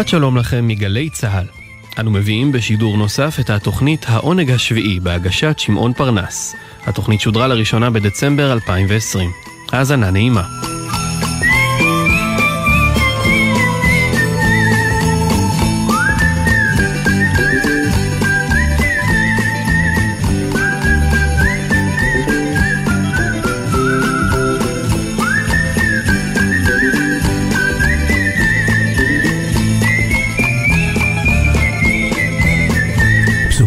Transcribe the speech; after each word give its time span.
שבת 0.00 0.08
שלום 0.08 0.36
לכם 0.36 0.68
מגלי 0.68 1.10
צה"ל. 1.10 1.44
אנו 1.98 2.10
מביאים 2.10 2.52
בשידור 2.52 2.96
נוסף 2.96 3.36
את 3.40 3.50
התוכנית 3.50 4.06
העונג 4.08 4.50
השביעי 4.50 5.00
בהגשת 5.00 5.58
שמעון 5.58 5.92
פרנס. 5.92 6.56
התוכנית 6.86 7.20
שודרה 7.20 7.46
לראשונה 7.46 7.90
בדצמבר 7.90 8.52
2020. 8.52 9.30
האזנה 9.72 10.10
נעימה. 10.10 10.59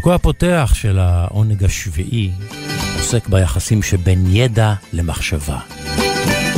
פסוקו 0.03 0.15
הפותח 0.15 0.71
של 0.73 0.99
העונג 0.99 1.63
השביעי 1.63 2.31
עוסק 2.97 3.27
ביחסים 3.27 3.83
שבין 3.83 4.25
ידע 4.27 4.73
למחשבה. 4.93 5.59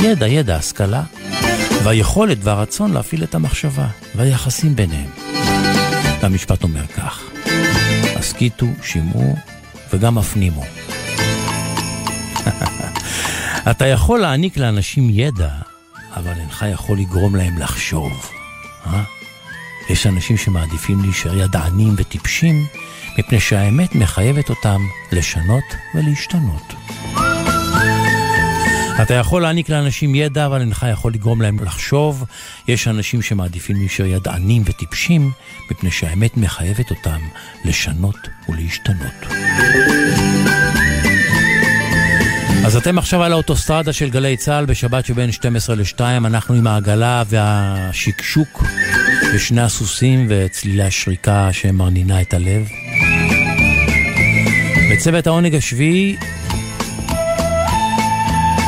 ידע, 0.02 0.28
ידע, 0.28 0.56
השכלה, 0.56 1.02
והיכולת 1.84 2.38
והרצון 2.40 2.92
להפעיל 2.92 3.24
את 3.24 3.34
המחשבה, 3.34 3.86
והיחסים 4.14 4.76
ביניהם. 4.76 5.10
והמשפט 6.20 6.62
אומר 6.62 6.86
כך: 6.86 7.22
הסכיתו, 8.16 8.66
שמעו 8.82 9.36
וגם 9.92 10.18
הפנימו. 10.18 10.64
אתה 13.70 13.86
יכול 13.86 14.20
להעניק 14.20 14.56
לאנשים 14.56 15.10
ידע, 15.10 15.50
אבל 16.16 16.32
אינך 16.40 16.64
יכול 16.72 16.98
לגרום 16.98 17.36
להם 17.36 17.58
לחשוב. 17.58 18.30
אה? 18.86 19.02
יש 19.90 20.06
אנשים 20.06 20.36
שמעדיפים 20.36 21.02
להישאר 21.02 21.38
ידענים 21.38 21.94
וטיפשים, 21.96 22.66
מפני 23.18 23.40
שהאמת 23.40 23.94
מחייבת 23.94 24.50
אותם 24.50 24.80
לשנות 25.12 25.64
ולהשתנות. 25.94 26.74
אתה 29.02 29.14
יכול 29.14 29.42
להעניק 29.42 29.68
לאנשים 29.68 30.14
ידע, 30.14 30.46
אבל 30.46 30.60
אינך 30.60 30.86
יכול 30.92 31.12
לגרום 31.12 31.42
להם 31.42 31.58
לחשוב. 31.60 32.24
יש 32.68 32.88
אנשים 32.88 33.22
שמעדיפים 33.22 33.76
להישאר 33.76 34.06
ידענים 34.06 34.62
וטיפשים, 34.66 35.30
מפני 35.70 35.90
שהאמת 35.90 36.36
מחייבת 36.36 36.90
אותם 36.90 37.18
לשנות 37.64 38.28
ולהשתנות. 38.48 39.26
אז 42.66 42.76
אתם 42.76 42.98
עכשיו 42.98 43.22
על 43.22 43.32
האוטוסטרדה 43.32 43.92
של 43.92 44.10
גלי 44.10 44.36
צה"ל 44.36 44.64
בשבת 44.64 45.06
שבין 45.06 45.32
12 45.32 45.76
ל-2, 45.76 46.00
אנחנו 46.00 46.54
עם 46.54 46.66
העגלה 46.66 47.22
והשקשוק 47.28 48.64
ושני 49.36 49.62
הסוסים 49.62 50.26
וצלילי 50.28 50.82
השריקה 50.82 51.48
שמרנינה 51.52 52.20
את 52.20 52.34
הלב. 52.34 52.68
בצוות 54.90 55.26
העונג 55.26 55.54
השביעי, 55.54 56.16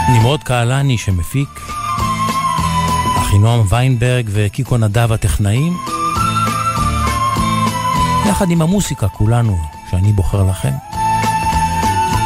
נמרוד 0.08 0.42
קהלני 0.42 0.98
שמפיק, 0.98 1.48
אחינועם 3.18 3.64
ויינברג 3.68 4.28
וקיקו 4.32 4.76
נדב 4.76 5.12
הטכנאים, 5.12 5.76
יחד 8.28 8.50
עם 8.50 8.62
המוסיקה 8.62 9.08
כולנו, 9.08 9.58
שאני 9.90 10.12
בוחר 10.12 10.42
לכם. 10.50 10.72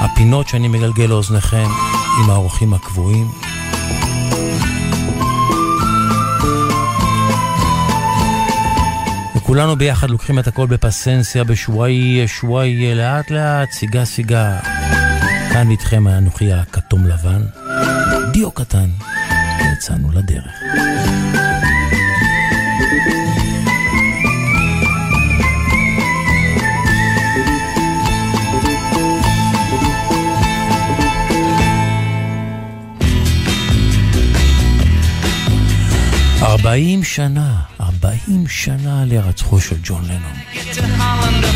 הפינות 0.01 0.49
שאני 0.49 0.69
מגלגל 0.69 1.07
לאוזניכם 1.07 1.67
עם 2.25 2.31
האורחים 2.31 2.75
הקבועים. 2.75 3.52
וכולנו 9.53 9.77
ביחד 9.77 10.11
לוקחים 10.11 10.39
את 10.39 10.47
הכל 10.47 10.67
בפסנסיה, 10.67 11.45
בשוואי, 11.45 12.23
שוואי, 12.27 12.95
לאט 12.95 13.31
לאט, 13.31 13.71
סיגה 13.71 14.05
סיגה. 14.05 14.59
כאן 15.53 15.71
איתכם 15.71 16.07
האנוכי 16.07 16.53
הכתום 16.53 17.07
לבן, 17.07 17.43
דיו 18.33 18.51
קטן, 18.51 18.89
ויצאנו 19.61 20.13
לדרך. 20.13 20.53
ארבעים 36.43 37.05
שנה, 37.05 37.62
ארבעים 38.33 38.49
שנה 38.49 39.05
להירצחו 39.05 39.61
של 39.61 39.77
ג'ון 39.83 40.05
לנון. 40.05 40.33
Peter 40.53 40.81
Brown 40.99 41.53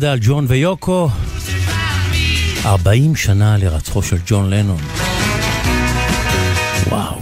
הבלדה 0.00 0.12
על 0.12 0.18
ג'ון 0.22 0.44
ויוקו, 0.48 1.08
40 2.64 3.16
שנה 3.16 3.56
לרצחו 3.56 4.02
של 4.02 4.16
ג'ון 4.26 4.50
לנון. 4.50 4.80
וואו. 6.88 7.20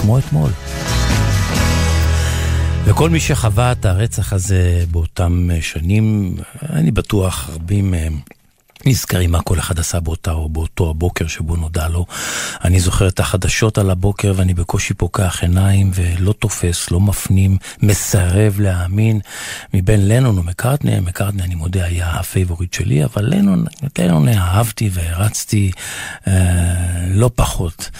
כמו 0.00 0.18
אתמול. 0.18 0.50
וכל 2.84 3.10
מי 3.10 3.20
שחווה 3.20 3.72
את 3.72 3.86
הרצח 3.86 4.32
הזה 4.32 4.84
באותם 4.90 5.48
שנים, 5.60 6.36
אני 6.72 6.90
בטוח 6.90 7.50
רבים 7.54 7.90
מהם 7.90 8.18
נזכרים 8.86 9.32
מה 9.32 9.42
כל 9.42 9.58
אחד 9.58 9.78
עשה 9.78 10.00
באותה 10.00 10.32
או 10.32 10.48
באותו 10.48 10.90
הבוקר 10.90 11.26
שבו 11.26 11.56
נודע 11.56 11.88
לו. 11.88 12.06
אני 12.64 12.80
זוכר 12.80 13.08
את 13.08 13.20
החדשות 13.20 13.78
על 13.78 13.90
הבוקר 13.90 14.32
ואני 14.36 14.54
בקושי 14.54 14.94
פוקח 14.94 15.42
עיניים 15.42 15.90
ולא 15.94 16.32
תופס, 16.32 16.90
לא 16.90 17.00
מפנים, 17.00 17.56
מסרב 17.82 18.60
להאמין. 18.60 19.20
מבין 19.74 20.08
לנון 20.08 20.38
ומקארטני, 20.38 21.00
מקארטני 21.00 21.42
אני 21.42 21.54
מודה 21.54 21.84
היה 21.84 22.10
הפייבוריט 22.10 22.74
שלי, 22.74 23.04
אבל 23.04 23.24
לנון, 23.34 23.64
את 23.86 23.98
לנון 23.98 24.28
אהבתי 24.28 24.90
והערצתי 24.92 25.70
אה, 26.28 26.32
לא 27.08 27.30
פחות. 27.34 27.90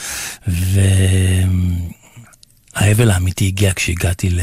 ו... 0.49 0.81
האבל 2.75 3.11
האמיתי 3.11 3.47
הגיע 3.47 3.73
כשהגעתי 3.75 4.31
ל... 4.31 4.41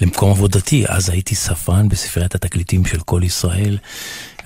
למקום 0.00 0.30
עבודתי, 0.30 0.84
אז 0.88 1.10
הייתי 1.10 1.34
ספרן 1.34 1.88
בספריית 1.88 2.34
התקליטים 2.34 2.84
של 2.84 3.00
קול 3.00 3.20
ישראל, 3.24 3.78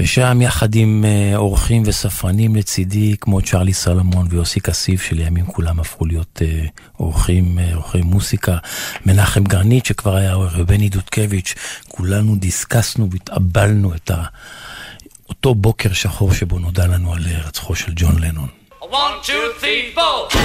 ושם 0.03 0.43
יחד 0.43 0.75
עם 0.75 1.05
אה, 1.05 1.37
אורחים 1.37 1.83
וספרנים 1.87 2.57
לצידי, 2.57 3.17
כמו 3.21 3.43
צ'רלי 3.43 3.73
סלומון 3.73 4.27
ויוסי 4.31 4.61
כסיף, 4.61 5.03
שלימים 5.03 5.47
כולם 5.47 5.81
הפכו 5.81 6.07
להיות 6.07 6.43
אה, 6.43 6.67
אורחים, 7.01 7.59
אה, 7.59 7.75
אורחי 7.75 8.01
מוסיקה, 8.03 8.57
מנחם 9.07 9.45
גרנית 9.45 9.87
שכבר 9.87 10.17
היה 10.17 10.35
אוהב, 10.35 10.53
ובני 10.57 10.89
דודקביץ', 10.89 11.55
כולנו 11.89 12.37
דיסקסנו 12.37 13.09
והתאבלנו 13.11 13.95
את. 13.95 14.11
אותו 15.29 15.55
בוקר 15.55 15.93
שחור 15.93 16.35
שבו 16.35 16.59
נודע 16.59 16.87
לנו 16.87 17.13
על 17.15 17.23
רצחו 17.47 17.75
של 17.75 17.93
ג'ון 17.97 18.19
לנון. 18.19 18.49
One, 18.81 19.27
two, 19.27 19.61
three, 19.61 19.95
four. 19.95 20.37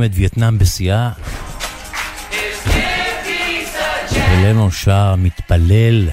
מלחמת 0.00 0.10
וייטנאם 0.14 0.58
בשיאה. 0.58 1.10
ולנון 4.12 4.70
שר, 4.70 5.14
מתפלל 5.18 6.08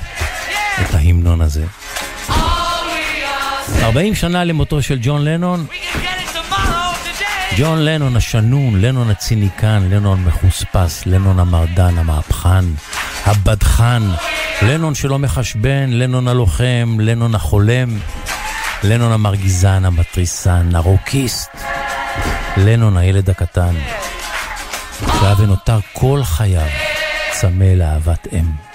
את 0.81 0.93
ההמנון 0.93 1.41
הזה. 1.41 1.65
40 3.81 4.15
שנה 4.15 4.43
למותו 4.43 4.81
של 4.81 4.99
ג'ון 5.01 5.23
לנון. 5.25 5.65
ג'ון 7.57 7.85
לנון 7.85 8.15
השנון, 8.15 8.81
לנון 8.81 9.09
הציניקן, 9.09 9.87
לנון 9.91 10.23
מחוספס, 10.23 11.05
לנון 11.05 11.39
המרדן, 11.39 11.97
המהפכן, 11.97 12.65
הבדחן, 13.25 14.03
לנון 14.61 14.95
שלא 14.95 15.19
מחשבן, 15.19 15.89
לנון 15.89 16.27
הלוחם, 16.27 16.97
לנון 16.99 17.35
החולם, 17.35 17.99
לנון 18.83 19.11
המרגיזן, 19.11 19.85
המתריסן, 19.85 20.75
הרוקיסט, 20.75 21.49
לנון 22.57 22.97
הילד 22.97 23.29
הקטן, 23.29 23.75
שהיה 24.99 25.33
ונותר 25.39 25.77
כל 25.93 26.21
חייו 26.23 26.67
צמא 27.31 27.63
לאהבת 27.63 28.27
אם. 28.33 28.66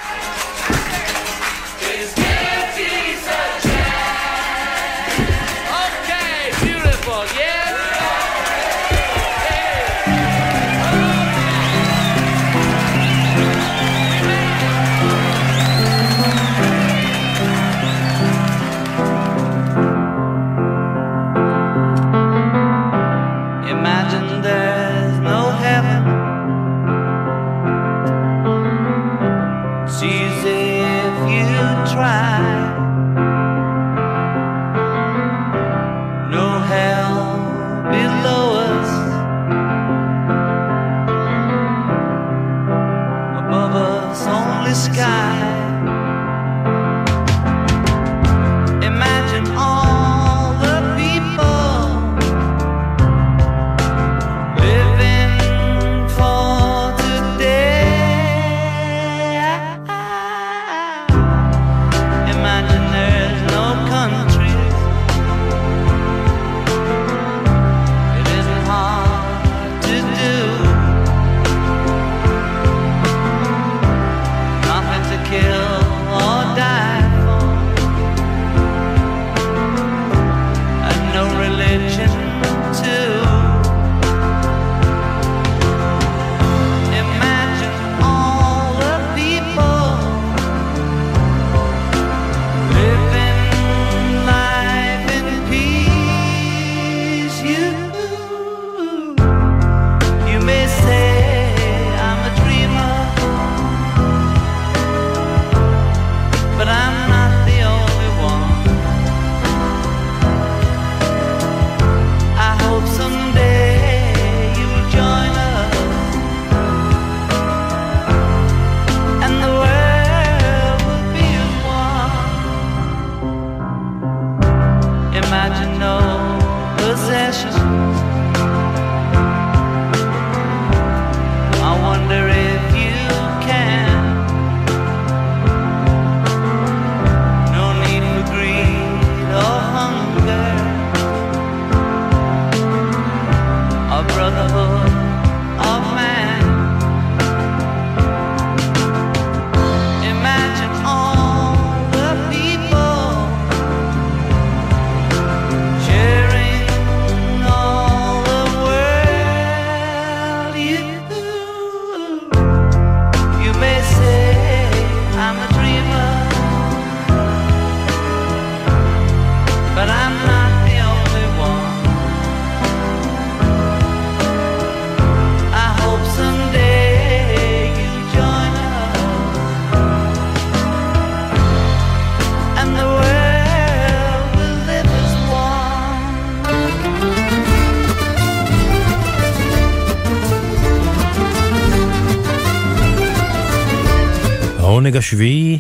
העונג 194.93 195.05
השביעי, 195.05 195.59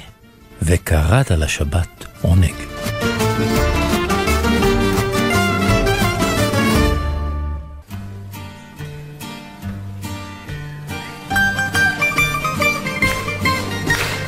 וקראת 0.62 1.30
לשבת 1.30 2.04
עונג. 2.22 2.54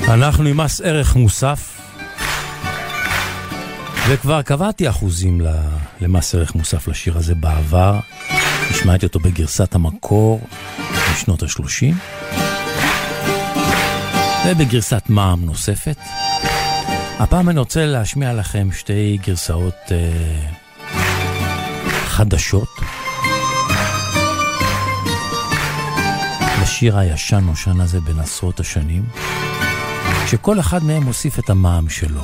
אנחנו 0.08 0.49
עם 0.49 0.56
מס 0.56 0.80
ערך 0.80 1.16
מוסף, 1.16 1.80
וכבר 4.08 4.42
קבעתי 4.42 4.88
אחוזים 4.88 5.40
למס 6.00 6.34
ערך 6.34 6.54
מוסף 6.54 6.88
לשיר 6.88 7.16
הזה 7.16 7.34
בעבר. 7.34 8.00
השמעתי 8.70 9.06
אותו 9.06 9.20
בגרסת 9.20 9.75
המקור 9.75 10.40
בשנות 11.12 11.42
ה-30. 11.42 12.43
ובגרסת 14.46 15.02
מע"מ 15.08 15.44
נוספת. 15.44 15.96
הפעם 17.18 17.48
אני 17.48 17.58
רוצה 17.58 17.86
להשמיע 17.86 18.32
לכם 18.32 18.68
שתי 18.72 19.18
גרסאות 19.26 19.74
אה, 19.90 20.48
חדשות. 22.06 22.68
לשיר 26.62 26.98
הישן-נושן 26.98 27.80
הזה 27.80 28.00
בין 28.00 28.18
עשרות 28.18 28.60
השנים, 28.60 29.02
שכל 30.26 30.60
אחד 30.60 30.84
מהם 30.84 31.02
מוסיף 31.02 31.38
את 31.38 31.50
המע"מ 31.50 31.88
שלו. 31.88 32.22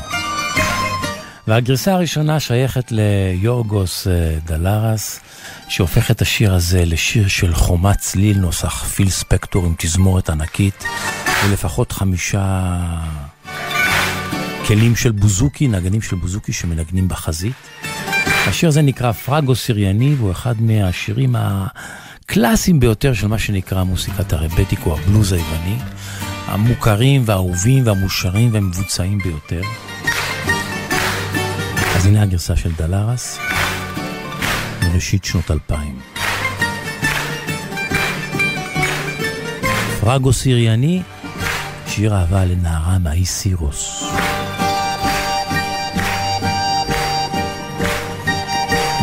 והגרסה 1.46 1.92
הראשונה 1.92 2.40
שייכת 2.40 2.92
ליורגוס 2.92 4.06
אה, 4.06 4.38
דלרס, 4.44 5.20
שהופך 5.68 6.10
את 6.10 6.22
השיר 6.22 6.54
הזה 6.54 6.84
לשיר 6.84 7.28
של 7.28 7.54
חומת 7.54 7.98
צליל 7.98 8.38
נוסח 8.38 8.84
פיל 8.84 9.10
ספקטור 9.10 9.66
עם 9.66 9.74
תזמורת 9.78 10.30
ענקית. 10.30 10.84
ולפחות 11.44 11.92
חמישה 11.92 12.76
כלים 14.66 14.96
של 14.96 15.10
בוזוקי, 15.10 15.68
נגנים 15.68 16.02
של 16.02 16.16
בוזוקי 16.16 16.52
שמנגנים 16.52 17.08
בחזית. 17.08 17.54
השיר 18.46 18.68
הזה 18.68 18.82
נקרא 18.82 19.12
פרגו 19.12 19.54
סיריאני, 19.54 20.14
והוא 20.14 20.32
אחד 20.32 20.62
מהשירים 20.62 21.36
הקלאסיים 21.38 22.80
ביותר 22.80 23.14
של 23.14 23.26
מה 23.26 23.38
שנקרא 23.38 23.82
מוסיקת 23.82 24.32
הרבטיקו, 24.32 24.98
הבלוז 24.98 25.32
היווני, 25.32 25.76
המוכרים 26.46 27.22
והאהובים 27.26 27.86
והמושרים 27.86 28.54
והמבוצעים 28.54 29.18
ביותר. 29.18 29.62
אז 31.96 32.06
הנה 32.06 32.22
הגרסה 32.22 32.56
של 32.56 32.72
דלרס, 32.78 33.38
מראשית 34.82 35.24
שנות 35.24 35.50
אלפיים. 35.50 36.00
פרגו 40.00 40.32
סיריאני, 40.32 41.02
שיר 41.90 42.14
אהבה 42.14 42.44
לנערה 42.44 42.98
מהאי 42.98 43.24
סירוס. 43.24 44.04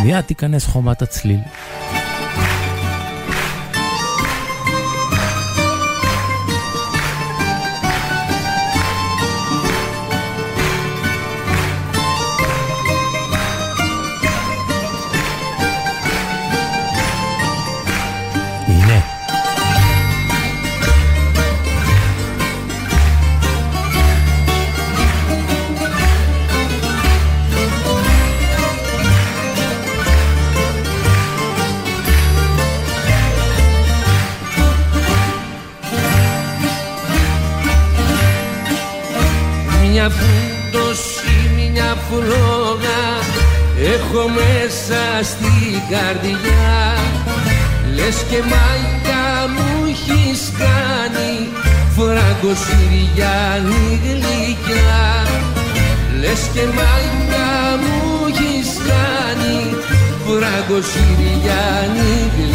מיד 0.03 0.21
תיכנס 0.21 0.65
חומת 0.65 1.01
הצליל. 1.01 1.39
Φραγκοσυριάνη 52.47 53.99
γλυκιά 54.03 55.05
Λες 56.19 56.41
και 56.53 56.65
μάγια 56.77 57.49
μου 57.81 58.25
έχεις 58.27 58.69
κάνει. 58.87 59.57
Φραγκοσυριάνη 60.25 62.13
γλυκιά 62.35 62.46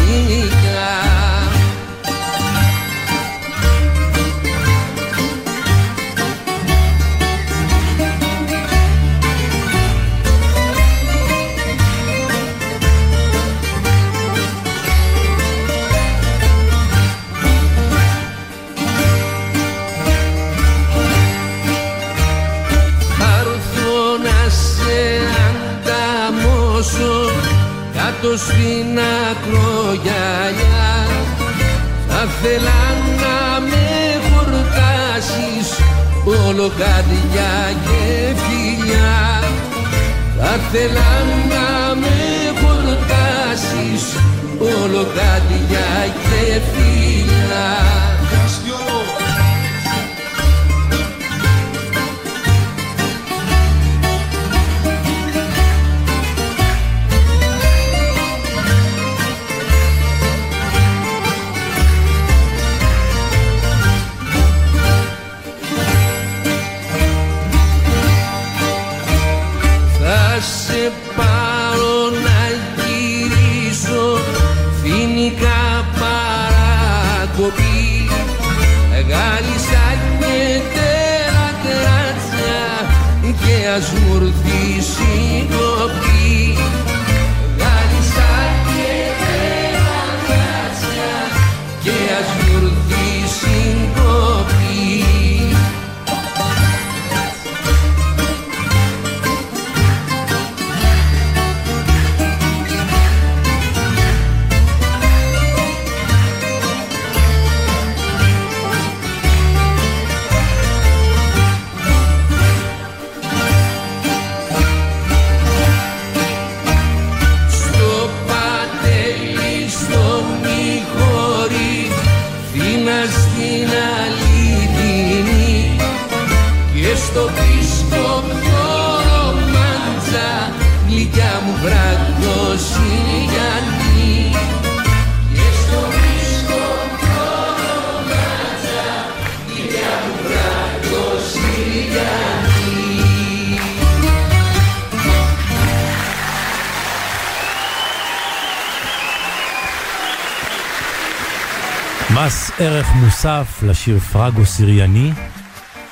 מוסף 153.05 153.63
לשיר 153.63 153.99
פרגו 153.99 154.45
סיריאני 154.45 155.11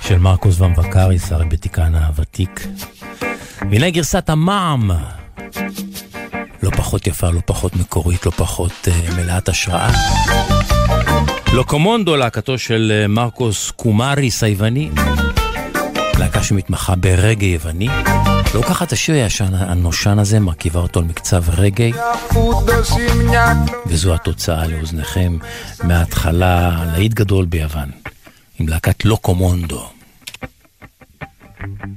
של 0.02 0.18
מרקוס 0.18 0.62
ומבקריס, 0.62 1.32
הרבטיקן 1.32 1.96
הוותיק. 1.96 2.68
והנה 3.72 3.90
גרסת 3.90 4.30
המע"מ, 4.30 4.92
לא 6.64 6.70
פחות 6.70 7.08
יפה, 7.08 7.30
לא 7.30 7.42
פחות 7.46 7.76
מקורית, 7.76 8.26
לא 8.26 8.32
פחות 8.32 8.88
uh, 8.88 9.14
מלאת 9.16 9.50
השראה. 9.50 9.92
לוקומונדו, 11.54 12.16
להקתו 12.16 12.58
של 12.58 13.04
uh, 13.06 13.08
מרקוס 13.08 13.72
קומאריס 13.72 14.44
היווני, 14.44 14.90
להקה 16.20 16.44
שמתמחה 16.44 16.96
ברגע 16.96 17.46
יווני. 17.46 17.88
לא 18.56 18.62
ככה 18.62 18.86
את 18.86 18.92
השיר 18.92 19.16
הישן 19.16 19.54
הנושן 19.54 20.20
הזה, 20.20 20.40
מרכיבה 20.40 20.80
אותו 20.80 21.00
על 21.00 21.06
מקצב 21.06 21.44
רגע. 21.50 21.86
וזו 23.86 24.14
התוצאה 24.14 24.68
לאוזניכם 24.68 25.38
מההתחלה, 25.84 26.84
להיט 26.94 27.14
גדול 27.14 27.46
ביוון, 27.46 27.92
עם 28.60 28.68
להקת 28.68 29.06
לוקומונדו. 29.06 29.86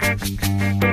thank 0.00 0.44
you 0.44 0.84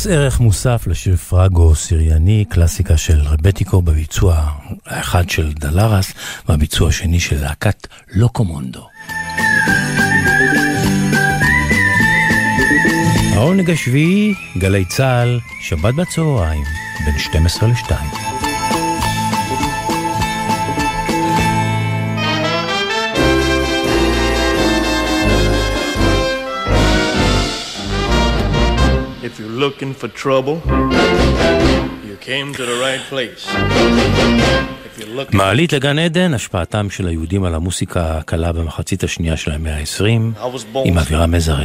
מס 0.00 0.06
ערך 0.06 0.40
מוסף 0.40 0.86
לשיר 0.86 1.16
פרגו 1.16 1.74
סיריאני, 1.74 2.44
קלאסיקה 2.48 2.96
של 2.96 3.20
רבטיקו 3.20 3.82
בביצוע 3.82 4.46
האחד 4.86 5.30
של 5.30 5.52
דלרס 5.52 6.12
והביצוע 6.48 6.88
השני 6.88 7.20
של 7.20 7.40
להקת 7.40 7.86
לוקומונדו. 8.12 8.86
העונג 13.34 13.70
השביעי, 13.70 14.34
גלי 14.58 14.84
צה"ל, 14.84 15.38
שבת 15.62 15.94
בצהריים, 15.94 16.64
בין 17.04 17.18
12 17.18 17.68
ל-2. 17.68 18.29
Looking 29.70 29.94
for 30.02 30.08
trouble, 30.24 30.56
you 32.08 32.16
came 32.28 32.48
to 32.58 32.62
the 32.70 32.76
right 32.86 33.02
place. 33.12 33.42
מעלית 35.32 35.72
לגן 35.72 35.98
עדן, 35.98 36.34
השפעתם 36.34 36.90
של 36.90 37.06
היהודים 37.06 37.44
על 37.44 37.54
המוסיקה 37.54 38.18
הקלה 38.18 38.52
במחצית 38.52 39.04
השנייה 39.04 39.36
של 39.36 39.50
המאה 39.50 39.76
ה-20, 39.76 40.38
I 40.40 40.56
was 40.56 40.74
born 40.74 40.78
עם 40.88 40.98
אווירם 40.98 41.30
מזרה. 41.30 41.64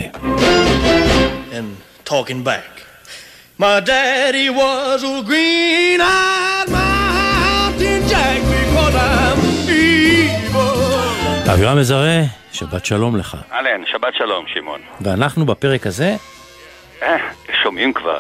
and 1.52 2.10
talking 2.10 2.44
back. 2.44 2.72
My 3.60 3.80
daddy 3.86 4.50
was 4.50 5.04
a 5.04 5.24
green-eyed 5.30 6.70
mountain 6.72 8.02
jack 8.12 8.40
because 8.54 8.96
I'm 8.96 9.40
evil. 9.70 11.50
אווירם 11.50 11.78
מזרה, 11.78 12.22
שבת 12.52 12.86
שלום 12.86 13.18
לך. 13.18 13.38
אהלן, 13.52 13.82
שבת 13.92 14.14
שלום, 14.18 14.46
שמעון. 14.54 14.80
ואנחנו 15.02 15.46
בפרק 15.46 15.88
הזה, 15.88 16.16
אה, 17.04 17.18
שומעים 17.66 17.94
כבר. 17.94 18.20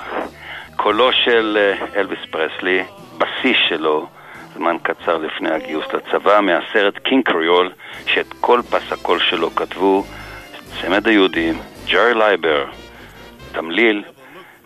קולו 0.75 1.13
של 1.13 1.57
אה, 1.59 1.99
אלוויס 1.99 2.19
פרסלי, 2.31 2.83
בשיא 3.17 3.53
שלו, 3.67 4.07
זמן 4.55 4.77
קצר 4.83 5.17
לפני 5.17 5.49
הגיוס 5.49 5.85
לצבא, 5.93 6.39
מהסרט 6.41 6.97
King 6.97 7.25
Creole, 7.25 7.71
שאת 8.07 8.33
כל 8.41 8.61
פס 8.69 8.91
הקול 8.91 9.19
שלו 9.19 9.55
כתבו 9.55 10.03
צמד 10.81 11.07
היהודים, 11.07 11.59
ג'רי 11.87 12.13
לייבר, 12.13 12.65
תמליל, 13.51 14.03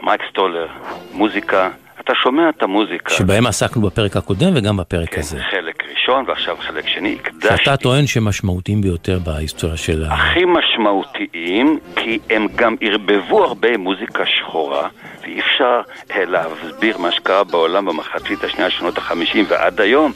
מייק 0.03 0.21
סטולר, 0.29 0.67
מוזיקה. 1.11 1.69
אתה 2.09 2.17
שומע 2.17 2.49
את 2.49 2.63
המוזיקה. 2.63 3.13
שבהם 3.13 3.47
עסקנו 3.47 3.81
בפרק 3.81 4.17
הקודם 4.17 4.51
וגם 4.55 4.77
בפרק 4.77 5.09
כן, 5.09 5.19
הזה. 5.19 5.39
חלק 5.51 5.83
ראשון 5.91 6.25
ועכשיו 6.27 6.55
חלק 6.59 6.87
שני. 6.87 7.17
הקדשתי 7.21 7.57
שאתה 7.57 7.77
טוען 7.77 8.07
שהם 8.07 8.25
משמעותיים 8.25 8.81
ביותר 8.81 9.19
בהיסטוריה 9.19 9.77
של 9.77 10.05
ה... 10.05 10.13
הכי 10.13 10.45
משמעותיים, 10.45 11.79
כי 11.95 12.19
הם 12.29 12.47
גם 12.55 12.75
ערבבו 12.81 13.43
הרבה 13.43 13.77
מוזיקה 13.77 14.23
שחורה, 14.25 14.87
ואי 15.21 15.39
אפשר 15.39 15.81
אה, 16.11 16.25
להסביר 16.25 16.97
מה 16.97 17.11
שקרה 17.11 17.43
בעולם 17.43 17.85
במחצית 17.85 18.43
השנייה 18.43 18.69
שנות 18.69 18.97
החמישים 18.97 19.45
ועד 19.49 19.81
היום. 19.81 20.11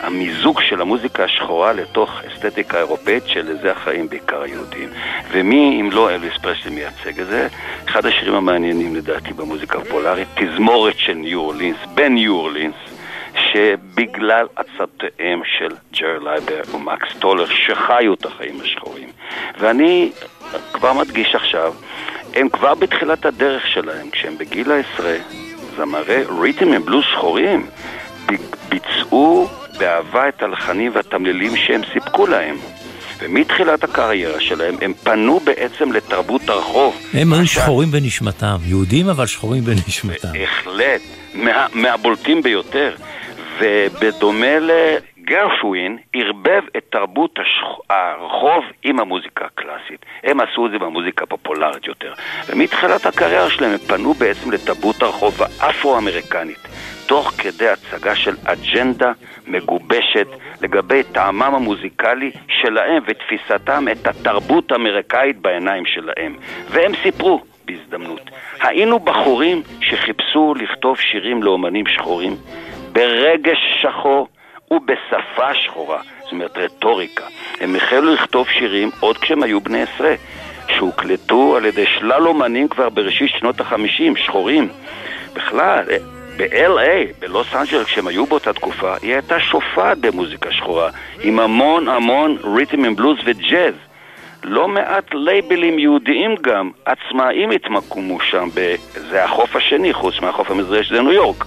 המיזוג 0.00 0.60
של 0.60 0.80
המוזיקה 0.80 1.24
השחורה 1.24 1.72
לתוך 1.72 2.20
אסתטיקה 2.24 2.78
אירופאית 2.78 3.22
שלזה 3.26 3.72
אחראים 3.72 4.08
בעיקר 4.08 4.42
היהודים. 4.42 4.88
ומי 5.30 5.80
אם 5.80 5.90
לא 5.92 6.10
אלוויס 6.10 6.36
פרסלי 6.42 6.74
מייצג 6.74 7.20
את 7.20 7.26
זה? 7.26 7.48
אחד 7.88 8.06
השירים 8.06 8.34
המעניינים 8.34 8.96
לדעתי 8.96 9.32
במוזיקה 9.32 9.78
הפופולרית, 9.78 10.28
תזמורת 10.34 10.98
של 10.98 11.14
ניו 11.14 11.40
אורלינס, 11.40 11.76
בניו 11.94 12.32
אורלינס, 12.32 12.74
שבגלל 13.34 14.46
עצתיהם 14.56 15.42
של 15.58 15.68
ג'רי 15.92 16.18
לייבר 16.18 16.60
ומייק 16.74 17.08
סטולר 17.18 17.46
שחיו 17.46 18.14
את 18.14 18.26
החיים 18.26 18.60
השחורים. 18.60 19.08
ואני 19.58 20.12
כבר 20.72 20.92
מדגיש 20.92 21.34
עכשיו, 21.34 21.74
הם 22.34 22.48
כבר 22.48 22.74
בתחילת 22.74 23.26
הדרך 23.26 23.66
שלהם, 23.66 24.10
כשהם 24.10 24.38
בגיל 24.38 24.72
העשרה, 24.72 25.16
זמרי 25.76 26.22
rhythm 26.40 26.72
and 26.72 26.84
blues 26.84 27.04
שחורים, 27.04 27.66
ביצעו 28.68 29.48
באהבה 29.78 30.28
את 30.28 30.42
הלחנים 30.42 30.92
והתמלילים 30.94 31.56
שהם 31.56 31.80
סיפקו 31.92 32.26
להם. 32.26 32.56
ומתחילת 33.18 33.84
הקריירה 33.84 34.40
שלהם 34.40 34.76
הם 34.82 34.92
פנו 35.02 35.40
בעצם 35.40 35.92
לתרבות 35.92 36.48
הרחוב. 36.48 36.96
הם 37.14 37.32
היו 37.32 37.42
עכשיו, 37.42 37.62
שחורים 37.62 37.90
בנשמתם, 37.90 38.56
יהודים 38.64 39.08
אבל 39.08 39.26
שחורים 39.26 39.64
בנשמתם. 39.64 40.28
בהחלט, 40.32 41.00
מה, 41.34 41.66
מהבולטים 41.72 42.42
ביותר. 42.42 42.94
ובדומה 43.60 44.58
לגרשווין, 45.24 45.98
ערבב 46.14 46.62
את 46.76 46.84
תרבות. 46.90 47.38
הרחוב 47.90 48.64
עם 48.82 49.00
המוזיקה 49.00 49.44
הקלאסית. 49.44 50.06
הם 50.24 50.40
עשו 50.40 50.66
את 50.66 50.70
זה 50.70 50.78
במוזיקה 50.78 51.24
הפופולרית 51.24 51.86
יותר. 51.86 52.12
ומתחילת 52.48 53.06
הקריירה 53.06 53.50
שלהם 53.50 53.70
הם 53.70 53.78
פנו 53.78 54.14
בעצם 54.14 54.50
לתרבות 54.50 55.02
הרחוב 55.02 55.42
האפרו-אמריקנית, 55.60 56.58
תוך 57.06 57.30
כדי 57.30 57.68
הצגה 57.68 58.14
של 58.14 58.34
אג'נדה 58.44 59.12
מגובשת 59.46 60.26
לגבי 60.62 61.02
טעמם 61.02 61.42
המוזיקלי 61.54 62.30
שלהם 62.48 63.02
ותפיסתם 63.06 63.84
את 63.92 64.06
התרבות 64.06 64.72
האמריקאית 64.72 65.38
בעיניים 65.38 65.86
שלהם. 65.86 66.36
והם 66.68 66.92
סיפרו 67.02 67.40
בהזדמנות, 67.64 68.30
היינו 68.60 68.98
בחורים 68.98 69.62
שחיפשו 69.80 70.54
לכתוב 70.54 70.98
שירים 70.98 71.42
לאומנים 71.42 71.86
שחורים 71.86 72.36
ברגש 72.92 73.58
שחור 73.82 74.28
ובשפה 74.70 75.54
שחורה, 75.54 76.00
זאת 76.22 76.32
אומרת 76.32 76.58
רטוריקה. 76.58 77.24
הם 77.60 77.76
החלו 77.76 78.14
לכתוב 78.14 78.48
שירים 78.48 78.90
עוד 79.00 79.18
כשהם 79.18 79.42
היו 79.42 79.60
בני 79.60 79.82
עשרה, 79.82 80.14
שהוקלטו 80.68 81.56
על 81.56 81.64
ידי 81.64 81.86
שלל 81.86 82.26
אומנים 82.26 82.68
כבר 82.68 82.88
בראשית 82.88 83.30
שנות 83.38 83.60
החמישים, 83.60 84.16
שחורים. 84.16 84.68
בכלל, 85.34 85.84
ב-LA, 86.36 87.20
בלוס 87.20 87.54
אנג'לס, 87.54 87.86
כשהם 87.86 88.06
היו 88.06 88.26
באותה 88.26 88.52
תקופה, 88.52 88.94
היא 89.02 89.12
הייתה 89.12 89.40
שופעת 89.40 89.98
במוזיקה 89.98 90.52
שחורה, 90.52 90.90
עם 91.22 91.40
המון 91.40 91.88
המון 91.88 92.36
ריתם 92.56 92.84
עם 92.84 92.96
בלוז 92.96 93.18
וג'אז. 93.24 93.74
לא 94.42 94.68
מעט 94.68 95.04
לייבלים 95.14 95.78
יהודיים 95.78 96.34
גם, 96.40 96.70
עצמאים 96.84 97.50
התמקמו 97.50 98.20
שם, 98.20 98.48
ב... 98.54 98.74
זה 98.92 99.24
החוף 99.24 99.56
השני, 99.56 99.92
חוץ 99.92 100.20
מהחוף 100.20 100.50
המזרחי 100.50 100.84
שזה 100.84 101.02
ניו 101.02 101.12
יורק. 101.12 101.44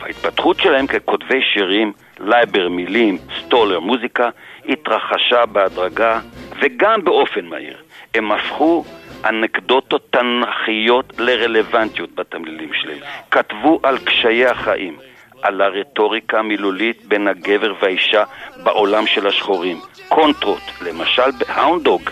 וההתפתחות 0.00 0.60
שלהם 0.60 0.86
ככותבי 0.86 1.40
שירים, 1.54 1.92
לייבר, 2.20 2.68
מילים, 2.68 3.18
סטולר, 3.38 3.80
מוזיקה, 3.80 4.28
התרחשה 4.68 5.46
בהדרגה 5.46 6.20
וגם 6.60 7.04
באופן 7.04 7.44
מהיר. 7.44 7.76
הם 8.14 8.32
הפכו 8.32 8.84
אנקדוטות 9.24 10.06
תנ"כיות 10.10 11.12
לרלוונטיות 11.18 12.14
בתמלילים 12.14 12.70
שלהם. 12.74 12.98
כתבו 13.30 13.80
על 13.82 13.98
קשיי 13.98 14.46
החיים, 14.46 14.96
על 15.42 15.60
הרטוריקה 15.60 16.38
המילולית 16.38 17.04
בין 17.04 17.28
הגבר 17.28 17.74
והאישה 17.82 18.24
בעולם 18.62 19.06
של 19.06 19.26
השחורים. 19.26 19.80
קונטרות, 20.08 20.62
למשל 20.80 21.30
בהאונדוג, 21.38 22.10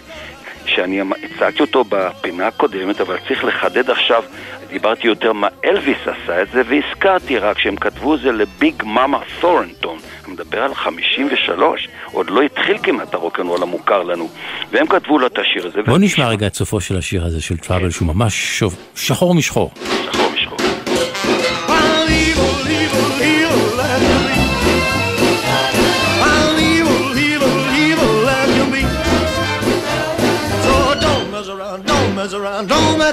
שאני 0.68 1.00
הצגתי 1.00 1.62
אותו 1.62 1.84
בפינה 1.88 2.46
הקודמת, 2.46 3.00
אבל 3.00 3.16
צריך 3.28 3.44
לחדד 3.44 3.90
עכשיו, 3.90 4.22
דיברתי 4.68 5.06
יותר 5.06 5.32
מה 5.32 5.48
אלוויס 5.64 5.98
עשה 6.02 6.42
את 6.42 6.48
זה, 6.52 6.62
והזכרתי 6.68 7.38
רק 7.38 7.58
שהם 7.58 7.76
כתבו 7.76 8.14
את 8.14 8.20
זה 8.20 8.32
לביג 8.32 8.82
מאמה 8.86 9.18
תורנטון. 9.40 9.98
אני 10.24 10.32
מדבר 10.32 10.62
על 10.62 10.74
53, 10.74 11.88
עוד 12.12 12.30
לא 12.30 12.42
התחיל 12.42 12.78
כמעט 12.82 13.14
הרוקנרול 13.14 13.62
המוכר 13.62 14.02
לנו, 14.02 14.28
והם 14.70 14.86
כתבו 14.86 15.18
לו 15.18 15.26
את 15.26 15.38
השיר 15.38 15.66
הזה. 15.66 15.82
בוא 15.86 15.98
נשמע 15.98 16.28
רגע 16.28 16.46
את 16.46 16.54
סופו 16.54 16.80
של 16.80 16.98
השיר 16.98 17.24
הזה 17.24 17.42
של 17.42 17.56
טראבל, 17.56 17.90
שהוא 17.90 18.08
ממש 18.08 18.58
שוב, 18.58 18.76
שחור 18.94 19.34
משחור. 19.34 19.70
שחור 20.04 20.27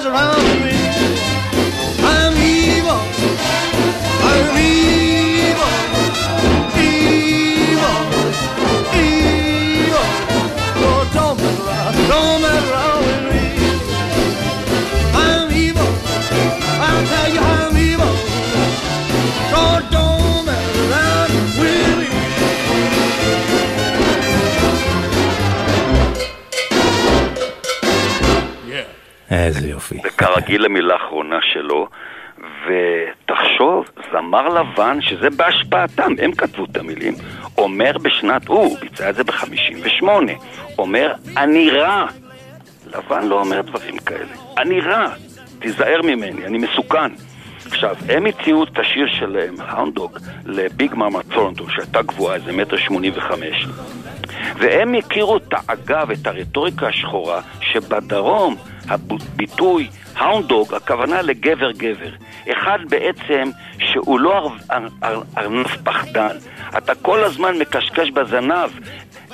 around 0.04 0.62
me. 0.62 0.75
איזה 29.30 29.68
יופי. 29.68 30.00
וכרגיל 30.04 30.64
המילה 30.64 30.94
האחרונה 30.94 31.38
שלו, 31.52 31.88
ותחשוב, 32.38 33.84
זמר 34.12 34.48
לבן, 34.48 34.98
שזה 35.00 35.30
בהשפעתם, 35.30 36.12
הם 36.22 36.32
כתבו 36.32 36.64
את 36.64 36.76
המילים, 36.76 37.14
אומר 37.58 37.98
בשנת, 37.98 38.48
הוא 38.48 38.78
ביצע 38.80 39.10
את 39.10 39.14
זה 39.14 39.24
ב-58, 39.24 40.06
אומר, 40.78 41.12
אני 41.36 41.70
רע. 41.70 42.06
לבן 42.86 43.26
לא 43.26 43.40
אומר 43.40 43.60
דברים 43.60 43.98
כאלה. 43.98 44.34
אני 44.58 44.80
רע, 44.80 45.08
תיזהר 45.58 46.02
ממני, 46.02 46.46
אני 46.46 46.58
מסוכן. 46.58 47.12
עכשיו, 47.66 47.96
הם 48.08 48.26
הציעו 48.26 48.64
את 48.64 48.78
השיר 48.78 49.06
שלהם, 49.08 49.54
האונדוג, 49.58 50.18
לביג 50.44 50.94
מאמה 50.94 51.22
טורנטו, 51.34 51.70
שהייתה 51.70 52.02
גבוהה, 52.02 52.34
איזה 52.34 52.52
מטר 52.52 52.76
שמונים 52.76 53.12
וחמש. 53.16 53.66
והם 54.58 54.94
הכירו 54.94 55.36
את 55.36 55.52
האגב, 55.52 56.10
את 56.10 56.26
הרטוריקה 56.26 56.88
השחורה, 56.88 57.40
שבדרום 57.60 58.56
הביטוי 58.88 59.88
האונדוג, 60.16 60.74
הכוונה 60.74 61.22
לגבר 61.22 61.70
גבר. 61.72 62.10
אחד 62.52 62.78
בעצם 62.88 63.50
שהוא 63.78 64.20
לא 64.20 64.38
אר- 64.38 64.48
אר- 64.72 64.88
אר- 65.04 65.22
ארנב 65.38 65.66
פחדן. 65.84 66.36
אתה 66.78 66.94
כל 66.94 67.24
הזמן 67.24 67.58
מקשקש 67.58 68.10
בזנב. 68.10 68.70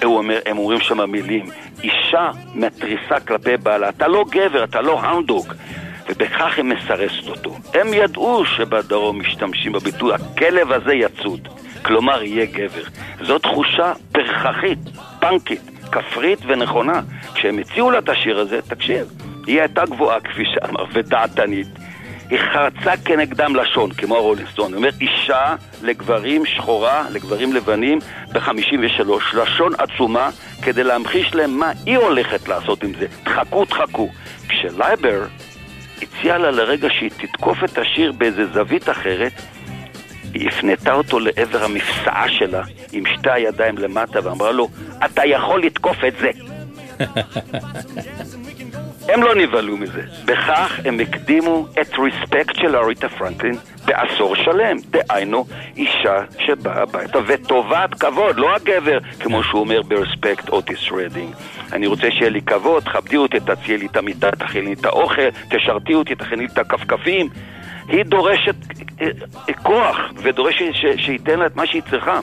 הוא 0.04 0.18
אומר, 0.18 0.38
הם 0.46 0.58
אומרים 0.58 0.80
שם 0.80 1.00
המילים, 1.00 1.46
אישה 1.82 2.30
מתריסה 2.54 3.20
כלפי 3.26 3.56
בעלה. 3.56 3.88
אתה 3.88 4.08
לא 4.08 4.24
גבר, 4.30 4.64
אתה 4.64 4.80
לא 4.80 5.00
האונדוג. 5.00 5.52
ובכך 6.08 6.52
היא 6.56 6.64
מסרסת 6.64 7.28
אותו. 7.28 7.56
הם 7.74 7.94
ידעו 7.94 8.44
שבדרום 8.44 9.20
משתמשים 9.20 9.72
בביטוי, 9.72 10.12
הכלב 10.14 10.72
הזה 10.72 10.94
יצוד. 10.94 11.48
כלומר, 11.82 12.22
יהיה 12.22 12.46
גבר. 12.46 12.82
זו 13.20 13.38
תחושה 13.38 13.92
פרחחית, 14.12 14.78
פאנקית, 15.20 15.60
כפרית 15.92 16.38
ונכונה. 16.46 17.00
כשהם 17.34 17.58
הציעו 17.58 17.90
לה 17.90 17.98
את 17.98 18.08
השיר 18.08 18.38
הזה, 18.38 18.62
תקשיב, 18.62 19.06
היא 19.46 19.60
הייתה 19.60 19.84
גבוהה, 19.84 20.20
כפי 20.20 20.44
שאמר, 20.44 20.84
ודעתנית. 20.92 21.66
היא 22.30 22.38
חרצה 22.52 22.92
כנגדם 23.04 23.56
לשון, 23.56 23.92
כמו 23.92 24.16
הרולינסטון. 24.16 24.68
היא 24.68 24.76
אומרת, 24.76 24.94
אישה 25.00 25.54
לגברים 25.82 26.46
שחורה, 26.46 27.06
לגברים 27.10 27.52
לבנים, 27.52 27.98
ב-53. 28.32 29.36
לשון 29.36 29.72
עצומה, 29.78 30.30
כדי 30.62 30.84
להמחיש 30.84 31.34
להם 31.34 31.50
מה 31.50 31.72
היא 31.86 31.96
הולכת 31.96 32.48
לעשות 32.48 32.84
עם 32.84 32.92
זה. 32.98 33.06
תחכו, 33.24 33.64
תחכו. 33.64 34.08
כשלייבר 34.48 35.24
הציעה 36.02 36.38
לה 36.38 36.50
לרגע 36.50 36.88
שהיא 36.90 37.10
תתקוף 37.10 37.64
את 37.64 37.78
השיר 37.78 38.12
באיזה 38.12 38.46
זווית 38.46 38.88
אחרת, 38.88 39.32
היא 40.34 40.48
הפנתה 40.48 40.92
אותו 40.92 41.20
לעבר 41.20 41.64
המפשעה 41.64 42.28
שלה 42.28 42.62
עם 42.92 43.04
שתי 43.06 43.30
הידיים 43.30 43.78
למטה 43.78 44.18
ואמרה 44.24 44.52
לו, 44.52 44.68
אתה 45.04 45.26
יכול 45.26 45.62
לתקוף 45.62 45.96
את 46.08 46.14
זה. 46.20 46.30
הם 49.12 49.22
לא 49.22 49.34
נבהלו 49.34 49.76
מזה. 49.76 50.02
בכך 50.24 50.80
הם 50.84 51.00
הקדימו 51.00 51.66
את 51.80 51.98
Respect 51.98 52.56
של 52.56 52.76
אריתה 52.76 53.08
פרנקלין 53.08 53.54
בעשור 53.84 54.36
שלם. 54.36 54.76
דהיינו, 54.90 55.44
אישה 55.76 56.22
שבאה 56.38 56.82
הביתה 56.82 57.18
ותובעת 57.26 57.94
כבוד, 57.94 58.38
לא 58.38 58.56
הגבר, 58.56 58.98
כמו 59.20 59.42
שהוא 59.42 59.60
אומר 59.60 59.82
ב 59.82 59.90
Respect 59.90 60.48
אוטיס 60.48 60.78
רדינג. 60.92 61.34
אני 61.72 61.86
רוצה 61.86 62.10
שיהיה 62.10 62.30
לי 62.30 62.42
כבוד, 62.42 62.82
תכבדי 62.82 63.16
אותי, 63.16 63.40
תציעי 63.40 63.78
לי 63.78 63.86
את 63.86 63.96
המיטה, 63.96 64.30
תכיני 64.30 64.66
לי 64.66 64.72
את 64.72 64.84
האוכל, 64.84 65.30
תשרתי 65.48 65.94
אותי, 65.94 66.14
תכיני 66.14 66.42
לי 66.42 66.48
את 66.52 66.58
הכפכפים. 66.58 67.28
היא 67.88 68.04
דורשת 68.04 68.54
אה, 69.00 69.06
אה, 69.48 69.54
כוח, 69.54 69.96
ודורשת 70.16 70.64
שייתן 70.96 71.38
לה 71.38 71.46
את 71.46 71.56
מה 71.56 71.66
שהיא 71.66 71.82
צריכה. 71.90 72.20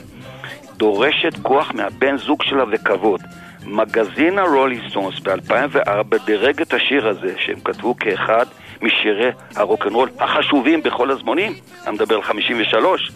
דורשת 0.76 1.34
כוח 1.42 1.72
מהבן 1.74 2.16
זוג 2.16 2.42
שלה 2.42 2.64
וכבוד. 2.72 3.20
מגזין 3.66 4.38
הרולינג 4.38 4.90
סטונס 4.90 5.18
ב-2004 5.18 6.24
דירג 6.26 6.60
את 6.60 6.74
השיר 6.74 7.08
הזה, 7.08 7.34
שהם 7.38 7.60
כתבו 7.64 7.96
כאחד 7.96 8.46
משירי 8.82 9.30
הרוקנרול 9.56 10.08
החשובים 10.18 10.82
בכל 10.82 11.10
הזמנים. 11.10 11.54
אני 11.86 11.94
מדבר 11.94 12.14
על 12.14 12.22
53. 12.22 13.10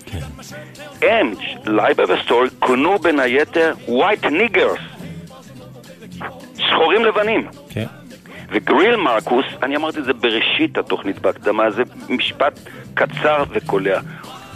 הם, 1.02 1.32
לייבר 1.66 2.04
וסטולר, 2.08 2.48
כונו 2.58 2.98
בין 2.98 3.20
היתר 3.20 3.74
white 3.86 4.26
niggers, 4.26 5.04
שחורים 6.58 7.04
לבנים. 7.04 7.48
כן. 7.70 7.86
וגריל 8.50 8.96
מרקוס, 8.96 9.46
אני 9.62 9.76
אמרתי 9.76 9.98
את 9.98 10.04
זה 10.04 10.12
בראשית 10.12 10.78
התוכנית 10.78 11.18
בהקדמה, 11.18 11.70
זה 11.70 11.82
משפט 12.08 12.60
קצר 12.94 13.44
וקולע. 13.50 14.00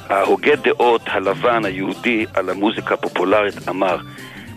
ההוגה 0.08 0.56
דעות 0.56 1.02
הלבן 1.06 1.64
היהודי 1.64 2.26
על 2.34 2.50
המוזיקה 2.50 2.94
הפופולרית 2.94 3.68
אמר 3.68 3.96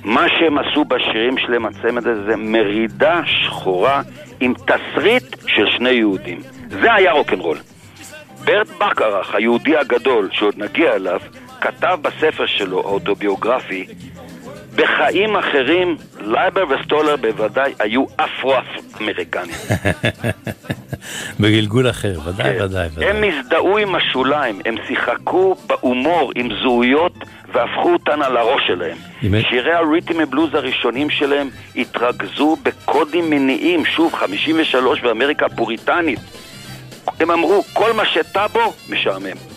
מה 0.04 0.26
שהם 0.30 0.58
עשו 0.58 0.86
בשירים 0.86 1.38
שלהם, 1.38 1.66
הצמד 1.66 2.08
הזה, 2.08 2.24
זה 2.24 2.36
מרידה 2.36 3.22
שחורה 3.26 4.02
עם 4.40 4.54
תסריט 4.54 5.36
של 5.48 5.70
שני 5.70 5.90
יהודים. 5.90 6.40
זה 6.70 6.94
היה 6.94 7.12
רוקנרול. 7.12 7.58
ברט 8.46 8.70
בקרח, 8.70 9.36
היהודי 9.36 9.78
הגדול, 9.78 10.30
שעוד 10.32 10.54
נגיע 10.58 10.96
אליו, 10.96 11.20
כתב 11.62 11.98
בספר 12.02 12.46
שלו, 12.46 12.80
האוטוביוגרפי, 12.80 13.86
בחיים 14.76 15.36
אחרים, 15.36 15.98
לייבר 16.22 16.64
וסטולר 16.70 17.16
בוודאי 17.16 17.74
היו 17.80 18.06
אפרו-אמריקנים. 18.16 19.56
בגלגול 21.40 21.90
אחר, 21.90 22.20
ודאי, 22.26 22.58
כן. 22.58 22.64
ודאי, 22.64 22.88
ודאי. 22.96 23.10
הם 23.10 23.24
הזדהו 23.24 23.78
עם 23.78 23.96
השוליים, 23.96 24.60
הם 24.66 24.76
שיחקו 24.88 25.56
בהומור 25.68 26.32
עם 26.36 26.50
זהויות 26.62 27.14
והפכו 27.54 27.94
אותן 27.94 28.22
על 28.22 28.38
הראש 28.38 28.62
שלהם. 28.68 28.98
שירי 29.50 29.74
ה 29.74 29.79
rhythm 29.79 30.14
and 30.24 30.35
blues 30.35 30.54
הראשונים 30.54 31.10
שלהם 31.10 31.50
התרכזו 31.76 32.58
בקודים 32.64 33.30
מיניים, 33.30 33.86
שוב, 33.86 34.14
53 34.14 35.02
באמריקה 35.02 35.46
הפוריטנית. 35.46 36.20
הם 37.20 37.32
אמרו, 37.32 37.64
כל 37.74 37.94
מה 37.94 38.06
שטאבו, 38.06 38.74
משעמם. 38.90 39.51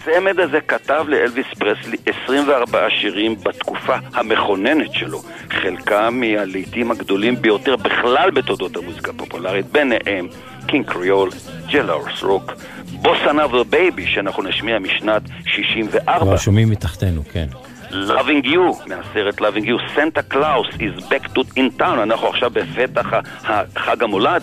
הצמד 0.00 0.40
הזה 0.40 0.60
כתב 0.60 1.04
לאלוויס 1.08 1.46
פרסלי 1.58 1.96
24 2.24 2.90
שירים 2.90 3.34
בתקופה 3.42 3.96
המכוננת 4.14 4.92
שלו, 4.92 5.22
חלקם 5.50 6.20
מהלהיטים 6.20 6.90
הגדולים 6.90 7.36
ביותר 7.42 7.76
בכלל 7.76 8.30
בתולדות 8.30 8.76
המוזיקה 8.76 9.10
הפופולרית, 9.10 9.66
ביניהם 9.66 10.28
King 10.66 10.86
Creole, 10.86 11.30
Jailhouse 11.72 12.22
Rock, 12.22 12.52
Bossa 12.92 13.32
Nova 13.32 13.62
Baby, 13.62 14.06
שאנחנו 14.06 14.42
נשמיע 14.42 14.78
משנת 14.78 15.22
64, 15.46 16.20
כבר 16.20 16.36
שומעים 16.36 16.70
מתחתנו, 16.70 17.22
כן. 17.32 17.46
Loving 17.90 18.44
You, 18.46 18.88
מהסרט 18.88 19.40
Loving 19.40 19.66
You, 19.66 19.94
Santa 19.94 20.22
Claus 20.22 20.68
is 20.68 21.00
back 21.00 21.40
in 21.56 21.80
town, 21.80 22.02
אנחנו 22.02 22.28
עכשיו 22.28 22.50
בפתח 22.50 23.06
החג 23.44 24.02
המולד. 24.02 24.42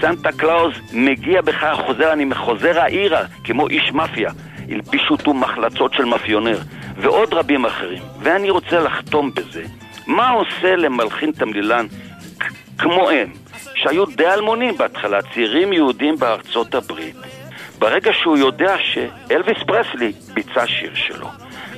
סנטה 0.00 0.32
קלאוס 0.32 0.74
מגיע 0.92 1.40
בכך, 1.40 1.78
חוזר, 1.86 2.12
אני 2.12 2.34
חוזר 2.34 2.80
העירה, 2.80 3.22
כמו 3.44 3.68
איש 3.68 3.92
מאפיה. 3.92 4.30
הלבישו 4.68 5.14
אותו 5.14 5.34
מחלצות 5.34 5.94
של 5.94 6.04
מאפיונר, 6.04 6.58
ועוד 6.96 7.34
רבים 7.34 7.66
אחרים. 7.66 8.02
ואני 8.20 8.50
רוצה 8.50 8.80
לחתום 8.80 9.30
בזה. 9.34 9.64
מה 10.06 10.30
עושה 10.30 10.76
למלחין 10.76 11.32
תמלילן 11.32 11.86
כמוהם, 12.78 13.32
שהיו 13.74 14.06
די 14.06 14.26
אלמונים 14.26 14.76
בהתחלה, 14.76 15.18
צעירים 15.34 15.72
יהודים 15.72 16.16
בארצות 16.16 16.74
הברית, 16.74 17.16
ברגע 17.78 18.12
שהוא 18.12 18.36
יודע 18.36 18.76
שאלוויס 18.78 19.58
פרסלי 19.66 20.12
ביצע 20.34 20.66
שיר 20.66 20.94
שלו. 20.94 21.28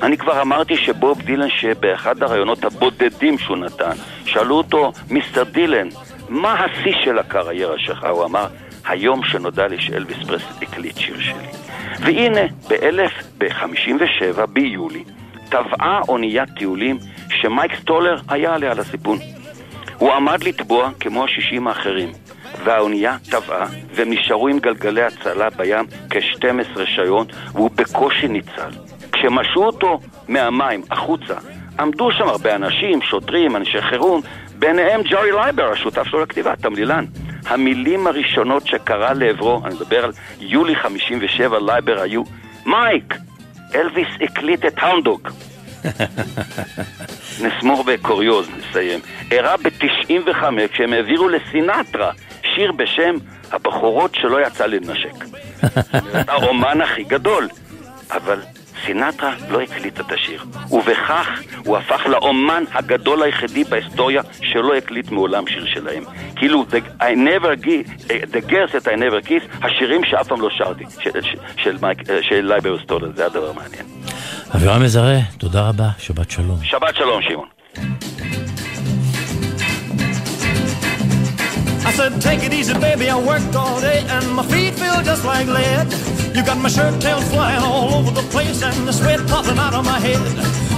אני 0.03 0.19
כבר 0.19 0.43
אמרתי 0.43 0.77
שבוב 0.77 1.23
דילן, 1.23 1.51
שבאחד 1.51 2.23
הראיונות 2.23 2.65
הבודדים 2.65 3.39
שהוא 3.39 3.57
נתן, 3.57 3.93
שאלו 4.25 4.57
אותו, 4.57 4.93
מיסטר 5.11 5.45
דילן, 5.45 5.89
מה 6.29 6.65
השיא 6.65 6.95
של 7.05 7.19
הקריירה 7.19 7.79
שלך? 7.79 8.05
הוא 8.05 8.25
אמר, 8.25 8.47
היום 8.85 9.25
שנודע 9.25 9.69
לי 9.69 9.81
שאלוויס 9.81 10.19
פרסלי 10.27 10.67
הקליט 10.67 10.97
שיר 10.97 11.21
שלי. 11.21 11.47
והנה, 12.01 12.41
ב-1057, 12.69 14.47
ביולי, 14.47 15.05
טבעה 15.49 16.01
אוניית 16.09 16.49
טיולים 16.59 16.99
שמייק 17.29 17.73
סטולר 17.81 18.17
היה 18.29 18.55
עליה 18.55 18.71
על 18.71 18.81
הסיפון. 18.81 19.19
הוא 19.99 20.13
עמד 20.13 20.45
לטבוע 20.45 20.91
כמו 21.01 21.25
השישים 21.25 21.69
האחרים, 21.69 22.13
והאונייה 22.65 23.17
טבעה, 23.31 23.67
והם 23.95 24.11
נשארו 24.13 24.49
עם 24.49 24.59
גלגלי 24.59 25.03
הצלה 25.03 25.51
בים 25.51 25.87
כ-12 26.11 26.81
שעות, 26.87 27.33
והוא 27.53 27.71
בקושי 27.75 28.29
ניצל. 28.29 28.71
כשמשו 29.13 29.65
אותו 29.65 30.01
מהמים 30.29 30.83
החוצה, 30.91 31.35
עמדו 31.81 32.13
שם 32.13 32.29
הרבה 32.29 32.55
אנשים, 32.55 33.03
שוטרים, 33.03 33.57
אנשי 33.57 33.83
חירום, 33.83 34.21
ביניהם 34.59 35.01
ג'רי 35.11 35.33
לייבר, 35.33 35.73
השותף 35.73 36.05
שלו 36.05 36.21
לכתיבה, 36.21 36.57
תמלילן. 36.57 37.05
המילים 37.47 38.07
הראשונות 38.07 38.67
שקרא 38.67 39.13
לעברו, 39.13 39.63
אני 39.65 39.75
מדבר 39.75 40.05
על 40.05 40.13
יולי 40.41 40.77
57, 40.77 41.59
לייבר 41.59 42.01
היו, 42.01 42.23
מייק, 42.67 43.15
אלוויס 43.75 44.09
הקליט 44.21 44.65
את 44.65 44.75
Hound 44.77 45.06
Dog. 45.06 45.29
נגמור 47.45 47.85
בקוריוז, 47.85 48.49
נסיים. 48.59 49.01
אירע 49.31 49.57
ב-95 49.57 50.45
כשהם 50.73 50.93
העבירו 50.93 51.29
לסינטרה 51.29 52.13
שיר 52.55 52.73
בשם 52.73 53.15
הבחורות 53.53 54.15
שלא 54.15 54.47
יצא 54.47 54.67
לנשק. 54.67 55.25
האומן 56.33 56.81
הכי 56.81 57.05
גדול. 57.05 57.49
אבל 58.11 58.41
סינטרה 58.87 59.35
לא 59.51 59.61
הקליט 59.61 60.01
את 60.01 60.13
השיר, 60.13 60.45
ובכך 60.71 61.29
הוא 61.65 61.77
הפך 61.77 62.07
לאומן 62.07 62.65
הגדול 62.73 63.23
היחידי 63.23 63.65
בהיסטוריה 63.65 64.23
שלא 64.43 64.75
הקליט 64.77 65.11
מעולם 65.11 65.47
שיר 65.47 65.67
שלהם. 65.67 66.05
כאילו, 66.37 66.65
the, 66.71 67.03
I 67.03 67.15
never 67.17 67.65
give, 67.65 68.03
the 68.09 68.51
girls 68.51 68.73
that 68.73 68.87
I 68.87 68.97
never 68.97 69.29
kiss, 69.29 69.67
השירים 69.67 70.05
שאף 70.05 70.29
פעם 70.29 70.41
לא 70.41 70.49
שרתי, 70.51 70.85
של, 71.01 71.11
של, 71.23 71.39
של, 71.57 71.77
מייק- 71.81 72.23
של 72.23 72.41
לייבר 72.41 72.79
סטולר, 72.83 73.09
זה 73.17 73.27
הדבר 73.27 73.51
המעניין. 73.51 73.87
אבירם 74.57 74.83
מזרה, 74.83 75.17
תודה 75.39 75.69
רבה, 75.69 75.89
שבת 75.99 76.31
שלום. 76.31 76.57
שבת 76.63 76.97
שלום, 76.97 77.23
שמעון. 77.23 77.49
Said, 82.01 82.21
take 82.23 82.43
it 82.43 82.53
easy, 82.55 82.73
baby. 82.81 83.11
I 83.11 83.19
worked 83.19 83.55
all 83.55 83.79
day 83.79 84.01
and 84.09 84.25
my 84.33 84.45
feet 84.53 84.73
feel 84.75 85.03
just 85.03 85.25
like 85.25 85.47
lead. 85.47 85.87
You 86.35 86.43
got 86.43 86.57
my 86.57 86.71
shirt 86.71 86.99
tails 86.99 87.29
flying 87.29 87.63
all 87.63 87.93
over 87.97 88.11
the 88.11 88.27
place 88.35 88.63
and 88.63 88.89
the 88.89 88.93
sweat 88.93 89.21
popping 89.29 89.59
out 89.59 89.75
of 89.75 89.85
my 89.85 89.99
head. 90.07 90.23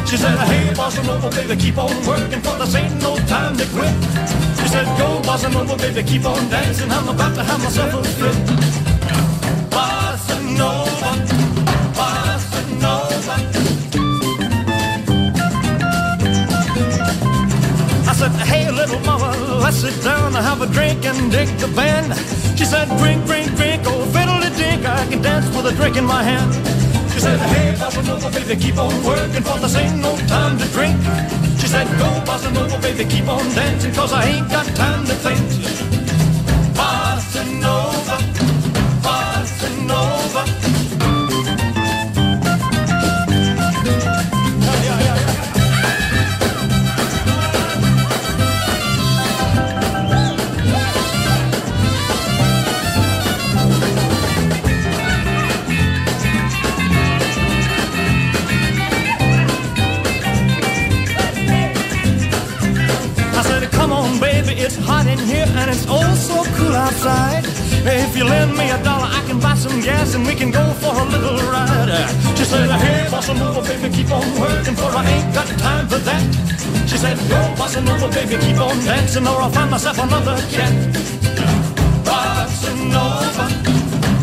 She 0.08 0.16
said, 0.16 0.36
hey, 0.50 0.74
bossa 0.74 1.02
nova, 1.06 1.30
baby, 1.30 1.54
keep 1.62 1.78
on 1.78 1.94
working 2.10 2.40
for 2.44 2.56
this 2.58 2.74
ain't 2.74 3.00
no 3.06 3.12
time 3.34 3.56
to 3.56 3.66
quit. 3.74 3.94
She 4.58 4.66
said, 4.74 4.86
go, 4.98 5.08
bossa 5.28 5.48
nova, 5.52 5.76
baby, 5.76 6.02
keep 6.02 6.24
on 6.24 6.42
dancing. 6.50 6.90
I'm 6.90 7.08
about 7.08 7.34
to 7.36 7.44
have 7.44 7.60
myself 7.62 7.94
a 7.94 8.02
fit. 8.18 8.36
Bossa 9.74 10.42
said, 18.22 18.46
hey, 18.46 18.70
little 18.70 19.00
mama, 19.00 19.34
let's 19.58 19.78
sit 19.78 19.96
down 20.04 20.36
and 20.36 20.44
have 20.44 20.62
a 20.62 20.66
drink 20.66 21.04
and 21.04 21.18
dig 21.30 21.48
the 21.58 21.66
band. 21.74 22.14
She 22.56 22.64
said, 22.64 22.86
drink, 22.98 23.24
drink, 23.26 23.48
drink, 23.56 23.82
oh, 23.86 24.06
fiddle 24.14 24.38
dink 24.56 24.86
I 24.86 25.06
can 25.10 25.20
dance 25.22 25.46
with 25.54 25.66
a 25.66 25.74
drink 25.74 25.96
in 25.96 26.04
my 26.04 26.22
hand. 26.22 26.50
She 27.12 27.18
said, 27.18 27.38
hey, 27.52 27.74
bossa 27.74 28.02
nova, 28.06 28.30
baby, 28.30 28.54
keep 28.62 28.78
on 28.78 28.94
working, 29.02 29.42
for 29.42 29.58
this 29.58 29.74
ain't 29.74 29.98
no 29.98 30.16
time 30.28 30.56
to 30.58 30.66
drink. 30.76 30.96
She 31.58 31.66
said, 31.66 31.86
go, 31.98 32.08
bossa 32.28 32.52
nova, 32.54 32.78
baby, 32.78 33.04
keep 33.10 33.26
on 33.26 33.44
dancing, 33.58 33.92
cause 33.92 34.12
I 34.12 34.22
ain't 34.32 34.48
got 34.48 34.66
time 34.76 35.04
to 35.06 35.14
think. 35.24 35.42
Bossa 36.78 37.42
nova, 37.64 38.11
it's 65.82 65.90
oh 65.90 66.14
so 66.14 66.44
cool 66.56 66.74
outside. 66.74 67.44
If 67.84 68.16
you 68.16 68.24
lend 68.24 68.56
me 68.56 68.70
a 68.70 68.82
dollar, 68.82 69.08
I 69.10 69.22
can 69.26 69.40
buy 69.40 69.54
some 69.54 69.80
gas 69.80 70.14
and 70.14 70.26
we 70.26 70.34
can 70.34 70.50
go 70.50 70.64
for 70.74 70.94
a 70.94 71.04
little 71.04 71.36
ride. 71.50 71.90
She 72.36 72.44
said, 72.44 72.70
hey, 72.70 73.06
bossa 73.10 73.36
nova, 73.36 73.62
baby, 73.62 73.94
keep 73.94 74.10
on 74.10 74.22
working 74.38 74.76
for 74.76 74.90
I 74.94 75.04
ain't 75.04 75.34
got 75.34 75.46
time 75.58 75.88
for 75.88 75.98
that. 75.98 76.22
She 76.88 76.96
said, 76.96 77.16
go, 77.28 77.40
bossa 77.58 77.84
nova, 77.84 78.08
baby, 78.08 78.36
keep 78.44 78.58
on 78.58 78.76
dancing 78.84 79.26
or 79.26 79.40
I'll 79.40 79.50
find 79.50 79.70
myself 79.70 79.98
another 79.98 80.36
cat. 80.54 80.72
Bossa 82.06 82.72
nova, 82.94 83.46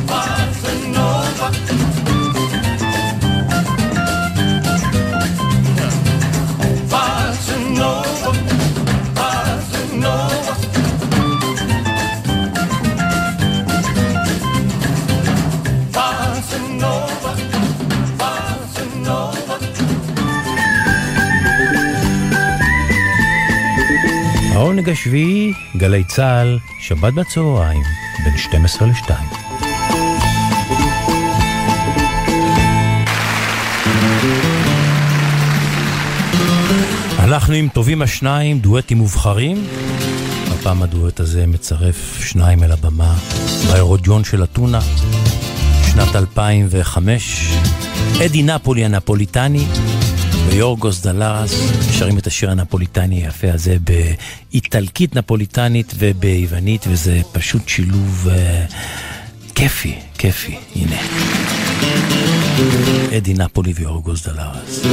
bossa 0.08 0.72
nova. 0.96 1.99
העונג 24.60 24.90
השביעי, 24.90 25.54
גלי 25.78 26.04
צה"ל, 26.04 26.60
שבת 26.80 27.14
בצהריים, 27.14 27.84
בין 28.24 28.38
12 28.38 28.88
ל-2. 28.88 29.12
הלכנו 37.18 37.56
עם 37.56 37.68
טובים 37.74 38.02
השניים, 38.02 38.60
דואטים 38.60 38.98
מובחרים. 38.98 39.68
הפעם 40.52 40.84
הדואט 40.84 41.20
הזה 41.20 41.48
מצרף 41.48 42.20
שניים 42.24 42.64
אל 42.64 42.72
הבמה 42.72 43.16
באירודיון 43.72 44.24
של 44.24 44.44
אתונה, 44.44 44.82
שנת 45.92 46.16
2005. 46.16 47.54
אדי 48.26 48.44
נפולי 48.44 48.86
הנפוליטני 48.86 49.66
ויורגוס 50.52 51.02
דלרס 51.02 51.54
שרים 51.92 52.18
את 52.18 52.28
השיר 52.28 52.52
הנפוליטני 52.52 53.16
היפה 53.16 53.48
הזה 53.54 53.78
באיטלקית 53.80 55.16
נפוליטנית 55.16 55.94
וביוונית, 55.98 56.86
וזה 56.88 57.22
פשוט 57.32 57.70
שילוב 57.70 58.28
uh, 58.28 58.74
כיפי, 59.56 59.96
כיפי, 60.18 60.58
הנה. 60.76 61.02
אדי 63.18 63.34
נפולי 63.34 63.74
ויורגוס 63.76 64.28
דלרס. 64.28 64.86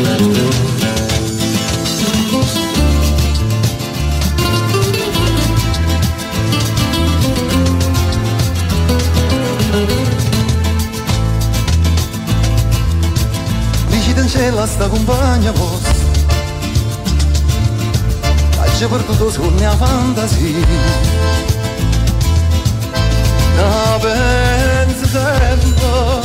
C'è 14.26 14.50
la 14.50 14.66
sta 14.66 14.88
compagna 14.88 15.52
vostra 15.52 15.94
C'è 18.76 18.86
perduto 18.88 19.30
sulla 19.30 19.50
mia 19.52 19.70
fantasia. 19.70 20.66
La 23.56 23.98
penso 24.02 25.06
sempre. 25.06 26.20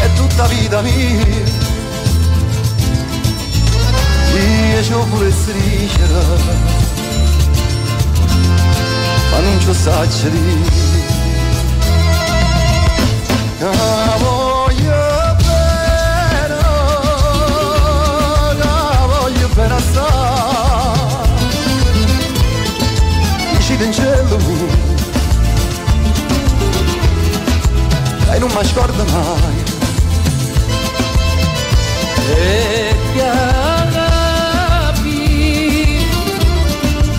È 0.00 0.12
tutta 0.14 0.46
vita 0.46 0.80
mia. 0.82 1.68
Io 4.32 4.82
ci 4.84 4.92
volessi 4.92 5.52
dicere 5.52 6.12
Ma 9.30 9.38
non 9.40 9.60
ci 9.60 9.74
saggio 9.74 10.28
dire 10.28 10.89
pençelo 23.80 24.38
και 28.30 28.38
não 28.38 28.48
mais 28.50 28.70
corda 28.72 29.04
mais 29.12 29.70
Έτσι 32.30 33.20
αγάπη. 33.82 34.18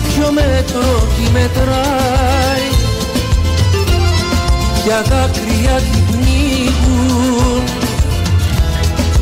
Ποιο 0.08 0.32
μέτρο 0.32 1.08
τη 1.16 1.30
μετράει. 1.32 2.66
Ποια 4.82 5.02
δάκρυα 5.02 5.76
την 5.92 6.04
πνίγουν. 6.06 7.64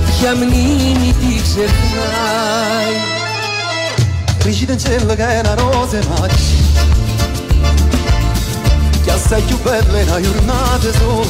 Ποια 0.06 0.34
μνήμη 0.34 1.14
τη 1.20 1.42
ξεχνάει. 1.42 2.94
Brigitte 4.42 4.72
in 4.72 4.80
cella 4.84 5.14
και 5.16 5.26
era 5.38 5.54
rose 5.60 6.00
macchie 6.08 6.79
Saiu 9.30 9.58
bedle 9.64 10.04
na 10.06 10.18
jornada 10.18 10.90
zo 10.98 11.22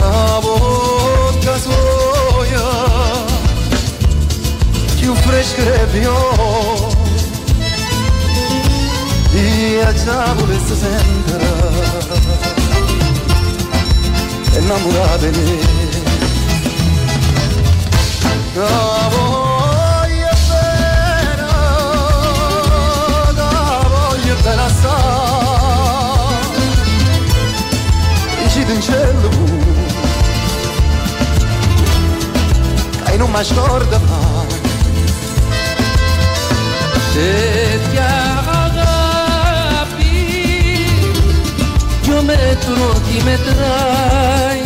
Работка 0.00 1.58
злоя 1.64 2.68
Ti 4.96 5.08
ufresh 5.08 5.52
krevio 5.56 6.16
И 9.34 9.80
я 9.82 9.92
volesse 10.38 10.74
sempre 10.84 11.48
Innamorata 14.58 15.26
di 15.26 15.40
me 15.40 15.58
Работка 18.54 19.74
da 23.34 23.86
voglia 23.92 24.34
per 24.42 24.58
assai 24.58 25.33
gidince 28.66 29.14
bu 29.20 29.28
Cai 33.04 33.16
nu 33.16 33.28
mai 33.32 33.44
ștordă 33.44 34.00
Τέτοια 37.14 38.10
αγάπη 38.64 40.14
Δυο 42.02 42.22
μέτρο 42.22 42.92
τη 42.92 43.24
μετράει. 43.24 44.62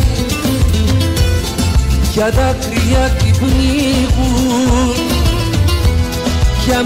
Για 2.13 2.29
δάκρυα 2.29 3.09
τη 3.17 3.31
πνίγουν 3.39 4.93
Για 6.65 6.83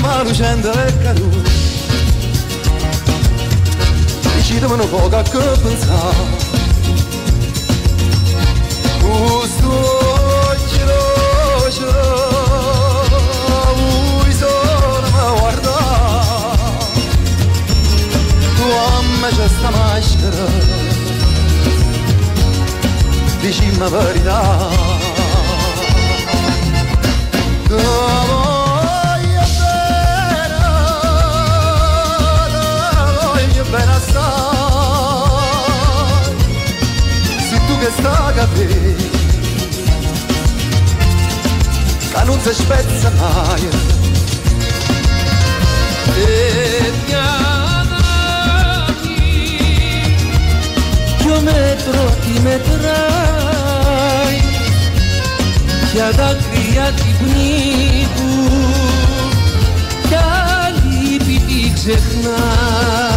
ma 0.00 0.22
lucenda 0.22 0.72
è 0.72 0.98
caduta 1.02 1.50
Decidem 4.36 4.76
no 4.76 4.86
voga 4.86 5.22
que 5.24 5.38
pensar 5.38 6.14
Os 9.02 9.50
dois 9.62 10.62
Os 14.28 14.42
ora 14.42 15.10
ma 15.10 15.30
guarda 15.40 15.76
Tua 18.56 19.02
majesta 19.20 19.70
máscara 19.70 20.46
Dici-me 23.40 23.84
a 23.84 23.88
veridade 23.88 24.85
και 37.86 37.92
στα 37.98 38.24
αγαθή 38.28 38.96
Κάνουν 42.12 42.40
σε 42.42 42.54
σπέτσα 42.54 43.12
μάγε 43.18 43.68
Παιδιά 46.04 47.26
ανάγκη 47.80 48.24
μέτρο 51.42 52.04
τι 52.20 52.40
μετράει. 52.40 52.76
Ποια 55.92 56.10
δάκρυα 56.10 56.92
την 56.92 57.16
πνίγουν 57.18 58.46
ξεχνάει. 61.74 63.15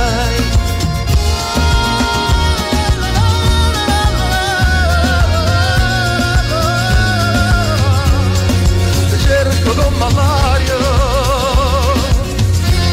Cerco 9.69 9.83
con 9.83 9.97
malaria 9.99 10.77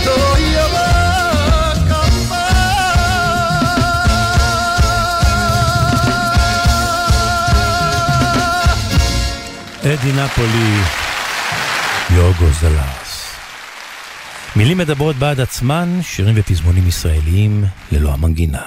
dove 0.05 0.41
io 0.41 0.65
vado 0.75 1.55
a 1.55 1.75
campare 1.89 2.57
אדי 9.95 10.13
נפולי, 10.13 10.81
יורגוס 12.11 12.61
דלרס. 12.63 13.33
מילים 14.57 14.79
מדברות 14.79 15.17
בעד 15.17 15.41
עצמן, 15.41 15.99
שירים 16.03 16.35
ופזמונים 16.39 16.89
ישראליים 16.89 17.65
ללא 17.93 18.13
המנגינה. 18.13 18.63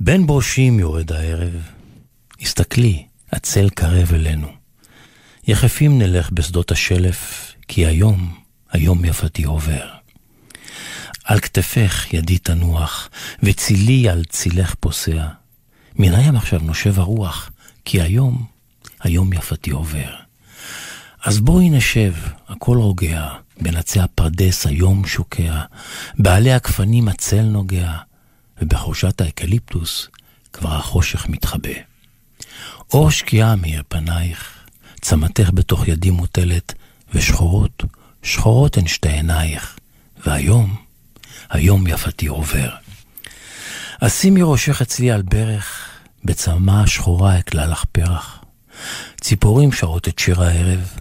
בין 0.00 0.26
ברושים 0.26 0.78
יורד 0.78 1.12
הערב, 1.12 1.52
הסתכלי, 2.40 3.06
הצל 3.32 3.68
קרב 3.70 4.14
אלינו. 4.14 4.59
יחפים 5.46 5.98
נלך 5.98 6.30
בשדות 6.30 6.70
השלף, 6.70 7.52
כי 7.68 7.86
היום, 7.86 8.34
היום 8.70 9.04
יפתי 9.04 9.44
עובר. 9.44 9.88
על 11.24 11.40
כתפך 11.40 12.12
ידי 12.12 12.38
תנוח, 12.38 13.08
וצילי 13.42 14.08
על 14.08 14.24
צילך 14.24 14.74
פוסע. 14.80 15.26
מן 15.96 16.14
הים 16.14 16.36
עכשיו 16.36 16.60
נושב 16.62 16.98
הרוח, 16.98 17.50
כי 17.84 18.00
היום, 18.00 18.44
היום 19.00 19.32
יפתי 19.32 19.70
עובר. 19.70 20.14
אז 21.24 21.40
בואי 21.40 21.70
נשב, 21.70 22.14
הכל 22.48 22.76
רוגע, 22.76 23.28
בין 23.60 23.76
עצי 23.76 24.00
הפרדס 24.00 24.66
היום 24.66 25.06
שוקע, 25.06 25.62
בעלי 26.18 26.52
הגפנים 26.52 27.08
הצל 27.08 27.42
נוגע, 27.42 27.92
ובחורשת 28.62 29.20
האקליפטוס 29.20 30.08
כבר 30.52 30.76
החושך 30.76 31.28
מתחבא. 31.28 31.70
אור 32.92 33.10
שקיעה 33.10 33.56
מאיר 33.56 33.82
פנייך, 33.88 34.59
צמתך 35.00 35.50
בתוך 35.54 35.88
ידי 35.88 36.10
מוטלת, 36.10 36.74
ושחורות, 37.14 37.84
שחורות 38.22 38.76
הן 38.76 38.86
שתי 38.86 39.08
עינייך, 39.08 39.78
והיום, 40.26 40.76
היום 41.50 41.86
יפתי 41.86 42.26
עובר. 42.26 42.70
אז 44.00 44.14
שימי 44.14 44.40
ראשך 44.42 44.82
אצלי 44.82 45.10
על 45.10 45.22
ברך, 45.22 45.88
בצמה 46.24 46.86
שחורה 46.86 47.38
אקלע 47.38 47.66
לך 47.66 47.84
פרח. 47.92 48.44
ציפורים 49.20 49.72
שרות 49.72 50.08
את 50.08 50.18
שיר 50.18 50.42
הערב, 50.42 50.92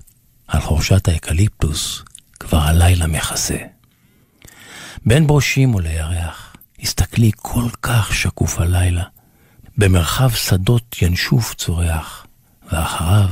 על 0.48 0.62
חורשת 0.62 1.08
האקליפטוס 1.08 2.04
כבר 2.40 2.58
הלילה 2.58 3.08
מכסה. 3.08 3.58
בין 5.06 5.28
ברושים 5.28 5.76
ולירח, 5.76 6.56
הסתכלי 6.82 7.32
כל 7.36 7.70
כך 7.82 8.16
שקוף 8.16 8.60
הלילה, 8.60 9.04
במרחב 9.78 10.30
שדות 10.32 11.02
ינשוף 11.02 11.54
צורח, 11.56 12.26
ואחריו 12.72 13.30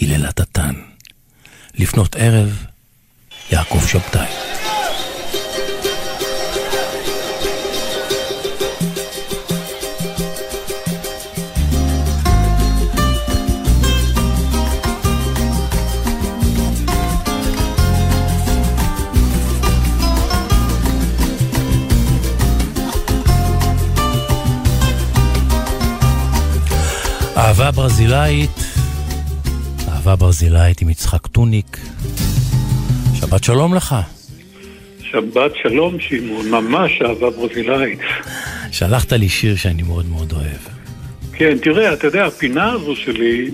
היללת 0.00 0.40
התן. 0.40 0.74
לפנות 1.74 2.16
ערב, 2.18 2.64
יעקב 3.52 3.86
שבתאי. 3.86 4.26
אהבה 27.36 27.70
ברזילאית, 27.70 28.50
אהבה 30.00 30.16
ברזילאית 30.16 30.80
עם 30.80 30.88
יצחק 30.88 31.26
טוניק. 31.26 31.78
שבת 33.14 33.44
שלום 33.44 33.74
לך. 33.74 33.96
שבת 35.00 35.52
שלום 35.62 36.00
שמעון, 36.00 36.50
ממש 36.50 37.02
אהבה 37.02 37.30
ברזילאית. 37.30 37.98
שלחת 38.72 39.12
לי 39.12 39.28
שיר 39.28 39.56
שאני 39.56 39.82
מאוד 39.82 40.06
מאוד 40.08 40.32
אוהב. 40.32 40.60
כן, 41.32 41.58
תראה, 41.62 41.92
אתה 41.92 42.06
יודע, 42.06 42.26
הפינה 42.26 42.72
הזו 42.72 42.96
שלי 42.96 43.50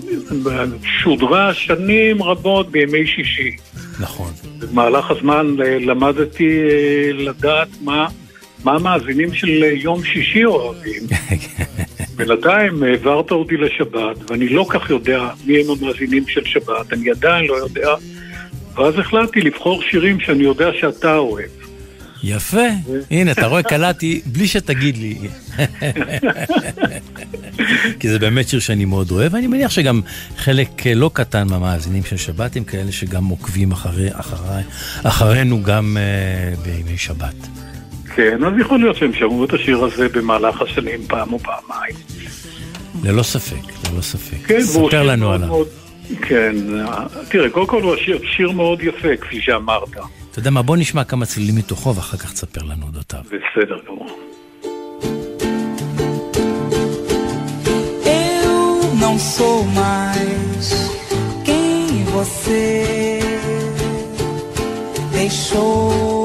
שודרה 1.03 1.53
שנים 1.53 2.23
רבות 2.23 2.71
בימי 2.71 3.07
שישי. 3.07 3.55
נכון. 3.99 4.31
במהלך 4.59 5.11
הזמן 5.11 5.55
למדתי 5.59 6.47
אה, 6.47 7.13
לדעת 7.13 7.67
מה, 7.81 8.07
מה 8.63 8.75
המאזינים 8.75 9.33
של 9.33 9.63
יום 9.63 10.03
שישי 10.03 10.45
אוהבים. 10.45 11.01
בינתיים 12.17 12.83
העברת 12.83 13.31
אותי 13.31 13.57
לשבת, 13.57 14.31
ואני 14.31 14.49
לא 14.49 14.65
כך 14.69 14.89
יודע 14.89 15.29
מי 15.45 15.59
הם 15.59 15.65
המאזינים 15.69 16.27
של 16.27 16.45
שבת, 16.45 16.93
אני 16.93 17.09
עדיין 17.09 17.45
לא 17.45 17.53
יודע, 17.53 17.89
ואז 18.75 18.99
החלטתי 18.99 19.41
לבחור 19.41 19.81
שירים 19.81 20.19
שאני 20.19 20.43
יודע 20.43 20.69
שאתה 20.73 21.17
אוהב. 21.17 21.49
יפה. 22.23 22.67
הנה, 23.11 23.31
אתה 23.31 23.47
רואה, 23.47 23.63
קלטתי 23.63 24.21
בלי 24.25 24.47
שתגיד 24.47 24.97
לי. 24.97 25.17
כי 27.99 28.09
זה 28.09 28.19
באמת 28.19 28.47
שיר 28.47 28.59
שאני 28.59 28.85
מאוד 28.85 29.11
אוהב, 29.11 29.33
ואני 29.33 29.47
מניח 29.47 29.71
שגם 29.71 30.01
חלק 30.37 30.69
לא 30.95 31.11
קטן 31.13 31.47
מהמאזינים 31.47 32.03
של 32.03 32.17
שבת 32.17 32.55
הם 32.55 32.63
כאלה 32.63 32.91
שגם 32.91 33.25
עוקבים 33.25 33.71
אחרי, 33.71 34.09
אחרי, 34.11 34.61
אחרינו 35.03 35.63
גם 35.63 35.97
uh, 35.97 36.59
בימי 36.59 36.97
שבת. 36.97 37.56
כן, 38.17 38.43
אז 38.43 38.53
יכול 38.59 38.79
להיות 38.79 38.95
שהם 38.95 39.13
שמעו 39.13 39.45
את 39.45 39.53
השיר 39.53 39.83
הזה 39.83 40.09
במהלך 40.09 40.61
השנים 40.61 41.07
פעם 41.07 41.33
או 41.33 41.39
פעמיים. 41.39 41.95
ללא 43.03 43.23
ספק, 43.23 43.91
ללא 43.91 44.01
ספק. 44.01 44.47
כן, 44.47 44.61
ספר 44.61 45.03
לנו 45.03 45.31
עליו. 45.31 45.47
מאוד, 45.47 45.67
כן, 46.21 46.55
תראה, 47.29 47.49
קודם 47.49 47.67
כל 47.67 47.81
הוא 47.81 47.95
שיר, 47.95 48.19
שיר 48.35 48.51
מאוד 48.51 48.81
יפה, 48.81 49.17
כפי 49.21 49.41
שאמרת. 49.41 49.89
אתה 50.31 50.39
יודע 50.39 50.49
מה, 50.49 50.61
בוא 50.61 50.77
נשמע 50.77 51.03
כמה 51.03 51.25
צלילים 51.25 51.55
מתוכו 51.55 51.95
ואחר 51.95 52.17
כך 52.17 52.33
תספר 52.33 52.61
לנו 52.63 52.85
אודותיו. 52.85 53.19
בסדר 53.25 53.77
גמור. 53.87 54.19
Não 59.03 59.15
sou 59.35 59.57
mais 59.79 60.65
quem 61.47 62.03
você 62.15 63.19
deixou, 65.11 66.16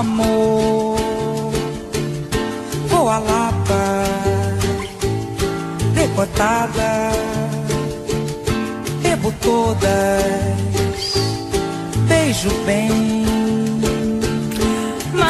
amor. 0.00 0.96
Vou 2.90 3.06
a 3.16 3.18
Lapa, 3.28 3.84
decotada, 5.96 6.92
bebo 9.02 9.28
todas, 9.46 11.00
beijo 12.08 12.52
bem. 12.66 12.96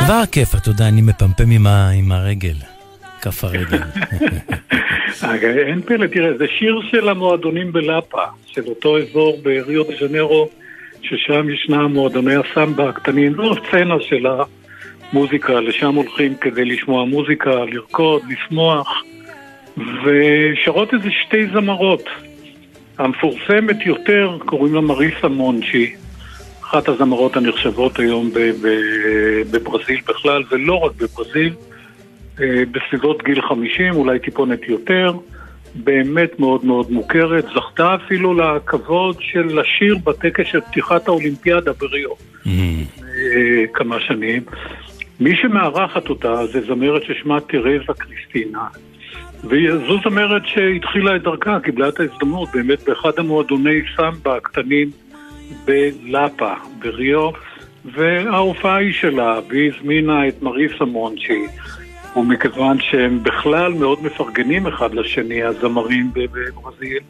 כבר 0.07 0.27
כיף, 0.33 0.55
אתה 0.55 0.69
יודע, 0.69 0.89
אני 0.89 1.01
מפמפם 1.03 1.51
עם, 1.51 1.67
ה, 1.67 1.89
עם 1.91 2.13
הרגל, 2.13 2.55
כף 3.23 3.45
הרגל. 3.45 3.79
אין 5.69 5.83
פלא, 5.83 6.07
תראה, 6.07 6.39
זה 6.39 6.45
שיר 6.59 6.81
של 6.91 7.09
המועדונים 7.09 7.73
בלאפה, 7.73 8.25
של 8.47 8.63
אותו 8.69 8.99
אזור 8.99 9.41
בריו 9.43 9.85
דה 9.85 9.93
ז'נרו, 10.01 10.49
ששם 11.03 11.51
ישנם 11.51 11.93
מועדוני 11.95 12.35
הסמבה 12.37 12.89
הקטנים, 12.89 13.35
זו 13.35 13.53
הסצנה 13.53 13.95
של 14.01 14.27
המוזיקה, 15.13 15.61
לשם 15.61 15.95
הולכים 15.95 16.35
כדי 16.35 16.65
לשמוע 16.65 17.05
מוזיקה, 17.05 17.51
לרקוד, 17.51 18.23
לשמוח, 18.29 19.03
ושרות 19.77 20.95
איזה 20.95 21.09
שתי 21.11 21.47
זמרות. 21.47 22.05
המפורסמת 22.99 23.87
יותר 23.87 24.39
קוראים 24.47 24.75
לה 24.75 24.81
מריסה 24.81 25.29
מונצ'י, 25.29 25.95
אחת 26.63 26.89
הזמרות 26.89 27.37
הנחשבות 27.37 27.99
היום 27.99 28.31
בברזיל 29.51 30.01
בכלל, 30.09 30.43
ולא 30.51 30.75
רק 30.75 30.93
בברזיל, 30.97 31.53
אה, 32.41 32.63
בסביבות 32.73 33.23
גיל 33.23 33.43
50, 33.43 33.95
אולי 33.95 34.19
טיפונת 34.19 34.69
יותר, 34.69 35.13
באמת 35.75 36.41
מאוד 36.41 36.65
מאוד 36.65 36.91
מוכרת, 36.91 37.45
זכתה 37.55 37.95
אפילו 37.95 38.35
לכבוד 38.35 39.17
של 39.21 39.61
לשיר 39.61 39.97
בטקס 40.05 40.45
של 40.47 40.61
פתיחת 40.61 41.09
האולימפיאדה 41.09 41.73
בריו. 41.73 42.11
אה, 43.21 43.65
כמה 43.75 44.01
שנים. 44.01 44.43
מי 45.21 45.37
שמארחת 45.37 46.09
אותה 46.09 46.47
זה 46.47 46.61
זמרת 46.61 47.03
ששמה 47.03 47.41
תרזה 47.41 47.93
קריסטינה. 47.99 48.67
וזו 49.45 49.99
זמרת 50.05 50.43
שהתחילה 50.47 51.17
את 51.17 51.23
דרכה, 51.23 51.61
קיבלה 51.61 51.89
את 51.89 52.01
ההזדמנות 52.01 52.49
באמת 52.55 52.83
באחד 52.89 53.11
המועדוני 53.19 53.81
סמבה 53.97 54.37
הקטנים 54.37 54.91
בלאפה, 55.65 56.53
בריו, 56.79 57.31
וההופעה 57.85 58.77
היא 58.77 58.93
שלה, 58.93 59.41
והיא 59.49 59.73
הזמינה 59.77 60.29
את 60.29 60.43
מריסה 60.43 60.85
מונצ'י, 60.85 61.47
ומכיוון 62.17 62.81
שהם 62.81 63.23
בכלל 63.23 63.73
מאוד 63.73 63.99
מפרגנים 64.03 64.67
אחד 64.67 64.95
לשני, 64.95 65.43
הזמרים 65.43 66.11
בברזיל, 66.13 67.03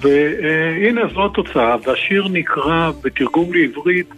והנה 0.00 1.00
זו 1.14 1.26
התוצאה, 1.26 1.76
והשיר 1.86 2.28
נקרא 2.28 2.90
בתרגום 3.04 3.54
לעברית 3.54 4.14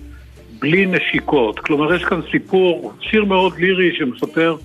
בלי 0.58 0.86
נשיקות. 0.86 1.58
כלומר, 1.58 1.94
יש 1.94 2.04
כאן 2.04 2.20
סיפור, 2.30 2.92
שיר 3.00 3.24
מאוד 3.24 3.58
לירי 3.58 3.96
שמספר 3.98 4.56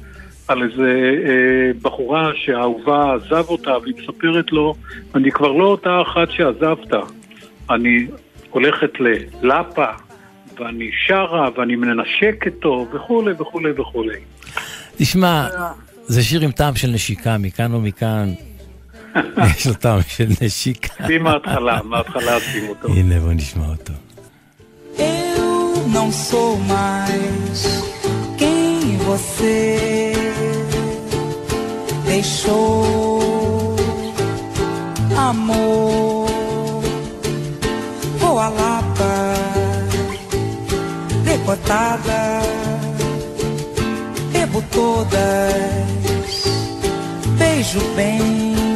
על 0.48 0.64
איזה 0.64 1.12
אה, 1.28 1.72
בחורה 1.82 2.32
שהאהובה 2.36 3.14
עזב 3.16 3.46
אותה, 3.50 3.78
והיא 3.78 3.94
מספרת 4.02 4.52
לו, 4.52 4.76
אני 5.16 5.32
כבר 5.32 5.52
לא 5.52 5.64
אותה 5.64 6.02
אחת 6.02 6.32
שעזבת, 6.32 6.94
אני 7.70 8.08
הולכת 8.50 8.92
ללאפה, 9.00 9.86
ואני 10.60 10.90
שרה, 11.08 11.50
ואני 11.58 11.76
מנשקת 11.76 12.54
טוב, 12.62 12.96
וכולי 12.96 13.32
וכולי 13.40 13.72
וכולי. 13.72 14.20
תשמע, 14.98 15.48
זה 16.06 16.24
שיר 16.24 16.42
עם 16.42 16.52
טעם 16.52 16.76
של 16.76 16.88
נשיקה, 16.88 17.38
מכאן 17.38 17.74
או 17.74 17.82
מכאן. 17.82 18.30
יש 19.56 19.68
לו 19.68 19.74
טעם 19.74 20.00
של 20.08 20.28
נשיקה. 20.42 21.08
שים 21.08 21.24
מההתחלה, 21.24 21.80
מההתחלה 21.84 22.40
שים 22.40 22.70
אותו. 22.70 22.88
הנה, 22.94 23.20
בוא 23.20 23.34
נשמע 23.34 23.66
אותו. 23.66 23.94
não 25.92 26.12
sou 26.12 26.58
mais 26.58 27.84
quem 28.38 28.98
você 28.98 30.14
deixou, 32.06 33.76
amor. 35.18 36.30
Vou 38.20 38.40
à 38.40 38.50
Lapa, 38.50 39.34
decotada, 41.24 42.42
bebo 44.32 44.64
todas, 44.72 45.10
beijo 47.38 47.80
bem 47.96 48.69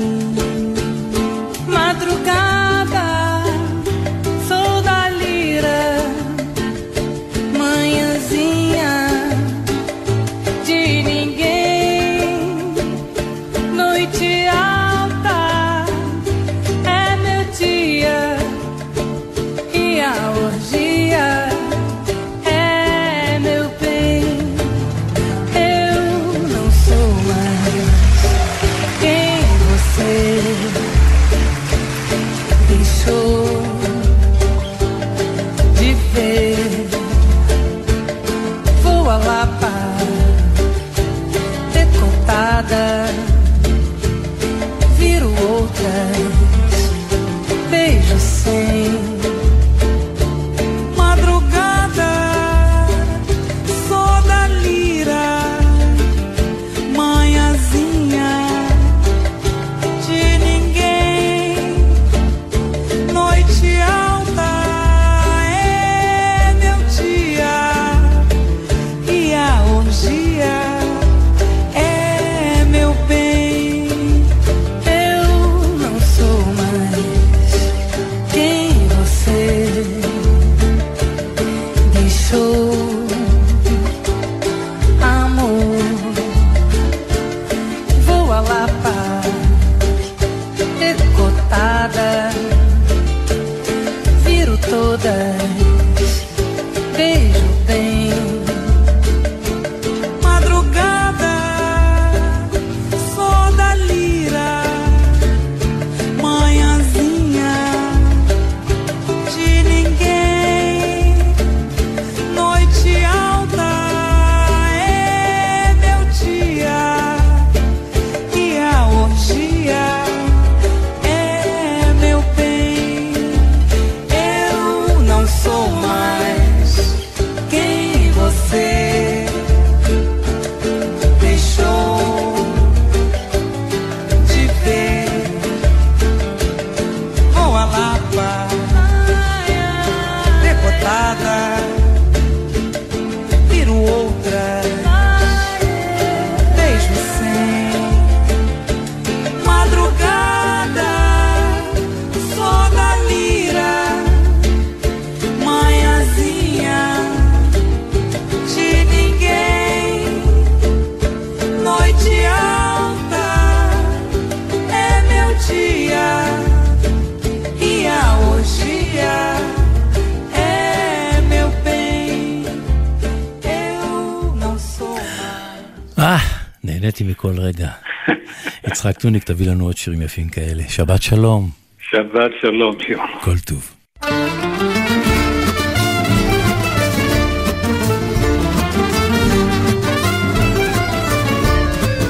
יצחק 178.89 179.01
טוניק, 179.01 179.23
תביא 179.23 179.47
לנו 179.49 179.65
עוד 179.65 179.77
שירים 179.77 180.01
יפים 180.01 180.29
כאלה. 180.29 180.63
שבת 180.69 181.01
שלום. 181.01 181.49
שבת 181.89 182.31
שלום, 182.41 182.75
יום. 182.89 183.07
כל 183.21 183.37
טוב. 183.37 183.75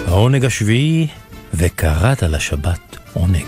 העונג 0.08 0.46
השביעי, 0.46 1.08
וקראת 1.54 2.24
לשבת 2.24 2.98
עונג. 3.14 3.46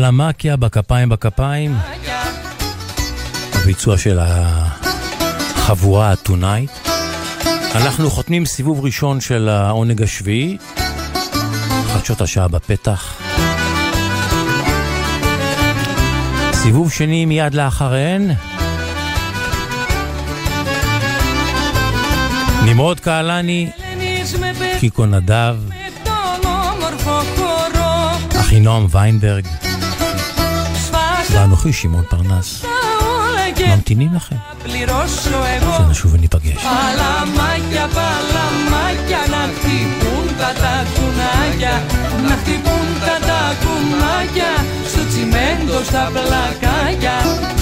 סלמקיה 0.00 0.56
בכפיים 0.56 1.08
בכפיים. 1.08 1.76
הביצוע 3.52 3.98
של 3.98 4.18
החבורה 4.22 6.10
האתונאית. 6.10 6.70
אנחנו 7.74 8.10
חותמים 8.10 8.46
סיבוב 8.46 8.84
ראשון 8.84 9.20
של 9.20 9.48
העונג 9.48 10.02
השביעי. 10.02 10.58
חדשות 11.92 12.20
השעה 12.20 12.48
בפתח. 12.48 13.20
סיבוב 16.52 16.92
שני 16.92 17.24
מיד 17.24 17.54
לאחריהן. 17.54 18.30
נמרוד 22.64 23.00
קהלני, 23.00 23.70
קיקו 24.78 25.06
נדב, 25.06 25.56
אחינועם 28.40 28.86
ויינברג. 28.90 29.59
ואנוכי 31.30 31.72
שמעון 31.72 32.04
פרנס. 32.08 32.64
ממתינים 33.66 34.14
לכם, 34.14 34.36
שנשוב 35.76 36.14
וניפגש. 36.14 36.56
פלמקיה, 36.56 37.86
פלמקיה, 37.88 39.20
να 39.30 39.48
χτυπούν 39.54 40.26
τα 40.38 40.52
τακουνάκια, 40.52 41.82
να 42.28 42.36
χτυπούν 42.36 42.86
τα 43.00 43.26
τακουνάκια, 43.26 44.64
στο 44.88 45.06
τσιμέντο, 45.08 45.84
στα 45.84 46.10
πλακάκια. 46.12 47.59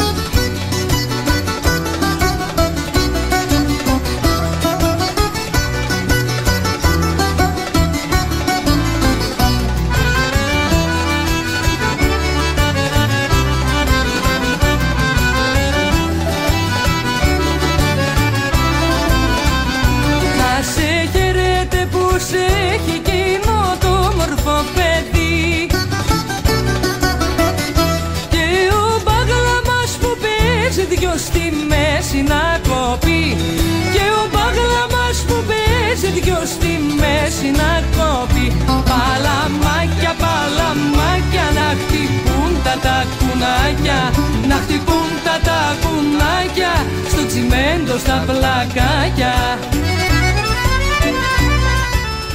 τα 42.69 42.79
τακουνάκια 42.81 44.11
Να 44.49 44.55
χτυπούν 44.55 45.11
τα 45.25 45.39
τακουνάκια 45.45 46.73
Στο 47.09 47.27
τσιμέντο 47.27 47.99
στα 47.99 48.25
πλακάκια 48.27 49.59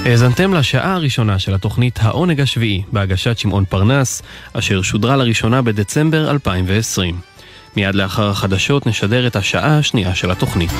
האזנתם 0.05 0.53
לשעה 0.53 0.93
הראשונה 0.93 1.39
של 1.39 1.53
התוכנית 1.53 1.99
העונג 2.01 2.41
השביעי 2.41 2.83
בהגשת 2.91 3.37
שמעון 3.37 3.65
פרנס, 3.65 4.21
אשר 4.53 4.81
שודרה 4.81 5.15
לראשונה 5.15 5.61
בדצמבר 5.61 6.31
2020. 6.31 7.19
מיד 7.75 7.95
לאחר 7.95 8.29
החדשות 8.29 8.87
נשדר 8.87 9.27
את 9.27 9.35
השעה 9.35 9.77
השנייה 9.77 10.15
של 10.15 10.31
התוכנית. 10.31 10.71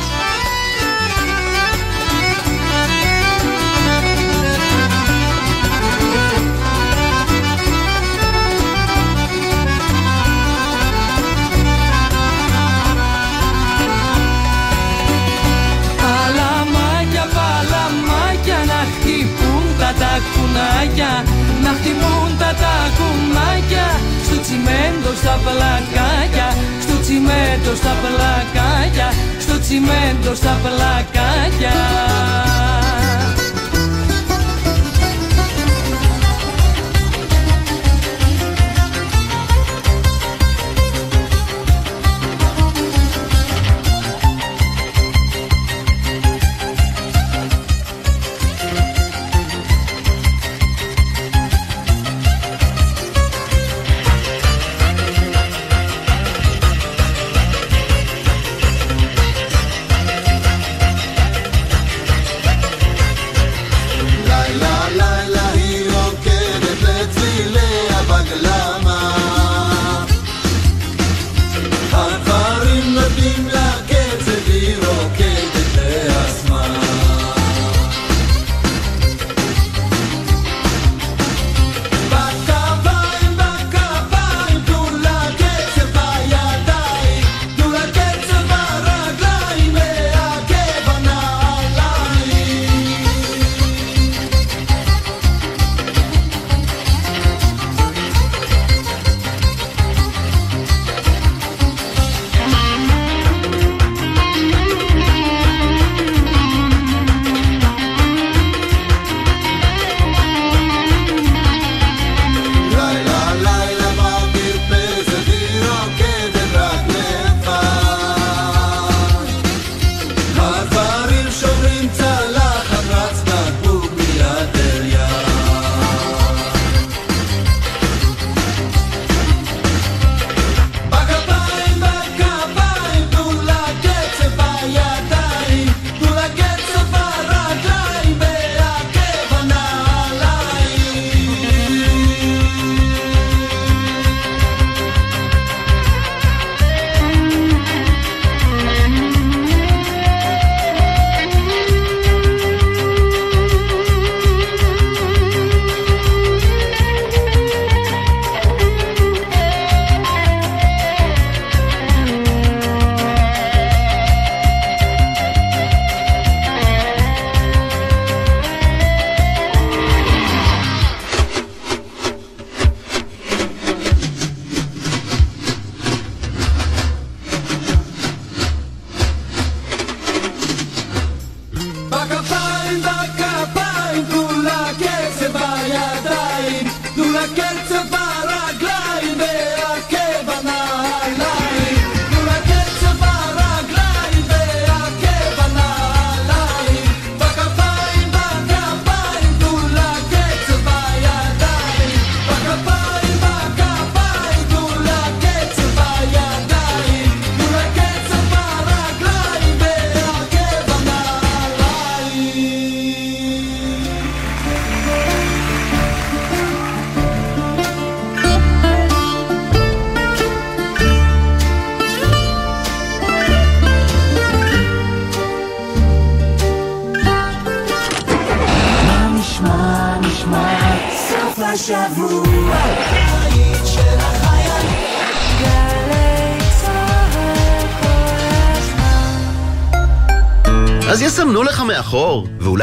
στα 30.36 30.60
πλακάκια. 30.64 32.03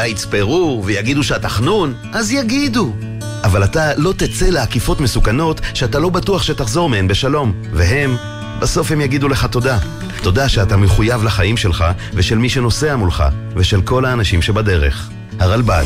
ואולי 0.01 0.11
יצפרו 0.11 0.81
ויגידו 0.85 1.23
שאתה 1.23 1.49
חנון, 1.49 1.93
אז 2.13 2.31
יגידו. 2.31 2.93
אבל 3.43 3.63
אתה 3.63 3.95
לא 3.97 4.13
תצא 4.17 4.45
לעקיפות 4.45 5.01
מסוכנות 5.01 5.61
שאתה 5.73 5.99
לא 5.99 6.09
בטוח 6.09 6.43
שתחזור 6.43 6.89
מהן 6.89 7.07
בשלום. 7.07 7.53
והם, 7.73 8.15
בסוף 8.59 8.91
הם 8.91 9.01
יגידו 9.01 9.27
לך 9.27 9.45
תודה. 9.45 9.77
תודה 10.23 10.49
שאתה 10.49 10.77
מחויב 10.77 11.23
לחיים 11.23 11.57
שלך 11.57 11.85
ושל 12.13 12.37
מי 12.37 12.49
שנוסע 12.49 12.95
מולך, 12.95 13.23
ושל 13.55 13.81
כל 13.81 14.05
האנשים 14.05 14.41
שבדרך. 14.41 15.09
הרלב"ד. 15.39 15.83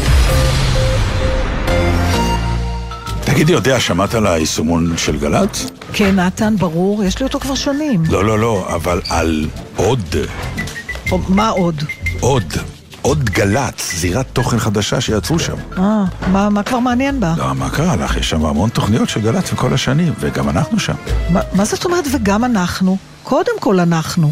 תגידי, 3.26 3.51
יודע, 3.51 3.80
שמעת 3.80 4.13
על 4.16 4.28
היישומון 4.28 4.93
של 4.97 5.18
גל"צ? 5.18 5.72
כן, 5.93 6.20
נתן, 6.20 6.55
ברור, 6.57 7.03
יש 7.03 7.20
לי 7.20 7.24
אותו 7.24 7.39
כבר 7.39 7.55
שנים. 7.55 8.03
לא, 8.09 8.26
לא, 8.26 8.39
לא, 8.39 8.68
אבל 8.76 9.01
על 9.09 9.47
עוד. 9.76 10.16
מה 11.30 11.49
עוד? 11.49 11.84
עוד. 12.20 12.53
עוד 13.06 13.30
גל"צ, 13.30 13.95
זירת 13.95 14.26
תוכן 14.34 14.60
חדשה 14.60 15.01
שיצרו 15.01 15.39
שם. 15.39 15.56
אה, 15.78 16.03
מה, 16.32 16.49
מה 16.49 16.64
כבר 16.64 16.80
מעניין 16.80 17.20
בה? 17.20 17.34
לא, 17.38 17.53
מה 17.53 17.70
קרה 17.70 17.95
לך? 17.95 18.18
יש 18.18 18.30
שם 18.30 18.45
המון 18.45 18.70
תוכניות 18.70 19.10
של 19.10 19.22
גל"צ 19.22 19.53
וכל 19.53 19.74
השנים, 19.74 20.14
וגם 20.20 20.49
אנחנו 20.49 20.80
שם. 20.80 20.93
מה, 21.30 21.41
מה 21.53 21.66
זאת 21.66 21.86
אומרת 21.86 22.06
וגם 22.14 22.45
אנחנו? 22.45 22.97
קודם 23.24 23.60
כל 23.60 23.80
אנחנו. 23.80 24.32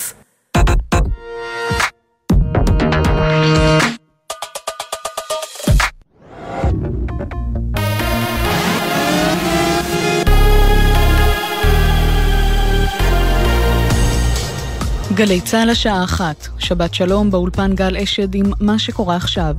גלי 15.15 15.41
צה"ל 15.41 15.69
השעה 15.69 16.03
אחת, 16.03 16.47
שבת 16.59 16.93
שלום 16.93 17.31
באולפן 17.31 17.75
גל 17.75 17.97
אשד 17.97 18.35
עם 18.35 18.45
מה 18.59 18.79
שקורה 18.79 19.15
עכשיו. 19.15 19.55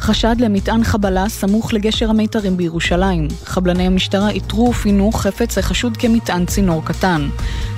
חשד 0.00 0.36
למטען 0.38 0.84
חבלה 0.84 1.28
סמוך 1.28 1.74
לגשר 1.74 2.10
המיתרים 2.10 2.56
בירושלים. 2.56 3.28
חבלני 3.44 3.86
המשטרה 3.86 4.30
איתרו 4.30 4.70
ופינו 4.70 5.12
חפץ 5.12 5.58
החשוד 5.58 5.96
כמטען 5.96 6.46
צינור 6.46 6.84
קטן. 6.84 7.28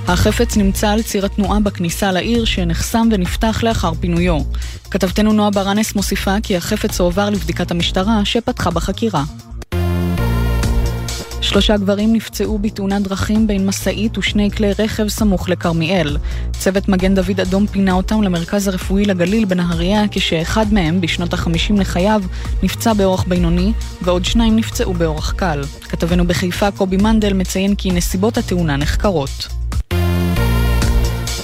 החפץ 0.07 0.57
נמצא 0.57 0.89
על 0.89 1.01
ציר 1.01 1.25
התנועה 1.25 1.59
בכניסה 1.59 2.11
לעיר 2.11 2.45
שנחסם 2.45 3.09
ונפתח 3.11 3.63
לאחר 3.63 3.93
פינויו. 3.93 4.39
כתבתנו 4.91 5.33
נועה 5.33 5.49
ברנס 5.49 5.95
מוסיפה 5.95 6.35
כי 6.43 6.57
החפץ 6.57 6.99
הועבר 6.99 7.29
לבדיקת 7.29 7.71
המשטרה 7.71 8.25
שפתחה 8.25 8.71
בחקירה. 8.71 9.23
שלושה 11.49 11.77
גברים 11.77 12.13
נפצעו 12.13 12.57
בתאונת 12.57 13.01
דרכים 13.01 13.47
בין 13.47 13.65
משאית 13.65 14.17
ושני 14.17 14.51
כלי 14.51 14.71
רכב 14.79 15.07
סמוך 15.07 15.49
לכרמיאל. 15.49 16.17
צוות 16.51 16.89
מגן 16.89 17.15
דוד 17.15 17.39
אדום 17.39 17.67
פינה 17.67 17.93
אותם 17.93 18.23
למרכז 18.23 18.67
הרפואי 18.67 19.05
לגליל 19.05 19.45
בנהריה, 19.45 20.03
כשאחד 20.11 20.65
מהם, 20.73 21.01
בשנות 21.01 21.33
החמישים 21.33 21.79
לחייו, 21.79 22.21
נפצע 22.63 22.93
באורח 22.93 23.23
בינוני, 23.23 23.71
ועוד 24.01 24.25
שניים 24.25 24.55
נפצעו 24.55 24.93
באורח 24.93 25.31
קל. 25.31 25.61
כתבנו 25.81 26.27
בחיפה 26.27 26.71
קובי 26.71 26.97
מנדל 26.97 27.33
מציין 27.33 27.75
כי 27.75 27.91
נסיבות 27.91 28.37
התאונה 28.37 28.77
נחקרות. 28.77 29.58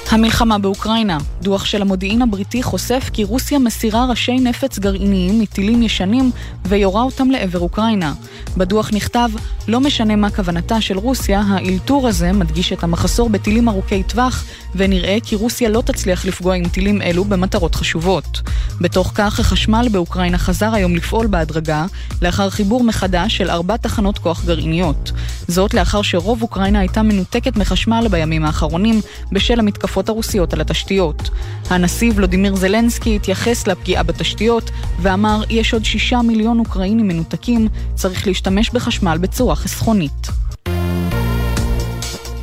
המלחמה 0.09 0.57
באוקראינה. 0.57 1.17
דוח 1.41 1.65
של 1.65 1.81
המודיעין 1.81 2.21
הבריטי 2.21 2.63
חושף 2.63 3.09
כי 3.13 3.23
רוסיה 3.23 3.59
מסירה 3.59 4.05
ראשי 4.05 4.39
נפץ 4.39 4.79
גרעיניים 4.79 5.39
מטילים 5.39 5.83
ישנים 5.83 6.31
ויורה 6.65 7.01
אותם 7.01 7.31
לעבר 7.31 7.59
אוקראינה. 7.59 8.13
בדוח 8.57 8.89
נכתב, 8.93 9.29
לא 9.67 9.79
משנה 9.79 10.15
מה 10.15 10.29
כוונתה 10.29 10.81
של 10.81 10.97
רוסיה, 10.97 11.43
האלתור 11.47 12.07
הזה 12.07 12.31
מדגיש 12.31 12.73
את 12.73 12.83
המחסור 12.83 13.29
בטילים 13.29 13.69
ארוכי 13.69 14.03
טווח, 14.03 14.45
ונראה 14.75 15.17
כי 15.23 15.35
רוסיה 15.35 15.69
לא 15.69 15.81
תצליח 15.81 16.25
לפגוע 16.25 16.55
עם 16.55 16.67
טילים 16.69 17.01
אלו 17.01 17.23
במטרות 17.23 17.75
חשובות. 17.75 18.41
בתוך 18.81 19.11
כך, 19.15 19.39
החשמל 19.39 19.87
באוקראינה 19.91 20.37
חזר 20.37 20.73
היום 20.73 20.95
לפעול 20.95 21.27
בהדרגה, 21.27 21.85
לאחר 22.21 22.49
חיבור 22.49 22.83
מחדש 22.83 23.37
של 23.37 23.49
ארבע 23.49 23.77
תחנות 23.77 24.17
כוח 24.17 24.45
גרעיניות. 24.45 25.11
זאת 25.47 25.73
לאחר 25.73 26.01
שרוב 26.01 26.41
אוקראינה 26.41 26.79
הייתה 26.79 27.01
מנותקת 27.01 27.57
מחשמל 27.57 28.07
בימים 28.11 28.45
האחרונים, 28.45 29.01
בשל 29.31 29.59
המתקפות 29.59 29.94
הרוסיות 30.09 30.53
על 30.53 30.61
התשתיות. 30.61 31.29
הנשיא 31.69 32.11
ולודימיר 32.15 32.55
זלנסקי 32.55 33.15
התייחס 33.15 33.67
לפגיעה 33.67 34.03
בתשתיות, 34.03 34.71
ואמר, 35.01 35.43
יש 35.49 35.73
עוד 35.73 35.85
שישה 35.85 36.21
מיליון 36.21 36.59
אוקראינים 36.59 37.07
מנותקים, 37.07 37.67
צריך 37.95 38.27
להשתמש 38.27 38.69
בחשמל 38.69 39.17
בצורה 39.21 39.55
חסכונית. 39.55 40.44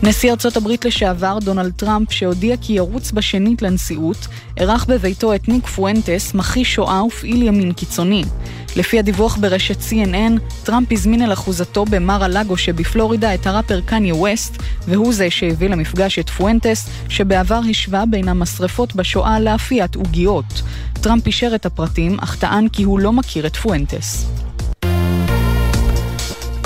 נשיא 0.04 0.30
ארצות 0.30 0.56
הברית 0.56 0.84
לשעבר, 0.84 1.38
דונלד 1.38 1.72
טראמפ, 1.76 2.12
שהודיע 2.12 2.56
כי 2.60 2.72
ירוץ 2.72 3.12
בשנית 3.12 3.62
לנשיאות, 3.62 4.26
אירח 4.56 4.84
בביתו 4.84 5.34
את 5.34 5.48
ניק 5.48 5.66
פואנטס, 5.66 6.34
מכחיש 6.34 6.74
שואה 6.74 7.04
ופעיל 7.04 7.42
ימין 7.42 7.72
קיצוני. 7.72 8.24
לפי 8.76 8.98
הדיווח 8.98 9.36
ברשת 9.36 9.76
CNN, 9.90 10.62
טראמפ 10.64 10.92
הזמין 10.92 11.22
אל 11.22 11.32
אחוזתו 11.32 11.84
במר 11.84 12.24
הלאגו 12.24 12.56
שבפלורידה 12.56 13.34
את 13.34 13.46
הראפר 13.46 13.80
קניה 13.80 14.14
ווסט, 14.14 14.56
והוא 14.88 15.12
זה 15.12 15.30
שהביא 15.30 15.68
למפגש 15.68 16.18
את 16.18 16.30
פואנטס, 16.30 16.88
שבעבר 17.08 17.60
השווה 17.70 18.04
בין 18.06 18.28
המשרפות 18.28 18.96
בשואה 18.96 19.40
לאפיית 19.40 19.94
עוגיות. 19.94 20.62
טראמפ 20.92 21.26
אישר 21.26 21.54
את 21.54 21.66
הפרטים, 21.66 22.18
אך 22.20 22.36
טען 22.36 22.68
כי 22.68 22.82
הוא 22.82 23.00
לא 23.00 23.12
מכיר 23.12 23.46
את 23.46 23.56
פואנטס. 23.56 24.26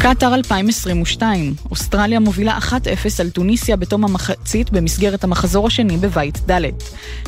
קטאר 0.09 0.34
2022, 0.34 1.54
אוסטרליה 1.70 2.20
מובילה 2.20 2.59
1-0 2.59 2.72
על 3.20 3.30
טוניסיה 3.30 3.76
בתום 3.76 4.04
המחצית 4.04 4.70
במסגרת 4.70 5.24
המחזור 5.24 5.66
השני 5.66 5.96
בבית 5.96 6.50
ד'. 6.50 6.61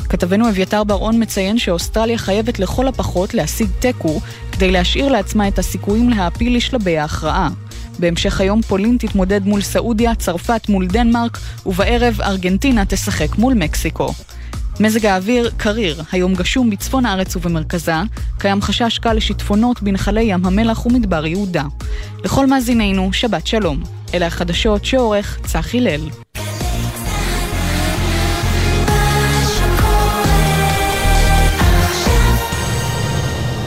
כתבנו 0.09 0.49
אביתר 0.49 0.83
בר-און 0.83 1.23
מציין 1.23 1.57
שאוסטרליה 1.57 2.17
חייבת 2.17 2.59
לכל 2.59 2.87
הפחות 2.87 3.33
להשיג 3.33 3.69
תיקו 3.79 4.21
כדי 4.51 4.71
להשאיר 4.71 5.07
לעצמה 5.07 5.47
את 5.47 5.59
הסיכויים 5.59 6.09
להעפיל 6.09 6.55
לשלבי 6.55 6.97
ההכרעה. 6.97 7.49
בהמשך 7.99 8.41
היום 8.41 8.61
פולין 8.61 8.97
תתמודד 8.99 9.45
מול 9.45 9.61
סעודיה, 9.61 10.15
צרפת 10.15 10.69
מול 10.69 10.87
דנמרק, 10.87 11.37
ובערב 11.65 12.21
ארגנטינה 12.21 12.85
תשחק 12.85 13.37
מול 13.37 13.53
מקסיקו. 13.53 14.13
מזג 14.79 15.05
האוויר 15.05 15.51
קריר, 15.57 16.01
היום 16.11 16.35
גשום 16.35 16.69
בצפון 16.69 17.05
הארץ 17.05 17.35
ובמרכזה, 17.35 17.93
קיים 18.37 18.61
חשש 18.61 18.99
קל 18.99 19.13
לשיטפונות 19.13 19.81
בנחלי 19.83 20.21
ים 20.21 20.45
המלח 20.45 20.85
ומדבר 20.85 21.25
יהודה. 21.25 21.63
לכל 22.23 22.47
מאזינינו, 22.47 23.13
שבת 23.13 23.47
שלום. 23.47 23.83
אלה 24.13 24.27
החדשות 24.27 24.85
שעורך 24.85 25.39
צחי 25.45 25.79
ליל. 25.79 26.09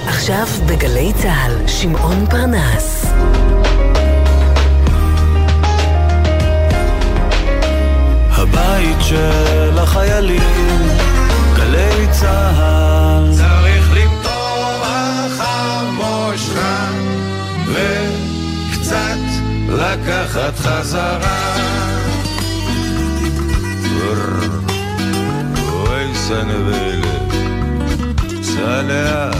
עכשיו 0.06 0.46
בגלי 0.66 1.12
צה"ל, 1.22 1.68
שמעון 1.68 2.26
פרנס. 2.30 3.06
הבית 8.30 8.96
של 9.00 9.78
החיילים, 9.78 10.91
גלי 11.72 12.06
צה"ל. 12.20 13.32
צריך 13.36 13.90
למתוח 13.94 14.86
חמושך 15.38 16.60
וקצת 17.66 19.18
לקחת 19.68 20.58
חזרה. 20.58 21.56
אוי 25.72 26.14
סנבלה, 26.14 27.18
סע 28.42 28.82
לאט, 28.82 29.36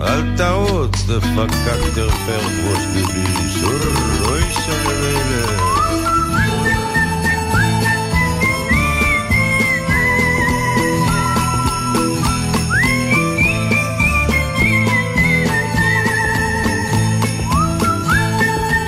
אל 0.00 0.36
תרוץ, 0.36 0.96
דפקק 1.06 1.94
דרפר 1.94 2.40
ראש 2.64 2.82
גביש, 2.96 3.64
אוי 4.24 4.42
סנבלה. 4.52 5.69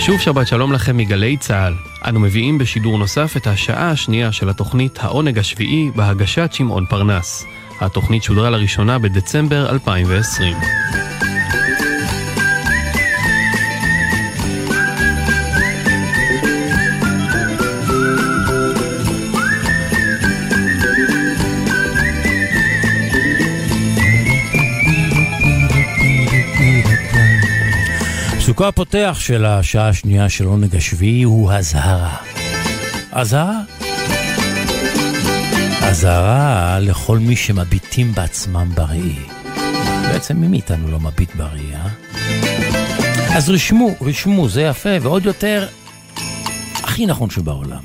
שוב 0.07 0.21
שבת 0.21 0.47
שלום 0.47 0.73
לכם 0.73 0.97
מגלי 0.97 1.37
צה"ל. 1.37 1.75
אנו 2.09 2.21
מביאים 2.21 2.59
בשידור 2.59 2.99
נוסף 2.99 3.37
את 3.37 3.47
השעה 3.47 3.91
השנייה 3.91 4.33
של 4.33 4.49
התוכנית 4.49 4.99
העונג 5.03 5.39
השביעי 5.39 5.91
בהגשת 5.97 6.53
שמעון 6.53 6.87
פרנס. 6.87 7.47
התוכנית 7.81 8.23
שודרה 8.23 8.51
לראשונה 8.51 8.99
בדצמבר 8.99 9.71
2020. 9.71 10.57
פסוקו 28.53 28.69
הפותח 28.69 29.17
של 29.21 29.45
השעה 29.45 29.89
השנייה 29.89 30.29
של 30.29 30.45
עונג 30.45 30.77
השביעי 30.77 31.23
הוא 31.23 31.53
אזהרה. 31.53 32.17
אזהרה? 33.13 33.61
אזהרה 35.83 36.79
לכל 36.81 37.19
מי 37.19 37.37
שמביטים 37.37 38.13
בעצמם 38.13 38.71
בראי. 38.75 39.17
בעצם 40.13 40.37
מי 40.37 40.49
מאיתנו 40.49 40.91
לא 40.91 41.01
מביט 41.01 41.35
בראי, 41.35 41.75
אה? 41.75 41.89
אז 43.37 43.51
רשמו, 43.51 43.91
רשמו, 44.01 44.49
זה 44.49 44.63
יפה, 44.63 44.91
ועוד 45.03 45.27
יותר, 45.27 45.67
הכי 46.83 47.07
נכון 47.07 47.31
שבעולם. 47.31 47.83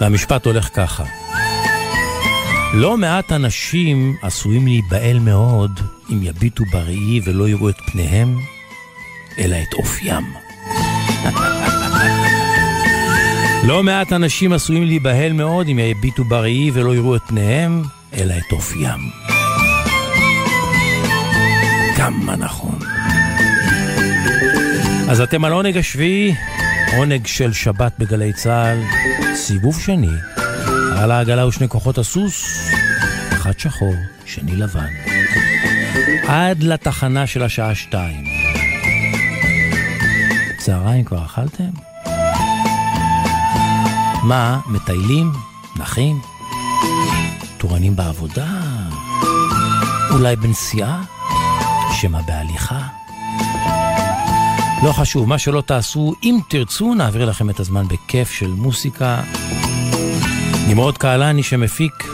והמשפט 0.00 0.46
הולך 0.46 0.68
ככה: 0.74 1.04
לא 2.74 2.96
מעט 2.96 3.32
אנשים 3.32 4.16
עשויים 4.22 4.66
להיבהל 4.66 5.18
מאוד 5.18 5.80
אם 6.10 6.18
יביטו 6.22 6.64
בראי 6.72 7.20
ולא 7.24 7.48
יראו 7.48 7.68
את 7.68 7.78
פניהם, 7.92 8.38
אלא 9.38 9.56
את 9.62 9.74
אופיים. 9.74 10.24
לא 13.68 13.82
מעט 13.82 14.12
אנשים 14.12 14.52
עשויים 14.52 14.84
להיבהל 14.84 15.32
מאוד 15.32 15.68
אם 15.68 15.78
יביטו 15.78 16.24
בראי 16.24 16.70
ולא 16.74 16.94
יראו 16.94 17.16
את 17.16 17.22
פניהם, 17.28 17.82
אלא 18.14 18.34
את 18.38 18.52
אופיים. 18.52 19.10
כמה 21.96 22.36
נכון. 22.36 22.78
אז 25.08 25.20
אתם 25.20 25.44
על 25.44 25.52
עונג 25.52 25.76
השביעי, 25.76 26.34
עונג 26.96 27.26
של 27.26 27.52
שבת 27.52 27.92
בגלי 27.98 28.32
צה"ל, 28.32 28.78
סיבוב 29.34 29.80
שני, 29.80 30.31
על 31.02 31.10
העגלה 31.10 31.46
ושני 31.46 31.68
כוחות 31.68 31.98
הסוס, 31.98 32.68
אחד 33.32 33.58
שחור, 33.58 33.94
שני 34.24 34.56
לבן. 34.56 34.88
עד 36.26 36.62
לתחנה 36.62 37.26
של 37.26 37.42
השעה 37.42 37.74
שתיים. 37.74 38.24
צהריים 40.58 41.04
כבר 41.04 41.24
אכלתם? 41.24 41.70
מה, 44.22 44.60
מטיילים? 44.66 45.32
נחים? 45.76 46.20
תורנים 47.58 47.96
בעבודה? 47.96 48.60
אולי 50.10 50.36
בנסיעה? 50.36 51.02
שמא 52.00 52.20
בהליכה? 52.26 52.80
לא 54.84 54.92
חשוב, 54.92 55.28
מה 55.28 55.38
שלא 55.38 55.60
תעשו, 55.60 56.14
אם 56.22 56.38
תרצו, 56.48 56.94
נעביר 56.94 57.24
לכם 57.24 57.50
את 57.50 57.60
הזמן 57.60 57.88
בכיף 57.88 58.30
של 58.30 58.48
מוסיקה. 58.48 59.22
נמרוד 60.68 60.98
קהלני 60.98 61.42
שמפיק, 61.42 62.04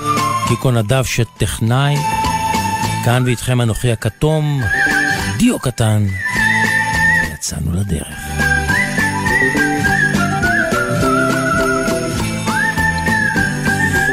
קיקו 0.49 0.71
נדב 0.71 1.05
שטכנאי, 1.05 1.97
כאן 3.05 3.23
ואיתכם 3.27 3.61
אנוכי 3.61 3.93
הכתום, 3.93 4.61
דיו 5.39 5.59
קטן, 5.59 6.07
יצאנו 7.35 7.73
לדרך. 7.73 8.19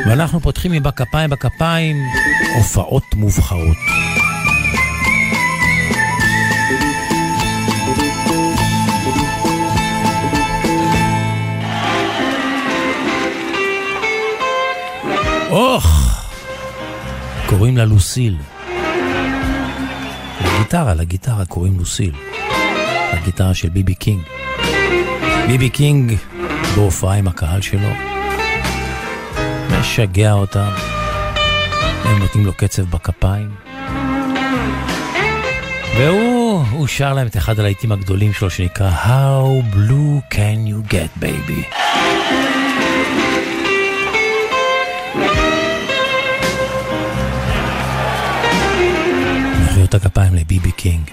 ואנחנו 0.06 0.40
פותחים 0.40 0.72
עם 0.72 0.84
בכפיים 0.84 1.30
בכפיים 1.30 1.98
הופעות 2.56 3.16
מובחרות. 3.16 3.78
אוח! 15.56 16.22
קוראים 17.46 17.78
לה 17.78 17.86
לוסיל. 17.86 18.38
לגיטרה, 20.42 20.94
לגיטרה 20.94 21.46
קוראים 21.46 21.80
לוסיל. 21.80 22.16
הגיטרה 23.12 23.54
של 23.54 23.70
ביבי 23.70 23.96
קינג. 23.96 24.22
ביבי 25.48 25.70
קינג 25.70 26.18
בהופעה 26.76 27.16
עם 27.16 27.28
הקהל 27.28 27.62
שלו. 27.62 27.90
משגע 29.80 30.34
אותם. 30.34 30.72
הם 32.04 32.20
נותנים 32.20 32.46
לו 32.46 32.54
קצב 32.54 32.84
בכפיים. 32.84 33.50
והוא, 35.98 36.64
הוא 36.72 36.88
שר 36.88 37.14
להם 37.14 37.28
את 37.28 37.38
אחד 37.38 37.60
הלהיטים 37.60 37.92
הגדולים 37.92 38.34
שלו 38.34 38.50
שנקרא 38.50 38.92
How 38.92 39.76
Blue 39.76 40.34
Can 40.34 40.70
You 40.70 40.92
Get 40.92 41.24
Baby. 41.24 41.85
מחיאות 49.86 50.06
הכפיים 50.06 50.36
לביבי 50.36 50.72
קינג. 50.72 51.12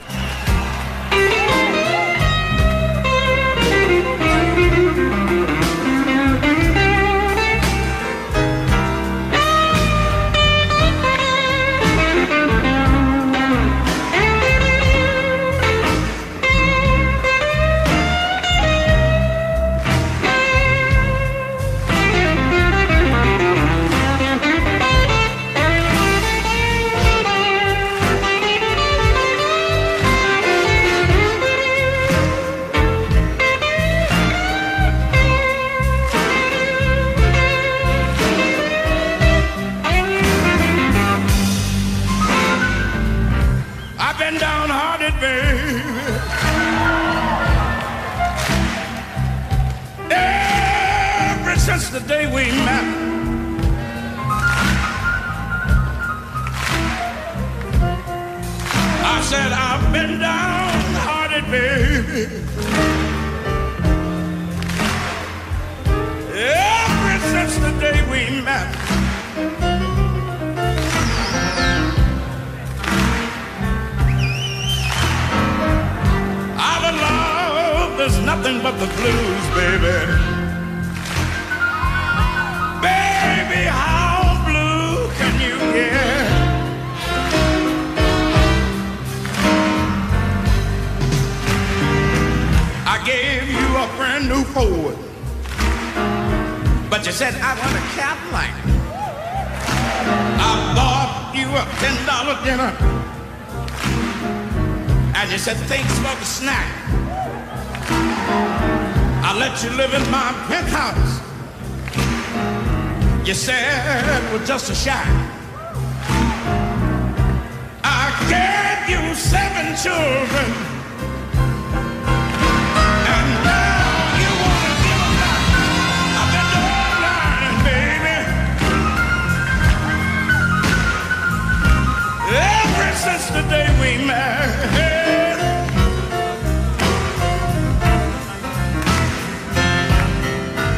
ever 132.34 132.92
since 132.96 133.28
the 133.30 133.42
day 133.48 133.66
we 133.80 134.04
met. 134.06 135.38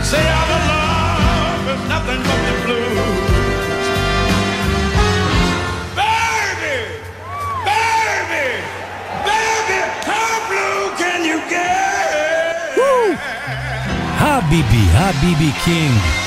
Say 0.02 0.24
our 0.38 0.48
love 0.72 1.68
is 1.74 1.82
nothing 1.88 2.20
but 2.28 2.40
the 2.48 2.54
blues. 2.64 3.86
Baby, 6.00 6.76
baby, 7.70 8.46
baby, 9.28 9.80
how 10.10 10.32
blue 10.50 10.82
can 11.00 11.24
you 11.24 11.38
get? 11.48 12.76
Woo! 12.76 13.16
Habibi, 14.20 14.84
Habibi 14.98 15.50
King. 15.64 16.23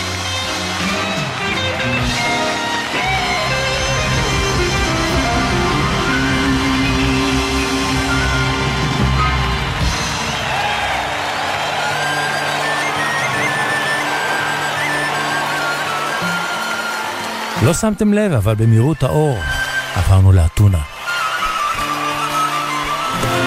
לא 17.64 17.74
שמתם 17.74 18.14
לב, 18.14 18.34
אבל 18.34 18.56
במהירות 18.56 19.04
האור 19.04 19.38
עברנו 19.96 20.32
לאתונה. 20.32 20.80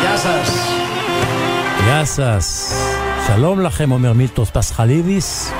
יאסס. 0.04 0.68
יאסס. 1.86 2.74
שלום 3.26 3.60
לכם, 3.60 3.92
אומר 3.92 4.12
מילטוס 4.12 4.50
פסחליביס, 4.50 5.52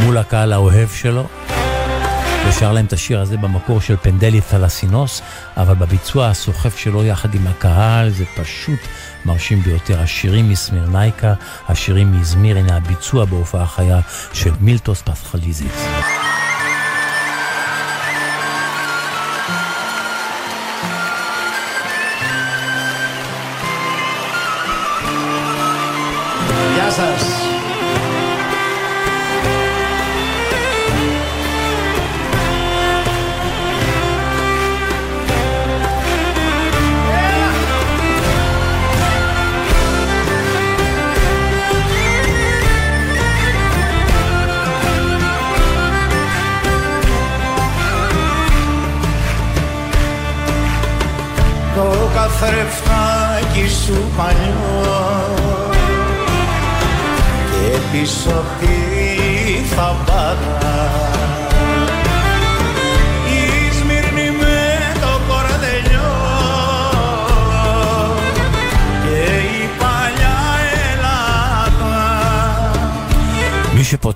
מול 0.00 0.18
הקהל 0.18 0.52
האוהב 0.52 0.88
שלו. 0.88 1.26
ושר 2.48 2.72
להם 2.72 2.84
את 2.84 2.92
השיר 2.92 3.20
הזה 3.20 3.36
במקור 3.36 3.80
של 3.80 3.96
פנדלי 3.96 4.40
תלסינוס, 4.40 5.22
אבל 5.56 5.74
בביצוע 5.74 6.26
הסוחף 6.26 6.76
שלו 6.78 7.04
יחד 7.04 7.34
עם 7.34 7.46
הקהל 7.46 8.10
זה 8.10 8.24
פשוט 8.36 8.80
מרשים 9.24 9.60
ביותר. 9.60 10.00
השירים 10.00 10.50
מסמירנייקה, 10.50 11.34
השירים 11.68 12.12
מאזמיר, 12.12 12.58
הנה 12.58 12.76
הביצוע 12.76 13.24
בהופעה 13.24 13.66
חיה 13.66 14.00
של 14.32 14.50
מילטוס 14.60 15.02
פסחליזיס. 15.02 15.86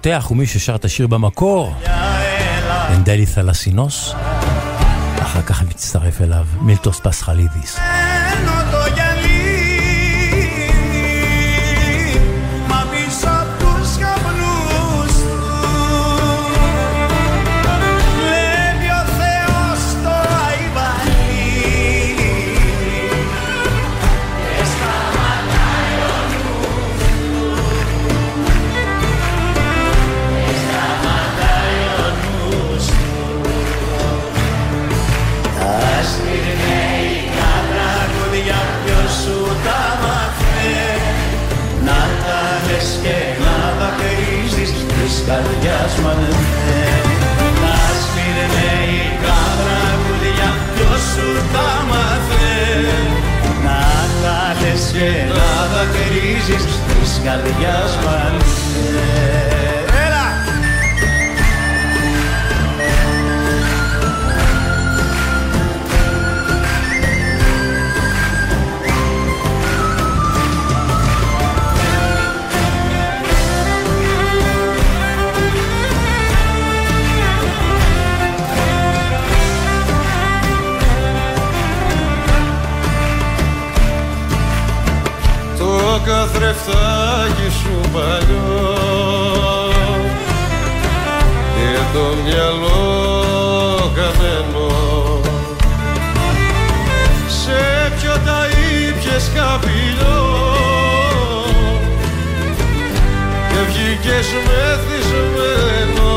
שפותח 0.09 0.26
הוא 0.28 0.36
מי 0.36 0.46
ששר 0.46 0.74
את 0.74 0.84
השיר 0.84 1.06
במקור, 1.06 1.74
פנדלי 2.88 3.26
תלסינוס. 3.26 4.14
אחר 5.22 5.42
כך 5.42 5.62
מצטרף 5.62 6.22
אליו 6.22 6.46
מילטוס 6.61 7.00
פסחלידיס. 7.00 7.78
Και 54.98 55.24
να 55.28 55.66
δακρύζεις 55.72 56.64
της 56.88 57.20
καρδιάς 57.24 57.96
μου 57.96 59.18
καθρεφτάκι 86.09 87.48
σου 87.60 87.90
παλιό. 87.93 88.76
Και 91.55 91.78
το 91.93 92.05
μυαλό 92.24 93.93
καμένο. 93.94 94.70
Σε 97.28 97.93
ποιο 97.97 98.12
τα 98.24 98.40
ήπιες 98.89 99.30
καπηλό. 99.35 100.26
Και 103.51 103.60
βγήκες 103.68 104.28
μεθυσμένο. 104.47 106.12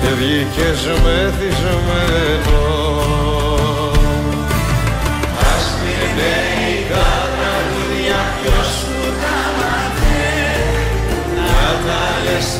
Και 0.00 0.10
βγήκες 0.18 0.80
μεθυσμένο 1.04 2.71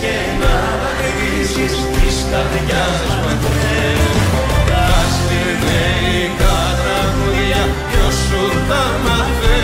και 0.03 0.19
να 0.43 0.57
δακρύζεις 0.83 1.74
της 1.95 2.16
καρδιάς 2.31 2.99
μου 3.09 3.29
αν 3.31 3.39
δεν 3.43 4.01
Ασπυρνέικα 5.01 6.57
τραγούδια 6.81 7.62
ποιος 7.89 8.15
σου 8.27 8.43
τα 8.69 8.85
μάθε 9.05 9.62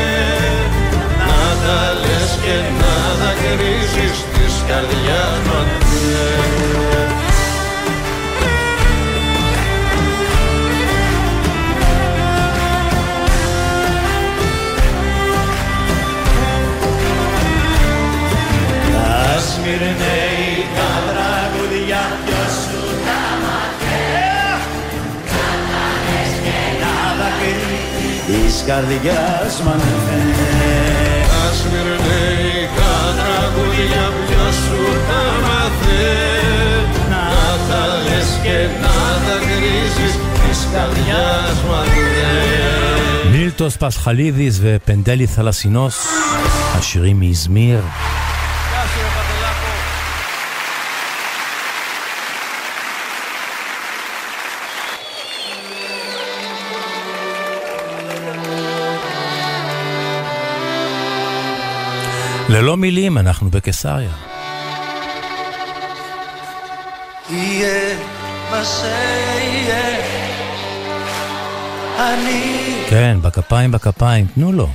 Να 1.19 1.45
τα 1.63 1.81
λες 2.03 2.31
και 2.45 2.57
να 2.81 2.95
δακρύζεις 3.21 4.17
της 4.35 4.55
καρδιάς 4.69 5.39
μου 5.47 5.78
καρδιάς 28.68 29.54
μου 29.64 29.72
αν 29.76 29.82
δεν 30.06 30.28
Ασμυρνέικα 31.44 32.94
τραγούδια 33.20 34.06
ποιος 34.26 34.56
σου 34.66 34.82
τα 35.08 35.24
μάθε 35.46 36.06
Να 37.12 37.26
τα 37.68 37.84
λες 38.06 38.30
και 38.44 38.58
να 38.84 38.96
δακρύζεις 39.26 40.14
της 40.42 40.60
καρδιάς 40.74 41.58
μου 41.66 41.74
αν 41.76 41.86
δεν 41.86 42.74
מילטוס 43.34 43.78
פסחלידיס 43.78 44.60
ופנדלי 44.62 45.28
תלסינוס, 45.28 46.08
השירים 46.78 47.20
מאזמיר. 47.20 47.82
ללא 62.49 62.77
מילים 62.77 63.19
אנחנו 63.19 63.51
בקיסריה. 63.51 64.11
יהיה 67.31 67.97
מה 68.51 68.65
שיהיה, 68.65 69.97
אני... 71.99 72.75
כן, 72.91 73.19
בכפיים, 73.23 73.73
בכפיים, 73.73 74.27
תנו 74.35 74.53
לו. 74.53 74.69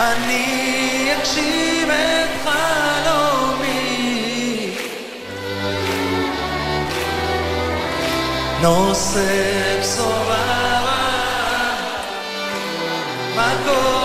אני 0.00 1.08
אגשים 1.18 1.88
את 1.90 2.30
חלומי, 2.44 3.90
נושא 8.62 9.80
בשורה, 9.80 10.82
מקום 13.36 14.01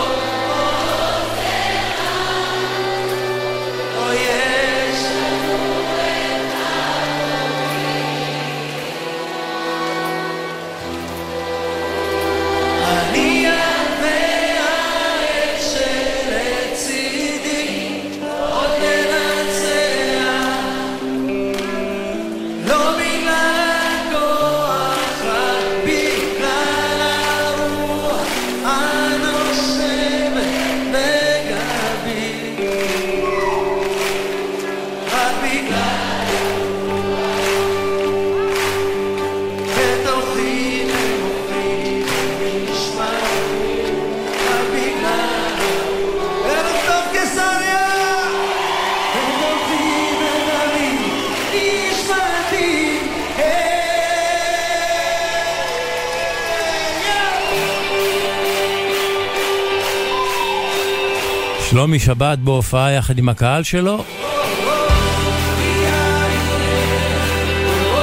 שלומי 61.88 61.99
שבת 61.99 62.38
בהופעה 62.38 62.91
יחד 62.91 63.18
עם 63.18 63.30
הקהל 63.30 63.64
שלו. 63.64 64.03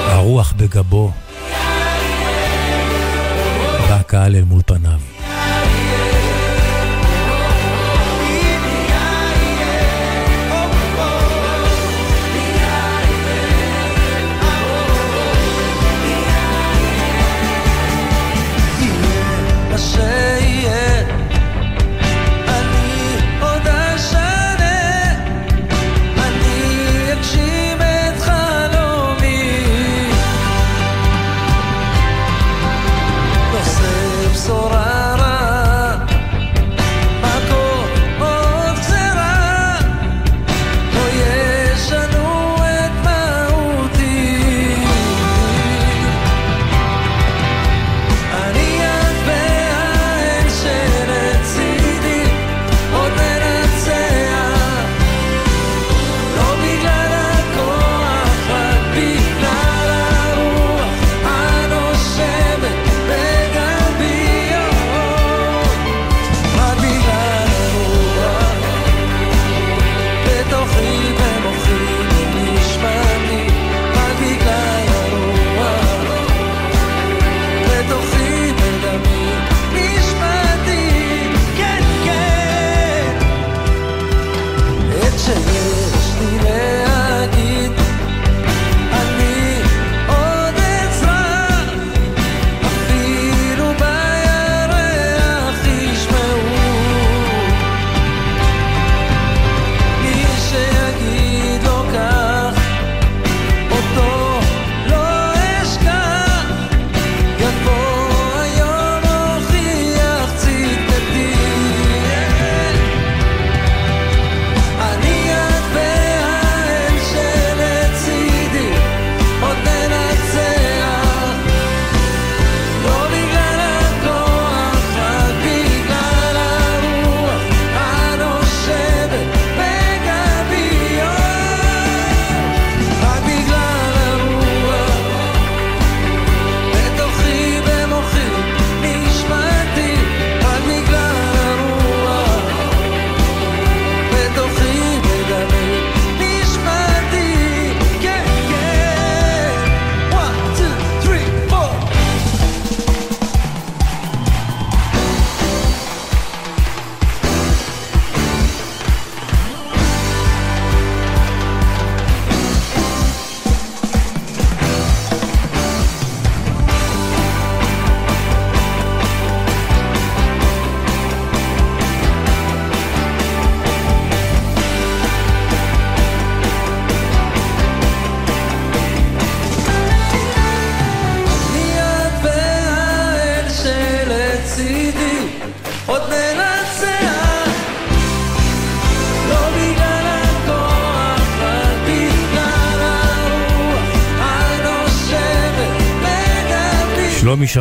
הרוח 0.07 0.53
בגבו, 0.57 1.11
והקהל 3.89 4.37
אל 4.37 4.45
מול 4.45 4.63
פניו. 4.67 5.04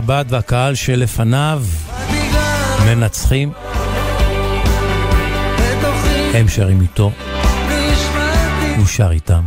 שבת 0.03 0.25
והקהל 0.29 0.75
שלפניו 0.75 1.63
מנצחים. 2.85 3.51
הם 6.33 6.47
שרים 6.49 6.81
איתו, 6.81 7.11
הוא 8.77 8.85
שר 8.85 9.11
איתם. 9.11 9.43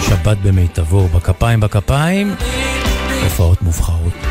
שבת 0.00 0.36
במיטבו, 0.42 1.08
בכפיים 1.08 1.60
בכפיים, 1.60 2.34
הופעות 3.24 3.62
מובחרות. 3.62 4.25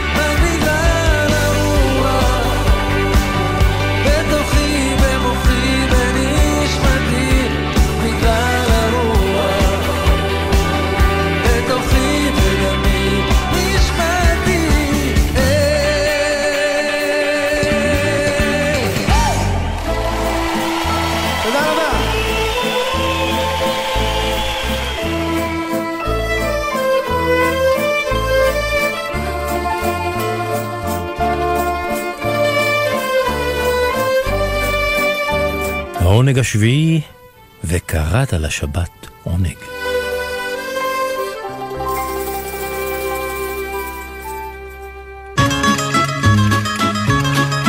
העונג 36.16 36.40
השביעי, 36.40 37.02
וקראת 37.64 38.34
לשבת 38.34 39.08
עונג. 39.24 39.56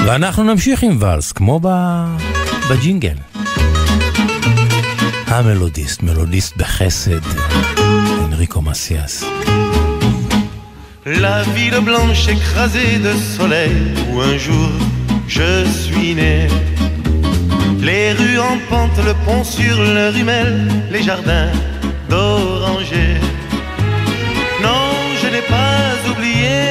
ואנחנו 0.06 0.42
נמשיך 0.44 0.82
עם 0.82 0.96
ואלס, 1.00 1.32
כמו 1.32 1.60
ב... 1.62 1.68
בג'ינגל. 2.70 3.16
המלודיסט, 5.26 6.02
מלודיסט 6.02 6.56
בחסד, 6.56 7.20
אנריקו 8.24 8.62
מסיאס. 8.62 9.24
La 11.06 11.42
ville 11.54 11.80
blanche 11.88 12.28
écrasée 12.36 12.98
de 13.06 13.12
soleil 13.36 13.78
où 14.10 14.20
un 14.20 14.36
jour 14.46 14.72
je 15.36 15.50
suis 15.82 16.14
né. 16.14 16.75
Les 17.86 18.12
rues 18.14 18.40
en 18.40 18.58
pente, 18.68 18.98
le 19.04 19.14
pont 19.24 19.44
sur 19.44 19.76
le 19.80 20.08
rumel, 20.08 20.66
les 20.90 21.04
jardins 21.04 21.52
d'orangers. 22.10 23.20
Non, 24.60 24.88
je 25.22 25.28
n'ai 25.32 25.46
pas 25.56 25.84
oublié, 26.10 26.62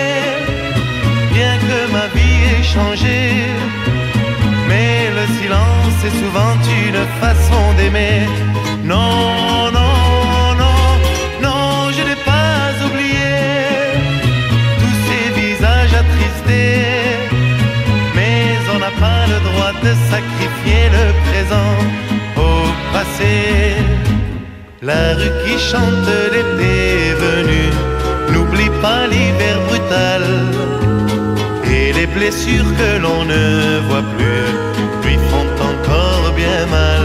bien 1.34 1.56
que 1.68 1.80
ma 1.96 2.08
vie 2.16 2.40
ait 2.52 2.64
changé. 2.76 3.20
Mais 4.68 5.10
le 5.18 5.26
silence 5.40 6.00
est 6.08 6.18
souvent 6.22 6.54
une 6.86 7.04
façon 7.24 7.64
d'aimer. 7.78 8.28
Non, 8.84 9.72
non, 9.78 9.95
sacrifier 19.94 20.90
le 20.98 21.06
présent 21.28 21.74
au 22.38 22.66
passé. 22.94 23.76
La 24.82 25.14
rue 25.16 25.34
qui 25.44 25.58
chante 25.60 26.10
l'été 26.34 27.10
est 27.10 28.32
n'oublie 28.32 28.72
pas 28.82 29.08
l'hiver 29.08 29.58
brutal. 29.68 30.24
Et 31.72 31.94
les 31.94 32.08
blessures 32.08 32.72
que 32.80 33.02
l'on 33.04 33.26
ne 33.26 33.80
voit 33.88 34.08
plus 34.16 34.46
lui 35.04 35.18
font 35.30 35.50
encore 35.72 36.34
bien 36.36 36.66
mal. 36.68 37.04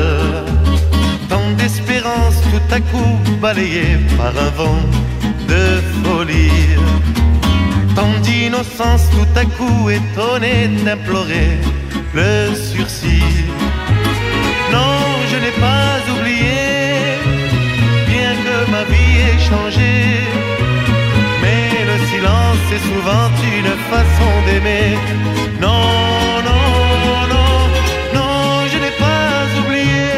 Tant 1.28 1.51
d'espérance 1.59 2.40
tout 2.51 2.74
à 2.74 2.81
coup 2.81 3.16
balayée 3.40 3.98
par 4.16 4.32
un 4.47 4.51
vent 4.61 4.82
de 5.48 5.65
folie. 6.02 6.69
Tant 7.94 8.15
d'innocence 8.23 9.05
tout 9.11 9.39
à 9.39 9.44
coup 9.44 9.90
étonnée 9.90 10.69
d'implorer 10.85 11.59
le 12.15 12.55
pas 15.61 15.97
oublié, 16.15 17.19
bien 18.11 18.32
que 18.45 18.57
ma 18.74 18.85
vie 18.91 19.16
ait 19.28 19.43
changé. 19.51 19.95
Mais 21.43 21.65
le 21.91 21.97
silence 22.11 22.65
est 22.77 22.85
souvent 22.91 23.28
une 23.59 23.74
façon 23.93 24.31
d'aimer. 24.47 24.91
Non, 25.61 25.87
non, 26.49 26.66
non, 27.35 27.53
non, 28.16 28.66
je 28.70 28.77
n'ai 28.82 28.95
pas 29.07 29.32
oublié 29.61 30.12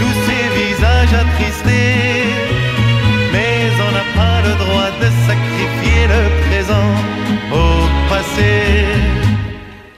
tous 0.00 0.16
ces 0.26 0.44
visages 0.60 1.14
attristés. 1.22 1.94
Mais 3.32 3.56
on 3.86 3.90
n'a 3.96 4.06
pas 4.20 4.38
le 4.48 4.54
droit 4.62 4.90
de 5.02 5.08
sacrifier 5.28 6.00
le 6.14 6.22
présent 6.46 6.92
au 7.60 7.66
passé. 8.10 8.54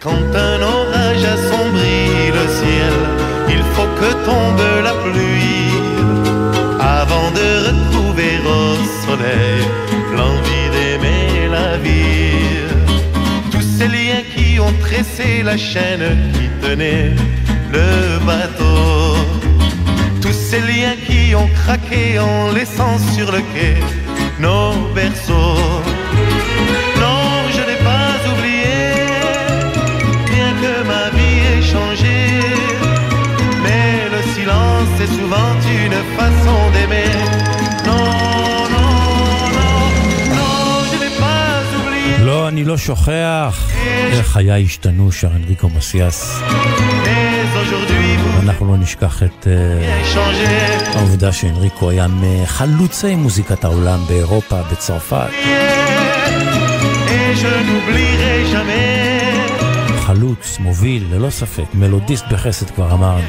Quand 0.00 0.28
un 0.48 0.58
orage 0.62 1.26
ciel, 1.46 1.67
il 1.67 1.67
faut 3.78 3.92
que 4.00 4.10
tombe 4.28 4.66
la 4.88 4.94
pluie 5.04 5.70
avant 6.80 7.28
de 7.38 7.48
retrouver 7.68 8.34
au 8.56 8.64
soleil 9.04 9.60
l'envie 10.16 10.68
d'aimer 10.74 11.48
la 11.56 11.76
vie. 11.84 12.56
Tous 13.52 13.66
ces 13.76 13.88
liens 13.96 14.24
qui 14.34 14.58
ont 14.58 14.74
tressé 14.86 15.42
la 15.44 15.56
chaîne 15.56 16.06
qui 16.34 16.46
tenait 16.64 17.12
le 17.76 18.18
bateau. 18.26 19.16
Tous 20.22 20.38
ces 20.48 20.62
liens 20.70 20.98
qui 21.06 21.36
ont 21.36 21.50
craqué 21.60 22.18
en 22.18 22.50
laissant 22.52 22.96
sur 23.14 23.30
le 23.30 23.42
quai 23.52 23.76
nos 24.40 24.72
berceaux. 24.92 25.77
Silence 34.98 35.00
est 35.00 35.14
souvent 35.20 35.52
une 35.84 35.98
façon 36.16 36.56
d'aimer. 36.72 37.10
Non, 37.86 38.08
non, 38.74 38.92
non, 39.56 39.76
non, 40.38 40.56
je 40.90 40.96
n'ai 41.02 41.12
pas 41.22 41.62
oublié. 41.78 42.24
לא, 42.24 42.48
אני 42.48 42.64
לא 42.64 42.76
שוכח 42.76 43.70
איך 44.12 44.26
חיי 44.26 44.64
השתנו, 44.64 45.12
שר 45.12 45.28
אנריקו 45.36 45.68
מסיאס. 45.68 46.40
אנחנו 48.42 48.66
לא 48.66 48.76
נשכח 48.76 49.22
את 49.22 49.46
changez. 50.14 50.96
העובדה 50.98 51.32
שאנריקו 51.32 51.90
היה 51.90 52.06
מחלוצי 52.08 53.14
מוזיקת 53.14 53.64
העולם 53.64 54.00
באירופה, 54.08 54.62
בצרפת. 54.72 55.28
חלוץ, 60.00 60.58
מוביל, 60.60 61.04
ללא 61.12 61.30
ספק, 61.30 61.64
מלודיסט 61.74 62.24
בחסד 62.30 62.70
כבר 62.70 62.92
אמרנו. 62.92 63.28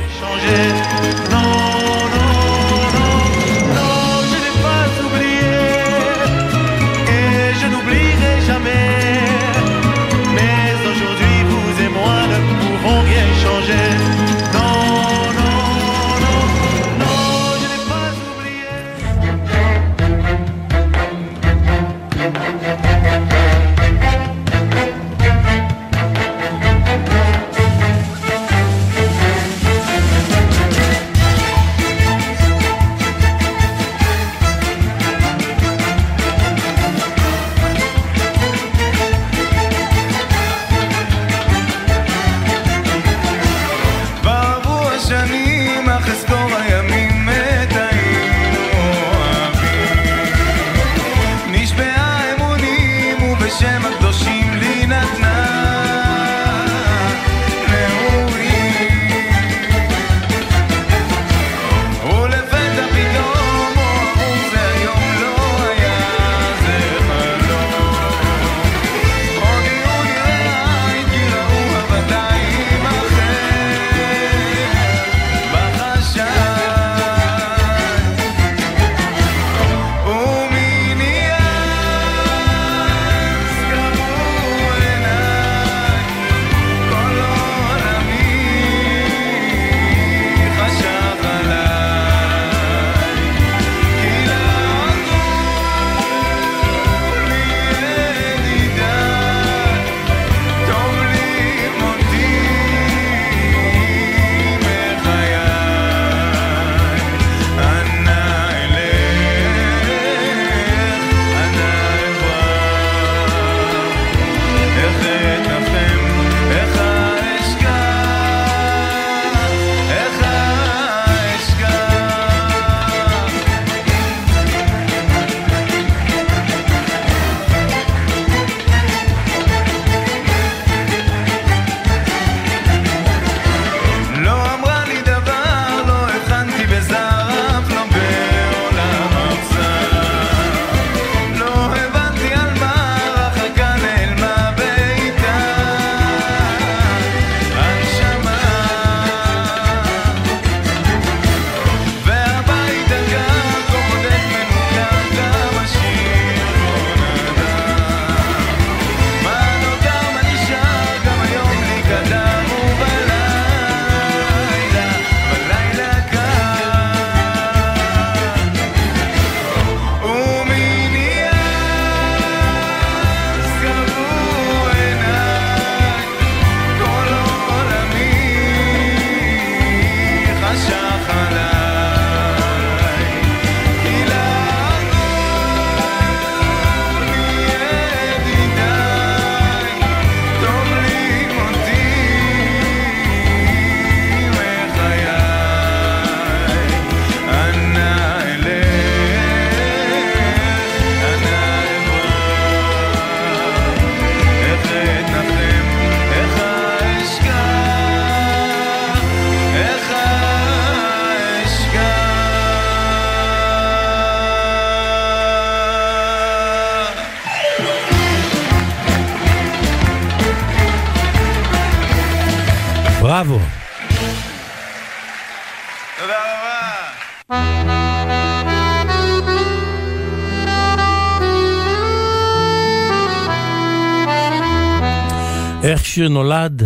איך 236.00 236.06
שיר 236.08 236.14
נולד, 236.14 236.64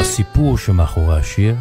הסיפור 0.00 0.58
שמאחורי 0.58 1.16
השיר. 1.16 1.54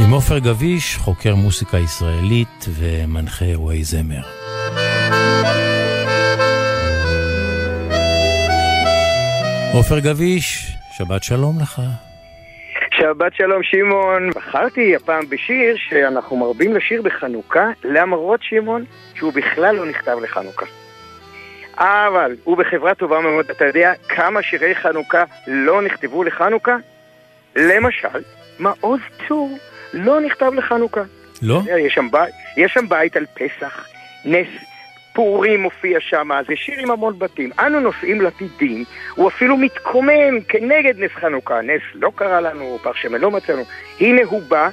עם 0.00 0.10
עופר 0.10 0.38
גביש, 0.38 0.96
חוקר 0.96 1.34
מוסיקה 1.34 1.78
ישראלית 1.78 2.66
ומנחה 2.68 3.44
אירועי 3.44 3.84
זמר. 3.84 4.22
עופר 9.74 9.98
גביש, 9.98 10.72
שבת 10.98 11.22
שלום 11.22 11.58
לך. 11.62 11.82
שבת 12.90 13.34
שלום 13.34 13.62
שמעון, 13.62 14.30
בחרתי 14.30 14.96
הפעם 14.96 15.24
בשיר 15.28 15.76
שאנחנו 15.88 16.36
מרבים 16.36 16.74
לשיר 16.74 17.02
בחנוכה, 17.02 17.66
למרות 17.84 18.40
שמעון 18.42 18.84
שהוא 19.14 19.32
בכלל 19.32 19.74
לא 19.76 19.86
נכתב 19.86 20.16
לחנוכה. 20.22 20.66
אבל 21.78 22.36
הוא 22.44 22.56
בחברה 22.56 22.94
טובה 22.94 23.20
מאוד, 23.20 23.50
אתה 23.50 23.64
יודע 23.64 23.92
כמה 24.08 24.42
שירי 24.42 24.74
חנוכה 24.74 25.24
לא 25.46 25.82
נכתבו 25.82 26.24
לחנוכה? 26.24 26.76
למשל, 27.56 28.22
מעוז 28.58 29.00
צור 29.28 29.58
לא 29.92 30.20
נכתב 30.20 30.52
לחנוכה. 30.54 31.02
לא? 31.42 31.60
יש 31.78 31.94
שם, 31.94 32.10
בית, 32.10 32.34
יש 32.56 32.72
שם 32.72 32.88
בית 32.88 33.16
על 33.16 33.26
פסח, 33.34 33.86
נס 34.24 34.48
פורים 35.12 35.62
מופיע 35.62 36.00
שם, 36.00 36.28
זה 36.48 36.56
שיר 36.56 36.78
עם 36.78 36.90
המון 36.90 37.18
בתים. 37.18 37.50
אנו 37.58 37.80
נושאים 37.80 38.20
לפידים, 38.20 38.84
הוא 39.14 39.28
אפילו 39.28 39.56
מתקומם 39.56 40.40
כנגד 40.48 40.98
נס 40.98 41.10
חנוכה. 41.10 41.60
נס 41.60 41.82
לא 41.94 42.12
קרה 42.14 42.40
לנו, 42.40 42.78
פר 42.82 42.92
שמן 42.92 43.20
לא 43.20 43.30
מצאנו. 43.30 43.62
הנה 44.00 44.20
הוא 44.24 44.42
בא, 44.48 44.68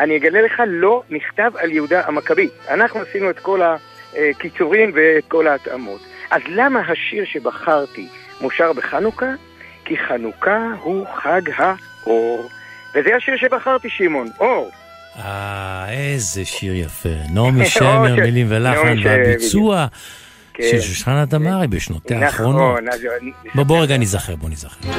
אני 0.00 0.16
אגלה 0.16 0.42
לך, 0.42 0.62
לא 0.66 1.02
נכתב 1.10 1.52
על 1.56 1.72
יהודה 1.72 2.06
המכבי. 2.06 2.48
אנחנו 2.68 3.00
עשינו 3.00 3.30
את 3.30 3.38
כל 3.38 3.60
הקיצורים 4.12 4.90
ואת 4.94 5.24
כל 5.28 5.46
ההתאמות. 5.46 6.00
אז 6.30 6.40
למה 6.48 6.80
השיר 6.80 7.24
שבחרתי 7.24 8.08
מושר 8.40 8.72
בחנוכה? 8.72 9.26
כי 9.84 9.94
חנוכה 10.08 10.58
הוא 10.82 11.06
חג 11.22 11.40
האור. 11.56 12.48
וזה 12.94 13.16
השיר 13.16 13.36
שבחרתי, 13.36 13.88
שמעון, 13.90 14.28
אור. 14.40 14.70
אה, 15.18 15.86
איזה 15.90 16.44
שיר 16.44 16.74
יפה. 16.74 17.08
נעמי 17.34 17.66
שמר. 17.70 18.14
מילים 18.14 18.46
ולחן, 18.50 18.96
והביצוע 19.04 19.86
כן. 20.54 20.62
של 20.70 20.80
שושנה 20.80 21.24
דמארי 21.24 21.66
בשנותיה 21.66 22.26
האחרונות. 22.26 22.78
נכון, 22.78 22.88
אני- 23.22 23.32
בוא, 23.54 23.64
בוא 23.64 23.82
רגע 23.82 23.96
נזכר, 23.98 24.36
בוא 24.36 24.48
נזכר. 24.50 24.90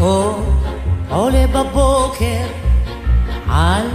אור 0.00 0.42
עולה 1.08 1.46
בבוקר 1.46 2.44
על 3.50 3.86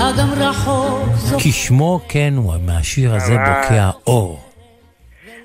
אגם 0.00 0.28
רחוק 0.36 1.08
זו 1.14 1.38
כי 1.38 1.52
שמו 1.52 2.00
כן 2.08 2.32
הוא, 2.36 2.54
מהשיר 2.66 3.14
הזה 3.14 3.34
ממש. 3.34 3.46
בוקע 3.48 3.90
אור. 4.06 4.40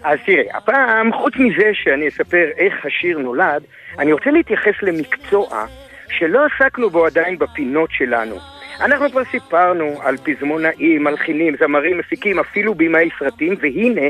אז 0.03 0.19
תראה, 0.25 0.57
הפעם, 0.57 1.13
חוץ 1.13 1.34
מזה 1.35 1.71
שאני 1.73 2.07
אספר 2.07 2.45
איך 2.57 2.85
השיר 2.85 3.17
נולד, 3.17 3.63
אני 3.99 4.13
רוצה 4.13 4.31
להתייחס 4.31 4.73
למקצוע 4.81 5.65
שלא 6.09 6.39
עסקנו 6.45 6.89
בו 6.89 7.05
עדיין 7.05 7.39
בפינות 7.39 7.89
שלנו. 7.91 8.35
אנחנו 8.81 9.11
כבר 9.11 9.23
סיפרנו 9.31 10.01
על 10.01 10.17
פזמונאים, 10.17 11.03
מלחינים, 11.03 11.55
זמרים, 11.59 11.97
מפיקים, 11.97 12.39
אפילו 12.39 12.75
במאי 12.75 13.09
סרטים, 13.19 13.55
והנה, 13.61 14.07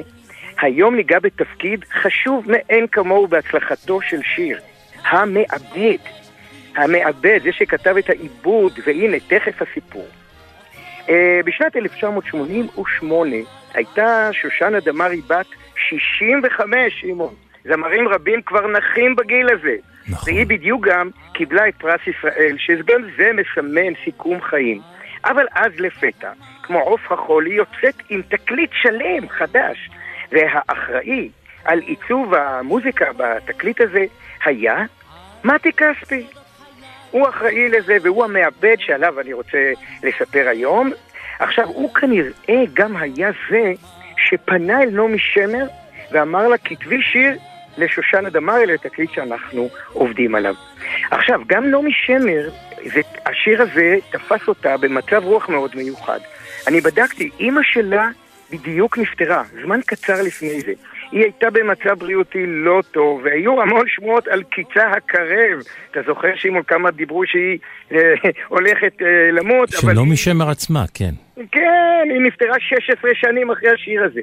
היום 0.61 0.95
ניגע 0.95 1.19
בתפקיד 1.19 1.85
חשוב 2.01 2.45
מאין 2.51 2.87
כמוהו 2.87 3.27
בהצלחתו 3.27 4.01
של 4.01 4.19
שיר, 4.35 4.59
המעבד. 5.03 6.03
המעבד, 6.75 7.39
זה 7.43 7.51
שכתב 7.51 7.95
את 7.97 8.09
העיבוד, 8.09 8.79
והנה, 8.85 9.17
תכף 9.19 9.61
הסיפור. 9.61 10.07
Uh, 11.07 11.11
בשנת 11.45 11.75
1988 11.75 13.35
הייתה 13.73 14.29
שושנה 14.31 14.79
דמארי 14.79 15.21
בת 15.27 15.45
65, 15.89 17.01
שמעון. 17.01 17.33
זמרים 17.65 18.07
רבים 18.07 18.41
כבר 18.41 18.67
נחים 18.67 19.15
בגיל 19.15 19.47
הזה. 19.51 19.75
נכון. 20.07 20.33
והיא 20.33 20.45
בדיוק 20.47 20.87
גם 20.87 21.09
קיבלה 21.33 21.67
את 21.67 21.73
פרס 21.77 22.01
ישראל, 22.07 22.55
שגם 22.57 23.01
זה 23.17 23.31
מסמן 23.33 23.93
סיכום 24.05 24.41
חיים. 24.41 24.81
אבל 25.25 25.45
אז 25.51 25.71
לפתע, 25.79 26.31
כמו 26.63 26.79
עוף 26.79 27.11
החול, 27.11 27.45
היא 27.45 27.55
יוצאת 27.55 28.03
עם 28.09 28.21
תקליט 28.21 28.69
שלם, 28.81 29.29
חדש. 29.29 29.89
והאחראי 30.31 31.29
על 31.65 31.79
עיצוב 31.79 32.33
המוזיקה 32.33 33.05
בתקליט 33.17 33.81
הזה 33.81 34.05
היה 34.45 34.85
מתי 35.43 35.71
כספי. 35.71 36.25
הוא 37.13 37.29
אחראי 37.29 37.69
לזה 37.69 37.97
והוא 38.01 38.25
המעבד 38.25 38.75
שעליו 38.79 39.19
אני 39.19 39.33
רוצה 39.33 39.71
לספר 40.03 40.47
היום. 40.47 40.91
עכשיו, 41.39 41.67
הוא 41.67 41.93
כנראה 41.93 42.63
גם 42.73 42.97
היה 42.97 43.31
זה 43.49 43.73
שפנה 44.17 44.81
אל 44.81 44.89
נעמי 44.89 45.19
שמר 45.19 45.65
ואמר 46.11 46.47
לה, 46.47 46.57
כתבי 46.57 47.01
שיר 47.01 47.37
לשושנה 47.77 48.29
דמארי 48.29 48.65
לתקליט 48.65 49.11
שאנחנו 49.13 49.69
עובדים 49.93 50.35
עליו. 50.35 50.55
עכשיו, 51.11 51.41
גם 51.47 51.71
נעמי 51.71 51.91
שמר, 52.05 52.49
זה, 52.93 53.01
השיר 53.25 53.61
הזה 53.61 53.95
תפס 54.11 54.47
אותה 54.47 54.77
במצב 54.77 55.23
רוח 55.23 55.49
מאוד 55.49 55.71
מיוחד. 55.75 56.19
אני 56.67 56.81
בדקתי, 56.81 57.29
אימא 57.39 57.61
שלה 57.63 58.07
בדיוק 58.51 58.97
נפטרה, 58.97 59.43
זמן 59.63 59.79
קצר 59.85 60.21
לפני 60.21 60.61
זה. 60.61 60.73
היא 61.13 61.21
הייתה 61.23 61.49
במצב 61.49 61.99
בריאותי 61.99 62.45
לא 62.45 62.81
טוב, 62.91 63.21
והיו 63.23 63.61
המון 63.61 63.85
שמועות 63.87 64.27
על 64.27 64.43
קיצה 64.43 64.87
הקרב. 64.91 65.59
אתה 65.91 65.99
זוכר, 66.07 66.35
שמעון, 66.35 66.63
כמה 66.63 66.91
דיברו 66.91 67.25
שהיא 67.25 67.57
אה, 67.91 68.13
הולכת 68.47 69.01
אה, 69.01 69.31
למות, 69.31 69.69
של 69.69 69.77
אבל... 69.87 69.93
נעמי 69.93 70.17
שמר 70.17 70.49
עצמה, 70.49 70.83
כן. 70.93 71.11
כן, 71.51 72.07
היא 72.09 72.21
נפטרה 72.21 72.59
16 72.59 73.11
שנים 73.13 73.51
אחרי 73.51 73.69
השיר 73.69 74.03
הזה. 74.03 74.21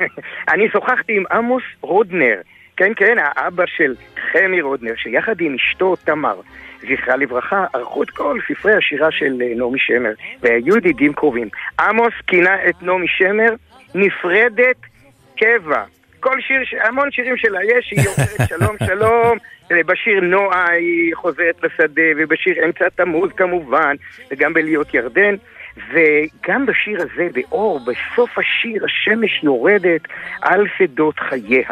אני 0.52 0.68
שוחחתי 0.72 1.16
עם 1.16 1.24
עמוס 1.30 1.62
רודנר, 1.80 2.40
כן, 2.76 2.92
כן, 2.96 3.16
האבא 3.18 3.64
של 3.76 3.94
חמי 4.32 4.60
רודנר, 4.60 4.92
שיחד 4.96 5.40
עם 5.40 5.54
אשתו 5.54 5.96
תמר, 5.96 6.40
זכרה 6.80 7.16
לברכה, 7.16 7.66
ערכו 7.74 8.02
את 8.02 8.10
כל 8.10 8.38
ספרי 8.48 8.74
השירה 8.74 9.10
של 9.10 9.42
אה, 9.42 9.52
נעמי 9.56 9.78
שמר, 9.78 10.12
והיו 10.40 10.76
ידידים 10.76 11.12
קרובים. 11.12 11.48
עמוס 11.80 12.14
כינה 12.26 12.68
את 12.68 12.82
נעמי 12.82 13.08
שמר 13.08 13.54
נפרדת 13.94 14.76
קבע. 15.36 15.84
כל 16.22 16.40
שיר, 16.40 16.80
המון 16.88 17.10
שירים 17.10 17.36
שלה 17.36 17.58
יש, 17.64 17.90
היא 17.90 18.06
אומרת 18.06 18.48
שלום 18.52 18.76
שלום, 18.86 19.38
בשיר 19.86 20.20
נועה 20.20 20.70
היא 20.70 21.14
חוזרת 21.14 21.62
לשדה, 21.62 22.02
ובשיר 22.16 22.64
אמצע 22.64 22.88
תמוז 22.88 23.30
כמובן, 23.36 23.96
וגם 24.30 24.54
בלהיות 24.54 24.94
ירדן. 24.94 25.34
וגם 25.92 26.66
בשיר 26.66 27.02
הזה, 27.02 27.28
באור, 27.32 27.80
בסוף 27.80 28.38
השיר 28.38 28.84
השמש 28.84 29.42
יורדת 29.42 30.00
על 30.42 30.66
שדות 30.78 31.18
חייה. 31.18 31.70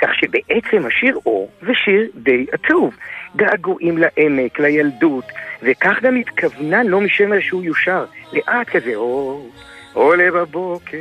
כך 0.00 0.14
שבעצם 0.14 0.86
השיר 0.86 1.18
אור 1.26 1.50
זה 1.62 1.72
שיר 1.74 2.10
די 2.14 2.46
עצוב. 2.52 2.96
געגועים 3.36 3.98
לעמק, 3.98 4.58
לילדות, 4.58 5.24
וכך 5.62 5.98
גם 6.02 6.16
התכוונה 6.16 6.82
נעמי 6.82 7.08
שמר 7.08 7.40
שהוא 7.40 7.64
יושר. 7.64 8.04
לאט 8.32 8.68
כזה, 8.68 8.94
אור, 8.94 9.50
עולה 9.96 10.30
בבוקר. 10.30 10.98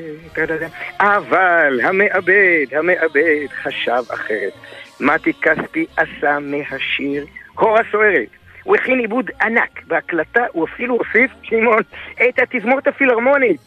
אבל 1.00 1.80
המעבד, 1.84 2.66
המעבד 2.72 3.48
חשב 3.64 4.04
אחרת. 4.14 4.54
מתי 5.00 5.34
כספי 5.34 5.86
עשה 5.98 6.40
מהשיר 6.40 7.26
הורה 7.60 7.82
סוערת. 7.92 8.28
הוא 8.64 8.76
הכין 8.76 9.00
עיבוד 9.00 9.32
ענק, 9.42 9.82
בהקלטה 9.88 10.46
הוא 10.52 10.66
אפילו 10.66 10.98
הוסיף, 10.98 11.32
שמעון, 11.44 11.82
את 12.14 12.40
התזמורת 12.40 12.88
הפילהרמונית. 12.88 13.62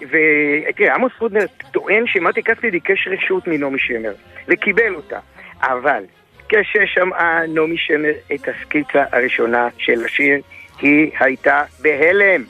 ותראה, 0.00 0.94
עמוס 0.94 1.12
פרודנר 1.18 1.46
טוען 1.70 2.06
שמתי 2.06 2.42
כספי 2.42 2.70
ביקש 2.70 3.08
רשות 3.08 3.46
מנעמי 3.46 3.78
שמר, 3.78 4.12
וקיבל 4.48 4.94
אותה. 4.94 5.18
אבל 5.62 6.04
כששמעה 6.48 7.46
נעמי 7.46 7.78
שמר 7.78 8.12
את 8.34 8.48
הסקיצה 8.48 9.04
הראשונה 9.12 9.68
של 9.78 10.04
השיר, 10.04 10.40
היא 10.82 11.10
הייתה 11.20 11.62
בהלם. 11.80 12.44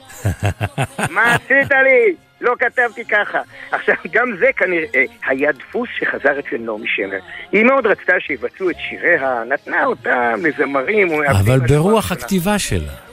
מה 1.15 1.33
עשית 1.35 1.71
לי? 1.71 2.15
לא 2.41 2.53
כתבתי 2.59 3.05
ככה. 3.05 3.41
עכשיו, 3.71 3.95
גם 4.11 4.27
זה 4.39 4.49
כנראה 4.57 5.03
היה 5.27 5.51
דפוס 5.51 5.89
שחזר 5.99 6.39
אצל 6.39 6.57
נעמי 6.57 6.87
שמר. 6.87 7.19
היא 7.51 7.63
מאוד 7.63 7.87
רצתה 7.87 8.13
שיבצעו 8.19 8.69
את 8.69 8.75
שיריה, 8.89 9.43
נתנה 9.49 9.85
אותם 9.85 10.39
לזמרים 10.43 11.11
אבל 11.29 11.59
ברוח. 11.59 12.11
הכתיבה 12.11 12.59
שלה. 12.59 13.12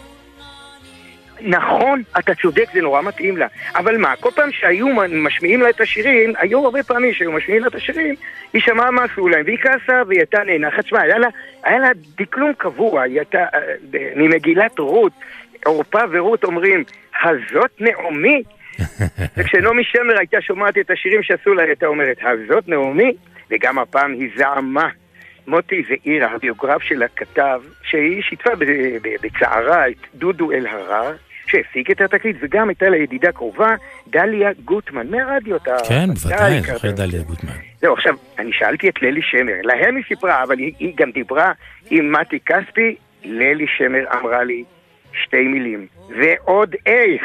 נכון, 1.42 2.02
אתה 2.18 2.34
צודק, 2.34 2.64
זה 2.72 2.80
נורא 2.80 3.02
מתאים 3.02 3.36
לה. 3.36 3.46
אבל 3.74 3.96
מה, 3.96 4.16
כל 4.16 4.30
פעם 4.30 4.52
שהיו 4.52 4.86
משמיעים 5.08 5.60
לה 5.60 5.70
את 5.70 5.80
השירים, 5.80 6.32
היו 6.38 6.64
הרבה 6.64 6.82
פעמים 6.82 7.14
שהיו 7.14 7.32
משמיעים 7.32 7.62
לה 7.62 7.68
את 7.68 7.74
השירים, 7.74 8.14
היא 8.52 8.62
שמעה 8.62 8.90
מה 8.90 9.04
עשו 9.04 9.28
להם, 9.28 9.42
והיא 9.44 9.58
כעסה 9.58 10.02
והיא 10.06 10.20
הייתה 10.20 10.38
נאנחת. 10.46 10.86
שמע, 10.86 11.00
היה 11.00 11.18
לה, 11.18 11.28
היה 11.64 11.78
לה 11.78 11.88
דקלום 12.18 12.52
קבוע, 12.58 13.02
היא 13.02 13.18
הייתה, 13.18 13.38
אה, 13.38 13.60
ב- 13.90 14.12
ממגילת 14.16 14.78
רות, 14.78 15.12
עורפה 15.64 16.00
ורות 16.10 16.44
אומרים, 16.44 16.84
הזאת 17.22 17.70
נעמי? 17.80 18.42
וכשנעמי 19.36 19.84
שמר 19.84 20.18
הייתה 20.18 20.40
שומעת 20.40 20.78
את 20.78 20.90
השירים 20.90 21.22
שעשו 21.22 21.54
לה, 21.54 21.62
הייתה 21.62 21.86
אומרת, 21.86 22.16
הזאת 22.22 22.68
נעמי? 22.68 23.12
וגם 23.50 23.78
הפעם 23.78 24.12
היא 24.12 24.30
זעמה. 24.36 24.88
מוטי 25.46 25.82
זעירה, 25.88 26.34
הביוגרף 26.34 26.82
שלה, 26.82 27.06
כתב 27.16 27.60
שהיא 27.82 28.22
שיתפה 28.22 28.50
בצערה 29.22 29.88
את 29.88 29.96
דודו 30.14 30.52
אלהרר, 30.52 31.12
שהפיק 31.50 31.90
את 31.90 32.00
התקליט, 32.00 32.36
וגם 32.40 32.68
הייתה 32.68 32.88
לה 32.88 32.96
ידידה 32.96 33.32
קרובה, 33.32 33.74
דליה 34.08 34.50
גוטמן, 34.64 35.06
מהרדיו. 35.10 35.56
אתה 35.56 35.76
כן, 35.88 36.08
ודאי 36.26 36.60
בוודאי, 36.60 36.60
זוכר 36.74 36.90
דליה 36.90 37.22
גוטמן. 37.22 37.52
זהו, 37.80 37.94
עכשיו, 37.94 38.14
אני 38.38 38.50
שאלתי 38.52 38.88
את 38.88 39.02
ללי 39.02 39.20
שמר, 39.22 39.54
להם 39.62 39.96
היא 39.96 40.04
סיפרה, 40.08 40.42
אבל 40.42 40.58
היא, 40.58 40.72
היא 40.78 40.92
גם 40.96 41.10
דיברה 41.10 41.52
עם 41.90 42.12
מתי 42.12 42.38
כספי, 42.46 42.96
ללי 43.24 43.66
שמר 43.76 44.04
אמרה 44.20 44.44
לי 44.44 44.64
שתי 45.24 45.42
מילים, 45.42 45.86
ועוד 46.08 46.74
איך, 46.86 47.22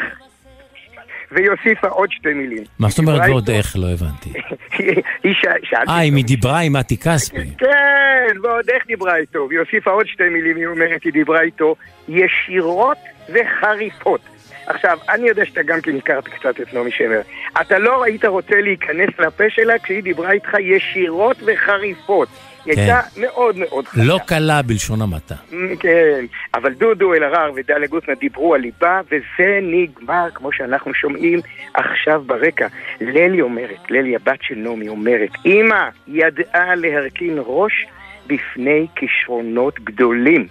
והיא 1.32 1.50
הוסיפה 1.50 1.88
עוד 1.88 2.12
שתי 2.12 2.32
מילים. 2.34 2.64
מה 2.78 2.88
זאת 2.88 2.98
אומרת 2.98 3.20
ועוד 3.28 3.50
איך? 3.50 3.76
לא 3.76 3.86
הבנתי. 3.92 4.32
היא- 5.24 5.34
שאלתי 5.62 5.90
אה, 5.92 6.00
אם 6.02 6.16
היא 6.16 6.24
דיברה 6.24 6.60
עם 6.60 6.72
מתי 6.72 6.96
כספי. 6.96 7.54
כן, 7.58 8.36
ועוד 8.42 8.70
איך 8.70 8.86
דיברה 8.86 9.16
איתו, 9.16 9.46
והיא 9.48 9.60
הוסיפה 9.60 9.90
עוד 9.90 10.06
שתי 10.06 10.28
מילים, 10.28 10.56
היא 10.56 10.66
אומרת, 10.66 11.02
היא 11.04 11.12
דיברה 11.12 11.40
איתו 11.40 11.76
ישירות 12.08 12.98
וחריפות. 13.28 14.20
עכשיו, 14.66 14.98
אני 15.08 15.28
יודע 15.28 15.44
שאתה 15.44 15.62
גם 15.62 15.80
כן 15.80 15.96
הכרת 15.96 16.28
קצת 16.28 16.60
את 16.60 16.74
נעמי 16.74 16.90
שמר. 16.90 17.20
אתה 17.60 17.78
לא 17.78 18.04
היית 18.04 18.24
רוצה 18.24 18.60
להיכנס 18.60 19.10
לפה 19.18 19.44
שלה 19.48 19.78
כשהיא 19.78 20.02
דיברה 20.02 20.32
איתך 20.32 20.54
ישירות 20.60 21.36
וחריפות. 21.46 22.28
היא 22.64 22.74
כן. 22.74 22.80
הייתה 22.80 23.00
מאוד 23.16 23.56
מאוד 23.56 23.88
חדה. 23.88 24.04
לא 24.04 24.18
קלה 24.26 24.62
בלשון 24.62 25.02
המעטה. 25.02 25.34
כן, 25.80 26.24
אבל 26.54 26.72
דודו 26.72 27.14
אלהרר 27.14 27.52
ודליה 27.56 27.88
גוטמן 27.88 28.14
דיברו 28.14 28.54
על 28.54 28.60
ליבה, 28.60 29.00
וזה 29.06 29.58
נגמר, 29.62 30.28
כמו 30.34 30.52
שאנחנו 30.52 30.94
שומעים 30.94 31.40
עכשיו 31.74 32.22
ברקע. 32.26 32.66
ללי 33.00 33.40
אומרת, 33.40 33.90
ללי 33.90 34.16
הבת 34.16 34.38
של 34.42 34.54
נעמי 34.54 34.88
אומרת, 34.88 35.30
אמא 35.46 35.88
ידעה 36.08 36.74
להרכין 36.74 37.38
ראש 37.46 37.86
בפני 38.26 38.86
כישרונות 38.96 39.80
גדולים. 39.80 40.46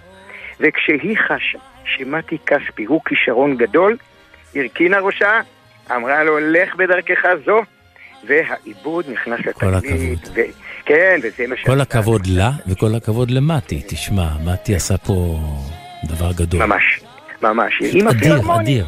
וכשהיא 0.60 1.16
חשה 1.18 1.75
שמתי 1.86 2.38
כספי 2.46 2.84
הוא 2.84 3.00
כישרון 3.04 3.56
גדול, 3.56 3.96
הרכינה 4.54 4.98
ראשה, 4.98 5.40
אמרה 5.96 6.24
לו, 6.24 6.38
לך 6.38 6.74
בדרכך 6.76 7.24
זו, 7.46 7.60
והעיבוד 8.26 9.04
נכנס 9.12 9.40
לתקליט. 9.46 10.28
ו... 10.34 10.40
כן, 10.84 11.20
וזה 11.22 11.46
מה 11.46 11.56
ש... 11.56 11.64
כל 11.64 11.80
הכבוד 11.80 12.26
לה 12.26 12.50
וכל 12.66 12.94
הכבוד 12.94 13.30
למתי. 13.30 13.82
תשמע, 13.88 14.28
מתי 14.44 14.74
עשה 14.74 14.98
פה 14.98 15.38
דבר 16.04 16.32
גדול. 16.32 16.66
ממש, 16.66 17.00
ממש. 17.42 17.82
אדיר. 18.10 18.40
אדיר. 18.60 18.86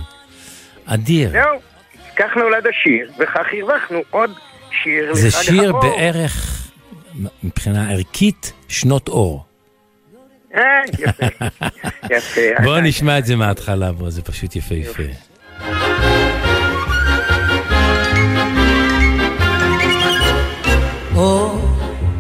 אדיר. 0.87 1.31
זהו, 1.31 1.61
כך 2.17 2.37
נולד 2.37 2.67
השיר, 2.67 3.11
וכך 3.19 3.47
הרווחנו 3.53 4.03
עוד 4.11 4.31
שיר 4.83 5.15
זה 5.15 5.31
שיר. 5.31 5.73
בערך, 5.73 6.69
מבחינה 7.45 7.91
ערכית, 7.91 8.53
שנות 8.69 9.09
אור. 9.09 9.48
יפה, 10.99 11.27
יפה. 12.11 12.41
בואו 12.65 12.81
נשמע 12.81 13.19
את 13.19 13.27
זה 13.27 13.37
מההתחלה, 13.37 13.93
בוא, 13.93 14.11
זה 14.11 14.23
פשוט 14.23 14.57
יפהפה. 14.57 15.03
אור 21.15 21.61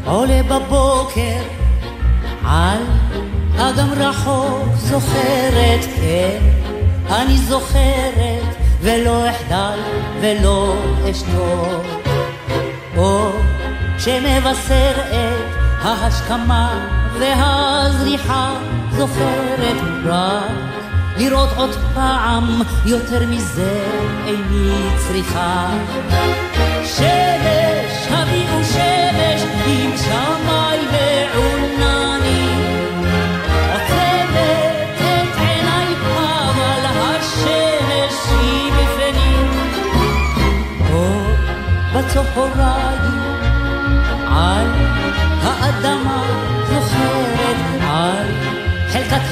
עולה 0.05 0.43
בבוקר 0.43 1.43
על 2.45 2.83
אגם 3.57 3.89
רחוק 3.97 4.69
זוכרת, 4.77 5.85
כן, 5.97 6.39
אני 7.11 7.37
זוכרת 7.37 8.57
ולא 8.81 9.31
אחדל 9.31 9.79
ולא 10.21 10.77
אשתוק. 11.11 11.85
אור 12.97 13.33
שמבשר 13.99 14.93
את 15.09 15.59
ההשכמה 15.83 16.98
והזריחה 17.21 18.55
זוכרת 18.91 19.77
רק 20.05 20.51
לראות 21.19 21.49
עוד 21.57 21.71
פעם 21.95 22.63
יותר 22.87 23.27
מזה 23.27 23.85
איני 24.27 24.89
צריכה. 24.97 25.71
שמש, 26.85 28.07
הביאו 28.11 28.65
שמש 28.65 29.43
עם 29.67 29.97
שמאי 29.97 30.68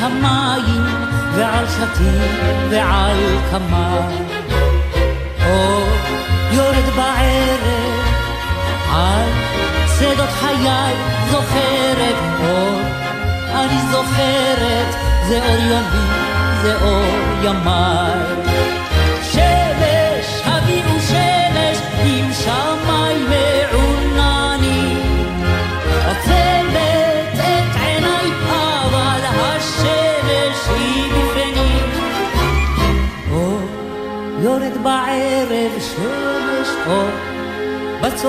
המים 0.07 0.85
ועל 1.35 1.65
שתים 1.67 2.21
ועל 2.71 3.17
קמה 3.51 4.09
אור 5.47 5.89
יורד 6.53 6.89
בערב 6.97 8.07
על 8.93 9.29
שדות 9.99 10.29
חיי 10.41 10.95
זוכרת. 11.31 12.17
אור 12.41 12.81
אני 13.55 13.81
זוכרת 13.91 14.95
זה 15.29 15.39
אור 15.49 15.61
יומי 15.61 16.07
זה 16.63 16.77
אור 16.83 17.05
ימיי 17.43 18.56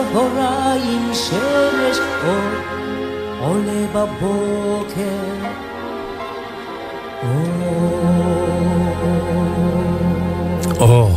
בצהריים 0.01 1.13
שמש 1.13 1.97
אור 2.23 2.51
עולה 3.39 3.87
בבוקר 3.93 5.47
אור. 10.79 11.09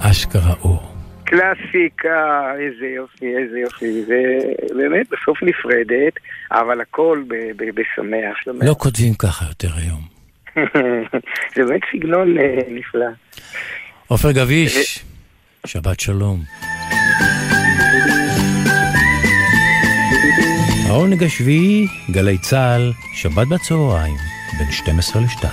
אשכרה 0.00 0.54
אור. 0.64 0.82
קלאסיקה, 1.24 2.52
איזה 2.58 2.86
יופי, 2.86 3.26
איזה 3.36 3.58
יופי. 3.58 4.02
ובאמת, 4.06 5.06
בסוף 5.10 5.42
נפרדת, 5.42 6.12
אבל 6.52 6.80
הכל 6.80 7.22
ב- 7.28 7.34
ב- 7.34 7.70
בשמח. 7.74 8.36
שמח. 8.44 8.64
לא 8.68 8.74
כותבים 8.78 9.14
ככה 9.14 9.44
יותר 9.48 9.68
היום. 9.76 10.00
זה 11.54 11.64
באמת 11.64 11.80
סגנון 11.92 12.38
אה, 12.38 12.58
נפלא. 12.68 13.06
עופר 14.06 14.32
גביש, 14.32 15.04
שבת 15.66 16.00
שלום. 16.00 16.44
העונג 20.86 21.24
השביעי, 21.24 21.86
גלי 22.10 22.38
צה"ל, 22.38 22.92
שבת 23.14 23.48
בצהריים, 23.48 24.16
בין 24.58 24.72
12 24.72 25.22
ל-2. 25.22 25.44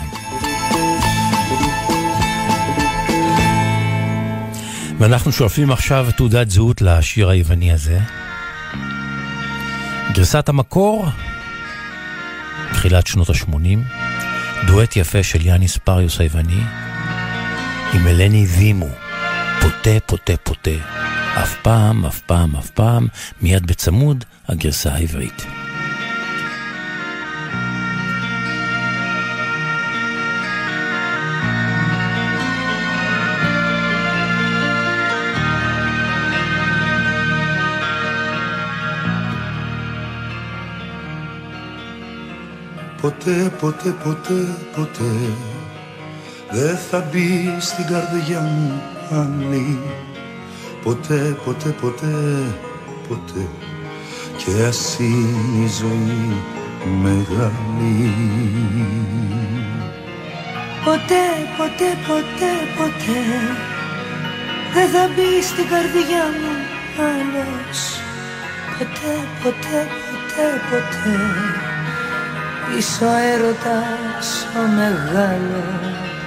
ואנחנו 4.99 5.31
שולפים 5.31 5.71
עכשיו 5.71 6.07
תעודת 6.17 6.49
זהות 6.49 6.81
לשיר 6.81 7.29
היווני 7.29 7.73
הזה. 7.73 7.99
גרסת 10.13 10.49
המקור, 10.49 11.05
תחילת 12.73 13.07
שנות 13.07 13.29
ה-80, 13.29 13.79
דואט 14.67 14.95
יפה 14.95 15.23
של 15.23 15.45
יאניס 15.45 15.77
פריוס 15.77 16.19
היווני, 16.19 16.61
עם 17.93 18.07
אלני 18.07 18.45
וימו, 18.45 18.89
פוטה 19.68 20.00
פוטה 20.06 20.36
פוטה, 20.42 20.70
אף 21.42 21.56
פעם, 21.62 22.06
אף 22.06 22.20
פעם, 22.20 22.56
אף 22.56 22.70
פעם, 22.70 23.06
מיד 23.42 23.66
בצמוד, 23.66 24.24
הגרסה 24.48 24.92
העברית. 24.92 25.46
ποτέ, 43.04 43.50
ποτέ, 43.60 43.90
ποτέ, 44.04 44.40
ποτέ 44.76 45.12
δεν 46.50 46.76
θα 46.90 47.00
μπει 47.10 47.56
στην 47.60 47.84
καρδιά 47.86 48.40
μου 48.40 48.82
άλλη 49.11 49.79
ποτέ, 50.83 51.37
ποτέ, 51.45 51.69
ποτέ, 51.81 52.15
ποτέ. 53.07 53.47
Και 54.37 54.63
ας 54.67 54.97
είναι 54.99 55.65
η 55.65 55.67
ζωή 55.79 56.37
μεγάλη. 57.01 58.13
Ποτέ, 60.85 61.25
ποτέ, 61.57 61.89
ποτέ, 62.07 62.53
ποτέ. 62.77 63.21
Δεν 64.73 64.89
θα 64.89 65.07
μπει 65.15 65.41
στην 65.43 65.67
καρδιά 65.69 66.23
μου 66.39 66.55
άλλος. 67.09 67.79
Ποτέ, 68.77 69.13
ποτέ, 69.43 69.87
ποτέ, 70.05 70.47
ποτέ. 70.69 71.17
Είσαι 72.77 73.05
ο 73.05 73.07
έρωτας 73.33 74.47
ο 74.55 74.67
μεγάλος 74.77 76.18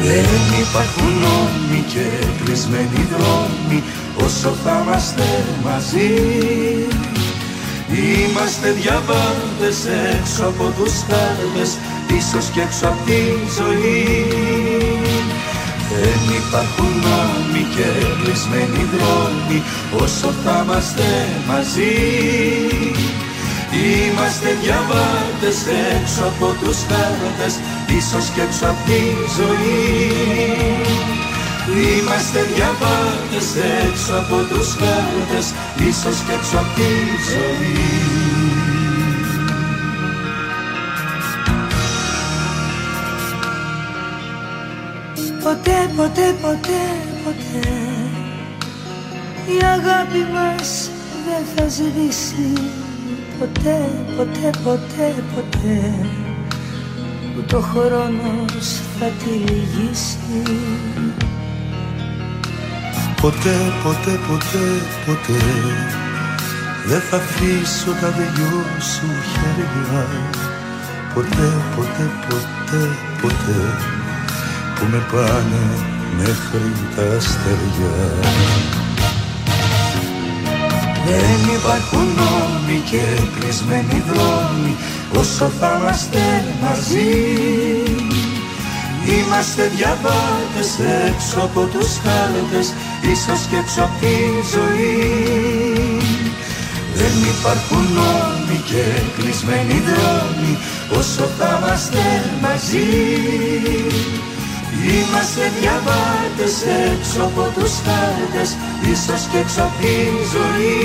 Δεν 0.00 0.26
υπάρχουν 0.64 1.12
νόμοι 1.24 1.84
και 1.92 2.26
κλεισμένοι 2.44 3.08
δρόμοι 3.12 3.82
όσο 4.24 4.54
θα 4.64 4.82
είμαστε 4.82 5.44
μαζί. 5.64 6.10
Είμαστε 7.88 8.70
διαβάτες 8.70 9.78
έξω 10.18 10.44
από 10.44 10.72
τους 10.76 10.92
χάρτες 11.08 11.70
ίσως 12.18 12.46
και 12.54 12.60
έξω 12.60 12.86
από 12.86 13.04
τη 13.06 13.20
ζωή. 13.58 14.26
Δεν 15.90 16.20
υπάρχουν 16.40 16.92
νόμοι 17.06 17.62
και 17.74 17.88
κλεισμένοι 18.22 18.82
δρόμοι 18.94 19.62
όσο 20.02 20.32
θα 20.44 20.62
είμαστε 20.64 21.08
μαζί 21.48 21.94
Είμαστε 23.84 24.48
διαβάτες 24.62 25.58
έξω 25.94 26.22
από 26.32 26.48
τους 26.60 26.78
χάρτες 26.88 27.54
ίσως 27.98 28.26
και 28.34 28.40
έξω 28.40 28.66
από 28.72 28.82
τη 28.86 29.00
ζωή. 29.36 30.86
Είμαστε 31.84 32.40
διαβάτες 32.54 33.48
έξω 33.84 34.12
από 34.22 34.36
τους 34.50 34.68
χάρτες 34.80 35.46
ίσως 35.88 36.16
και 36.26 36.32
έξω 36.38 36.56
από 36.62 36.72
τη 36.74 36.90
ζωή. 37.30 38.26
Ποτέ, 45.42 45.90
ποτέ, 45.96 46.34
ποτέ, 46.42 46.82
ποτέ 47.24 47.68
Η 49.46 49.64
αγάπη 49.64 50.26
μας 50.32 50.90
δεν 51.26 51.44
θα 51.54 51.68
σβήσει 51.68 52.52
Ποτέ, 53.38 53.78
ποτέ, 54.16 54.50
ποτέ, 54.64 55.14
ποτέ 55.34 55.94
Ούτε 57.38 57.56
ο 57.56 57.60
χρόνος 57.60 58.68
θα 58.98 59.06
τη 59.06 59.30
λυγίσει. 59.30 60.42
Ποτέ, 63.20 63.56
ποτέ, 63.82 64.18
ποτέ, 64.28 64.66
ποτέ 65.06 65.40
Δεν 66.86 67.00
θα 67.00 67.16
αφήσω 67.16 67.90
τα 68.00 68.08
δυο 68.08 68.64
σου 68.80 69.06
χέρια. 69.32 70.06
Ποτέ, 71.14 71.48
ποτέ, 71.76 72.10
ποτέ, 72.28 72.88
ποτέ 73.22 73.60
που 74.74 74.86
με 74.90 75.02
πάνε 75.12 75.64
μέχρι 76.16 76.72
τα 76.96 77.16
αστέρια 77.16 78.85
Δεν 81.06 81.54
υπάρχουν 81.58 82.06
νόμοι 82.16 82.82
και 82.90 83.02
κλεισμένοι 83.38 84.02
δρόμοι 84.08 84.76
όσο 85.18 85.50
θα 85.60 85.78
είμαστε 85.80 86.44
μαζί. 86.62 87.14
Είμαστε 89.06 89.70
διαβάτες 89.76 90.70
έξω 91.08 91.38
από 91.40 91.60
τους 91.72 91.90
χάρτες 92.04 92.72
ίσως 93.12 93.40
και 93.50 93.56
έξω 93.56 93.82
από 93.82 93.96
τη 94.00 94.14
ζωή. 94.54 96.00
Δεν 96.94 97.14
υπάρχουν 97.34 97.84
νόμοι 97.94 98.58
και 98.70 98.84
κλεισμένοι 99.18 99.82
δρόμοι 99.88 100.58
όσο 100.98 101.28
θα 101.38 101.60
είμαστε 101.62 102.04
μαζί 102.42 102.86
Είμαστε 104.93 105.43
διαβάτες 105.59 106.55
έξω 106.87 107.21
από 107.29 107.43
τους 107.55 107.73
χάρτες 107.85 108.49
Ίσως 108.91 109.21
και 109.31 109.37
έξω 109.37 109.61
από 109.61 109.75
τη 109.81 109.95
ζωή 110.33 110.75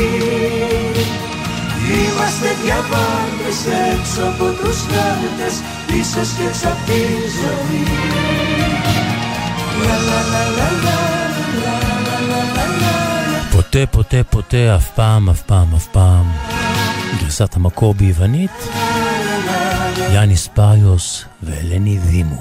Είμαστε 1.97 2.49
διαβάτες 2.63 3.59
έξω 3.93 4.23
από 4.33 4.47
τους 4.61 4.79
χάρτες 4.91 5.55
Ίσως 6.01 6.29
και 6.37 6.45
έξω 6.51 6.69
από 6.69 6.83
τη 6.87 7.01
ζωή 7.39 7.85
ποτέ, 13.51 13.87
ποτέ, 13.87 14.23
ποτέ, 14.31 14.75
אף 14.75 14.91
פעם, 14.91 15.29
אף 15.29 15.43
פעם, 15.43 15.75
אף 15.75 15.87
פעם. 15.87 16.27
גרסת 17.21 17.57
המקור 17.57 17.95
ביוונית, 17.95 18.51
יאניס 20.13 20.49
פריוס 20.55 21.25
ואלני 21.43 21.99
דימו. 21.99 22.41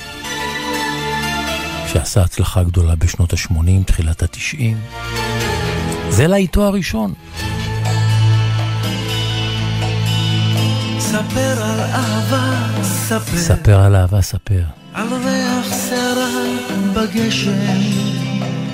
שעשה 1.93 2.21
הצלחה 2.21 2.63
גדולה 2.63 2.95
בשנות 2.95 3.33
ה-80, 3.33 3.83
תחילת 3.85 4.23
ה-90. 4.23 4.61
זה 6.09 6.27
להיטו 6.27 6.63
הראשון. 6.63 7.13
ספר 10.99 11.63
על 11.63 11.79
אהבה, 11.79 12.53
ספר. 12.83 13.37
ספר 13.37 13.79
על 13.79 13.95
אהבה, 13.95 14.21
ספר. 14.21 14.63
על 14.93 15.07
ריח 15.07 15.73
שערה 15.89 16.43
בגשם. 16.93 17.81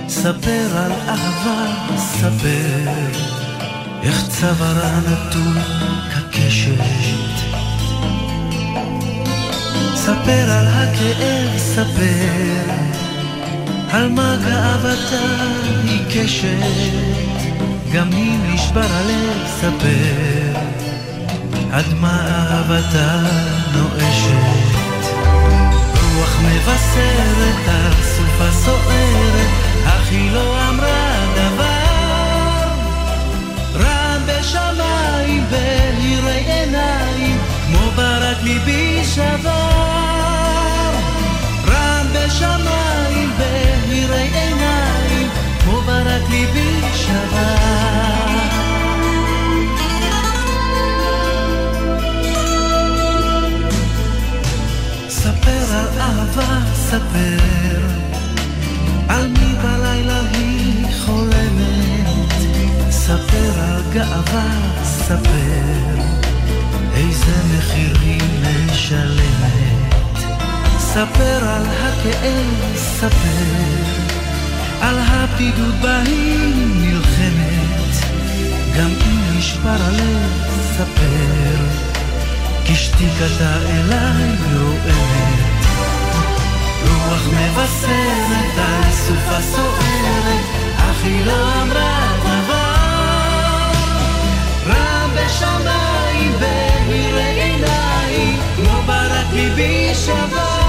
ספר 0.07 0.77
על 0.77 0.91
אהבה, 0.91 1.65
ספר. 1.97 2.91
איך 4.03 4.27
צווארה 4.27 4.99
נטול 4.99 5.61
כקשת. 6.13 7.17
ספר 9.95 10.51
על 10.51 10.67
הכאב, 10.67 11.57
ספר. 11.57 13.06
על 13.97 14.09
מה 14.09 14.35
גאוותה 14.45 15.25
עיקשת. 15.83 16.47
גם 17.93 18.09
אם 18.13 18.39
נשבר 18.53 18.85
הלב, 18.91 19.47
ספר. 19.59 20.59
עד 21.71 21.85
מה 22.01 22.27
אהבתה 22.27 23.19
נואשת. 23.73 25.07
רוח 26.15 26.39
מבשרת 26.41 27.67
על 27.67 27.93
סופה 28.03 28.51
סוערת, 28.51 29.49
אך 29.85 30.11
היא 30.11 30.31
לא 30.31 30.69
אמרה 30.69 31.25
דבר. 31.35 32.67
רם 33.75 34.21
בשמיים 34.27 35.43
בהירי 35.51 36.51
עיניים, 36.53 37.37
כמו 37.67 37.91
ברק 37.95 38.37
ליבי 38.43 39.03
שבר. 39.05 39.87
רם 41.67 42.07
בשמיים 42.13 42.86
בהירי 44.07 44.39
עיניים, 44.39 45.29
כמו 45.63 45.81
ברק 45.81 46.29
ליבי 46.29 46.81
שבר. 46.95 47.57
ספר 55.09 55.75
על 55.75 55.99
אהבה, 55.99 56.59
ספר 56.75 57.37
על 59.09 59.27
מי 59.27 59.53
בלילה 59.63 60.21
היא 60.33 60.85
חולמת. 61.05 62.07
ספר 62.89 63.61
על 63.61 63.81
גאווה, 63.93 64.49
ספר 64.83 65.97
איזה 66.93 67.57
מחירים 67.57 68.43
משלמת. 68.71 69.76
ספר 70.97 71.49
על 71.49 71.63
הכאב, 71.65 72.75
ספר 72.75 73.97
על 74.81 74.99
הבדידות 74.99 75.75
בה 75.81 76.01
היא 76.01 76.53
נלחמת. 76.55 77.93
גם 78.77 78.89
אם 79.05 79.37
נשבר 79.37 79.69
הלב, 79.69 80.59
ספר 80.73 81.63
כי 82.65 82.75
שתיקתה 82.75 83.55
אליי 83.69 84.35
רועמת. 84.53 85.65
רוח 86.83 87.27
מבשרת 87.27 88.57
על 88.57 88.91
סופה 88.91 89.41
סוערת, 89.41 90.45
אך 90.77 91.03
היא 91.03 91.25
לא 91.25 91.61
אמרה 91.61 92.11
דבר. 92.23 93.71
רם 94.67 95.09
בשמיים 95.15 96.33
בהירי 96.39 97.41
עיניים, 97.41 98.39
כמו 98.55 98.81
ברק 98.85 99.27
ליבי 99.33 99.91
שבר. 99.95 100.66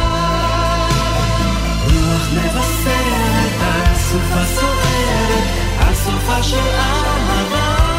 סופה 4.13 4.45
סוערת, 4.45 5.45
על 5.81 5.95
סופה 5.95 6.43
של 6.43 6.57
אהבה. 6.57 7.98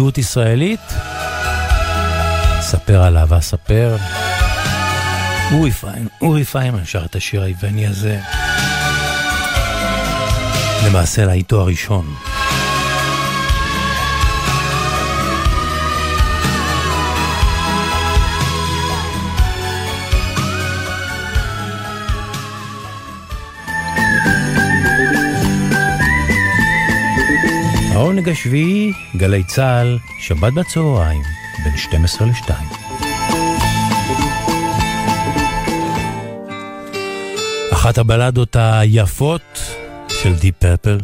זהות 0.00 0.18
ישראלית? 0.18 0.80
ספר 2.60 3.02
על 3.02 3.16
אהבה, 3.16 3.40
ספר. 3.40 3.96
אורי 5.52 5.70
פיימן, 5.70 6.06
אורי 6.20 6.44
פיימן 6.44 6.84
שר 6.84 7.04
את 7.04 7.16
השיר 7.16 7.42
היווני 7.42 7.86
הזה. 7.86 8.20
למעשה 10.86 11.24
להיטו 11.24 11.60
הראשון. 11.60 12.14
העונג 28.00 28.28
השביעי, 28.28 28.92
גלי 29.16 29.44
צה"ל, 29.44 29.98
שבת 30.20 30.52
בצהריים, 30.52 31.22
בין 31.64 31.76
12 31.76 32.26
ל-2. 32.26 32.52
אחת 37.72 37.98
הבלדות 37.98 38.56
היפות 38.58 39.60
של 40.08 40.34
דיפ 40.34 40.54
פרפל. 40.58 40.98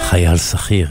חייל 0.00 0.36
שכיר. 0.36 0.88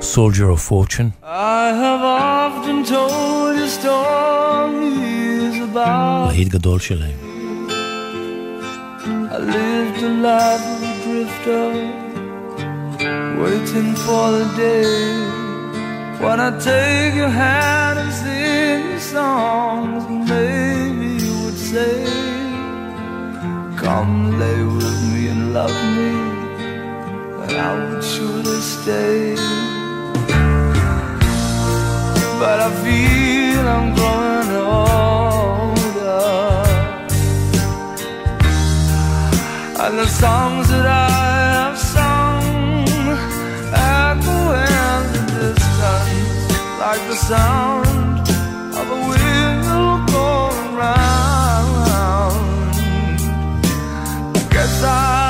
Soldier 0.00 0.48
of 0.54 0.60
Fortune. 0.70 1.10
I 1.22 1.66
have 1.82 2.02
often 2.02 2.84
told 2.92 3.56
stories 3.80 5.56
about 5.74 6.28
להיט 6.28 6.48
גדול 6.48 6.80
שלהם. 6.80 7.35
Lived 9.46 10.02
a 10.02 10.08
life 10.08 10.66
of 10.74 10.82
a 10.82 10.92
drifter, 11.04 11.66
waiting 13.40 13.94
for 13.94 14.32
the 14.32 14.46
day 14.56 14.84
when 16.20 16.40
I 16.40 16.50
take 16.58 17.14
your 17.14 17.28
hand 17.28 17.98
and 18.00 18.12
sing 18.12 18.98
songs. 18.98 20.04
Maybe 20.28 21.24
you 21.24 21.34
would 21.44 21.58
say, 21.72 22.04
Come 23.76 24.38
lay 24.40 24.62
with 24.64 25.00
me 25.12 25.28
and 25.28 25.54
love 25.54 25.76
me, 25.96 26.12
and 27.42 27.56
I 27.68 27.70
would 27.78 28.02
surely 28.02 28.60
stay. 28.60 29.36
But 32.40 32.58
I 32.66 32.70
feel 32.82 33.64
I'm 33.76 33.94
growing 33.94 34.50
older. 34.64 35.25
And 39.78 39.98
the 39.98 40.08
songs 40.08 40.68
that 40.68 40.86
I 40.86 41.08
have 41.10 41.78
sung 41.78 42.42
echo 43.72 44.38
in 44.64 45.02
the 45.12 45.22
distance 45.36 46.46
like 46.80 47.02
the 47.08 47.14
sound 47.14 48.26
of 48.80 48.86
a 48.90 49.00
wheel 49.08 50.06
going 50.14 50.74
round. 50.74 51.86
I 54.34 54.48
guess 54.50 54.82
I'll 54.82 55.25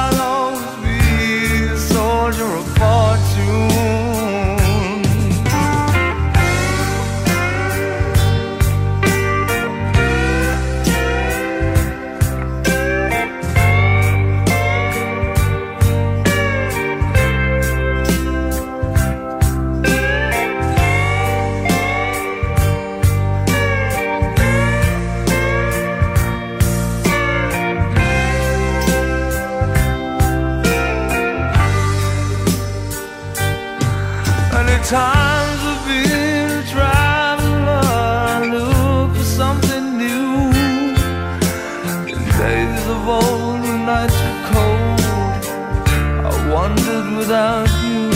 without 47.16 47.68
you. 47.82 48.10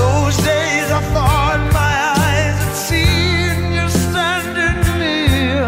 Those 0.00 0.36
days 0.52 0.88
I 0.98 1.00
thought 1.14 1.60
my 1.82 1.94
eyes 2.22 2.56
had 2.64 2.76
seen 2.88 3.56
you 3.76 3.86
standing 4.06 4.80
near. 5.02 5.66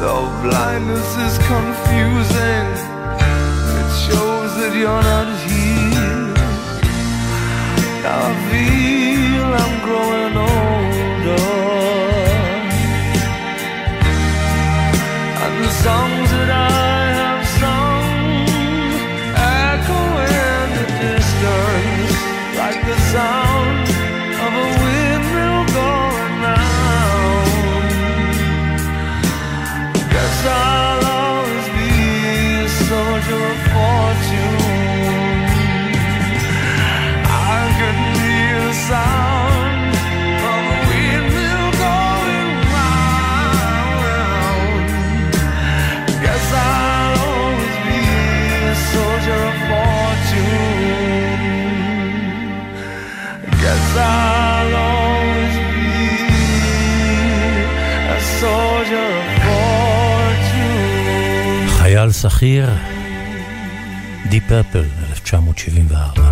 Though 0.00 0.28
blindness 0.44 1.10
is 1.26 1.36
confusing, 1.52 2.66
it 3.80 3.88
shows 4.06 4.50
that 4.58 4.72
you're 4.74 5.04
not 5.12 5.25
שכיר, 62.30 62.70
די 64.30 64.40
פרפל, 64.40 64.84
1974. 65.10 66.22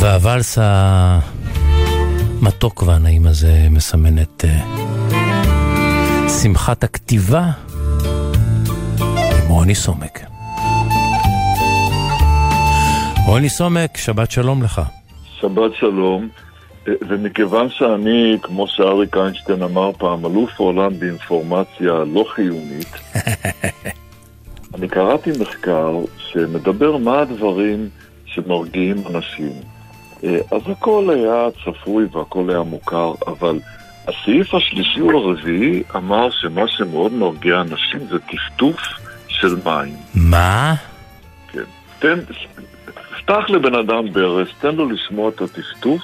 והוואלס 0.00 0.58
המתוק 2.40 2.82
והנעים 2.82 3.26
הזה 3.26 3.66
מסמן 3.70 4.18
את 4.18 4.44
אה, 4.44 4.60
שמחת 6.42 6.84
הכתיבה 6.84 7.50
עם 8.98 9.48
רוני 9.48 9.74
סומק. 9.74 10.23
רוני 13.26 13.48
סומק, 13.48 13.96
שבת 13.96 14.30
שלום 14.30 14.62
לך. 14.62 14.82
שבת 15.40 15.70
שלום, 15.80 16.28
אה, 16.88 16.92
ומכיוון 17.08 17.68
שאני, 17.70 18.38
כמו 18.42 18.66
שאריק 18.68 19.16
איינשטיין 19.16 19.62
אמר 19.62 19.92
פעם, 19.92 20.26
אלוף 20.26 20.60
העולם 20.60 20.98
באינפורמציה 20.98 21.92
לא 22.14 22.24
חיונית, 22.34 22.88
אני 24.74 24.88
קראתי 24.88 25.30
מחקר 25.40 25.98
שמדבר 26.18 26.96
מה 26.96 27.20
הדברים 27.20 27.88
שמרגיעים 28.26 28.96
אנשים. 29.06 29.52
אה, 30.24 30.38
אז 30.50 30.60
הכל 30.66 31.10
היה 31.14 31.46
צפוי 31.64 32.04
והכל 32.12 32.50
היה 32.50 32.62
מוכר, 32.62 33.12
אבל 33.26 33.60
הסעיף 34.08 34.54
השלישי 34.54 35.00
או 35.00 35.10
הרביעי 35.10 35.82
אמר 35.96 36.30
שמה 36.30 36.68
שמאוד 36.68 37.12
מרגיע 37.12 37.60
אנשים 37.60 38.00
זה 38.10 38.18
טפטוף 38.18 38.80
של 39.28 39.56
מים. 39.64 39.96
מה? 40.14 40.74
כן. 41.52 41.60
תן, 41.98 42.18
פתח 43.24 43.44
לבן 43.48 43.74
אדם 43.74 44.12
ברז, 44.12 44.46
תן 44.60 44.74
לו 44.74 44.90
לשמוע 44.90 45.28
את 45.28 45.40
הטפטוף, 45.40 46.02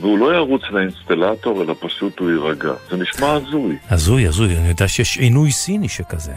והוא 0.00 0.18
לא 0.18 0.34
ירוץ 0.34 0.62
לאינסטלטור, 0.70 1.62
אלא 1.62 1.74
פשוט 1.80 2.18
הוא 2.18 2.30
יירגע. 2.30 2.72
זה 2.90 2.96
נשמע 2.96 3.32
הזוי. 3.32 3.76
הזוי, 3.90 4.26
הזוי, 4.26 4.56
אני 4.56 4.68
יודע 4.68 4.88
שיש 4.88 5.18
עינוי 5.18 5.50
סיני 5.50 5.88
שכזה. 5.88 6.34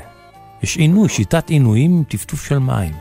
יש 0.63 0.77
עינוי, 0.77 1.09
שיטת 1.09 1.49
עינויים 1.49 1.91
עם 1.91 2.03
טפטוף 2.03 2.45
של 2.45 2.57
מים. 2.57 2.93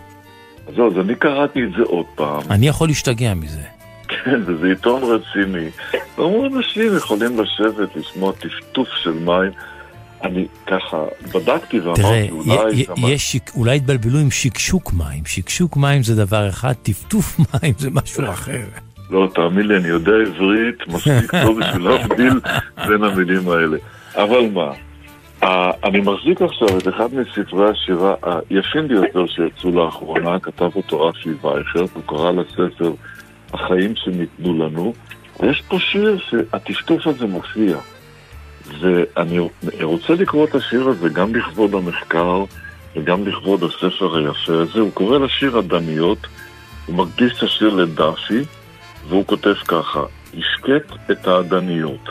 אז 0.69 0.75
אז 0.75 0.99
אני 1.05 1.15
קראתי 1.15 1.65
את 1.65 1.71
זה 1.77 1.83
עוד 1.83 2.07
פעם. 2.15 2.41
אני 2.51 2.69
יכול 2.69 2.89
להשתגע 2.89 3.35
מזה. 3.35 3.63
כן, 4.09 4.41
וזה 4.47 4.67
עיתון 4.67 5.03
רציני. 5.03 5.69
ואמרו, 6.19 6.47
אנשים 6.47 6.97
יכולים 6.97 7.41
לשבת, 7.41 7.97
לשמוע 7.97 8.33
טפטוף 8.33 8.89
של 9.03 9.11
מים. 9.11 9.51
אני 10.23 10.47
ככה 10.67 10.97
בדקתי 11.35 11.81
תראה, 11.81 11.93
ואמרתי, 11.93 12.31
אולי... 12.31 13.11
י- 13.11 13.15
יש 13.15 13.23
שיק- 13.37 13.53
אולי 13.55 13.77
התבלבלו 13.77 14.19
עם 14.19 14.31
שקשוק 14.31 14.93
מים. 14.93 15.23
שקשוק 15.27 15.77
מים 15.77 16.03
זה 16.03 16.17
דבר 16.17 16.49
אחד, 16.49 16.73
טפטוף 16.73 17.39
מים 17.63 17.73
זה 17.79 17.91
משהו 17.91 18.25
אחר. 18.31 18.61
לא, 19.11 19.29
תאמין 19.35 19.67
לי, 19.67 19.77
אני 19.77 19.89
יודע 19.89 20.13
עברית 20.27 20.89
מספיק 20.89 21.31
טוב 21.43 21.61
בשביל 21.61 21.89
להבדיל 21.89 22.41
בין 22.89 23.05
המילים 23.05 23.49
האלה. 23.49 23.77
אבל 24.15 24.49
מה, 24.53 24.73
אני 25.85 26.01
מחזיק 26.01 26.43
עכשיו 26.43 26.79
את 26.79 26.89
אחד 26.89 27.09
מספרי 27.15 27.71
השירה 27.71 28.15
היפים 28.51 28.89
ביותר 28.89 29.27
שיצאו 29.27 29.71
לאחרונה, 29.71 30.39
כתב 30.41 30.71
אותו 30.77 31.01
רפי 31.09 31.29
וייכרט, 31.43 31.91
הוא 31.95 32.03
קרא 32.07 32.31
לספר 32.31 32.93
החיים 33.53 33.93
שניתנו 33.97 34.65
לנו, 34.65 34.95
ויש 35.41 35.63
פה 35.69 35.79
שיר 35.81 36.19
שהטפטוף 36.31 37.07
הזה 37.07 37.27
מופיע. 37.27 37.77
ואני 38.81 39.39
רוצה 39.83 40.13
לקרוא 40.15 40.47
את 40.47 40.55
השיר 40.55 40.89
הזה 40.89 41.09
גם 41.09 41.35
לכבוד 41.35 41.75
המחקר 41.75 42.45
וגם 42.97 43.27
לכבוד 43.27 43.63
הספר 43.63 44.17
היפה 44.17 44.53
הזה. 44.53 44.81
הוא 44.81 44.93
קורא 44.93 45.19
לשיר 45.19 45.59
הדניות, 45.59 46.27
הוא 46.87 46.97
מקדיש 46.97 47.39
את 47.39 47.43
השיר 47.43 47.69
לדאפי, 47.69 48.41
והוא 49.09 49.27
כותב 49.27 49.55
ככה: 49.69 50.03
השקט 50.39 51.11
את 51.11 51.27
האדניות, 51.27 52.09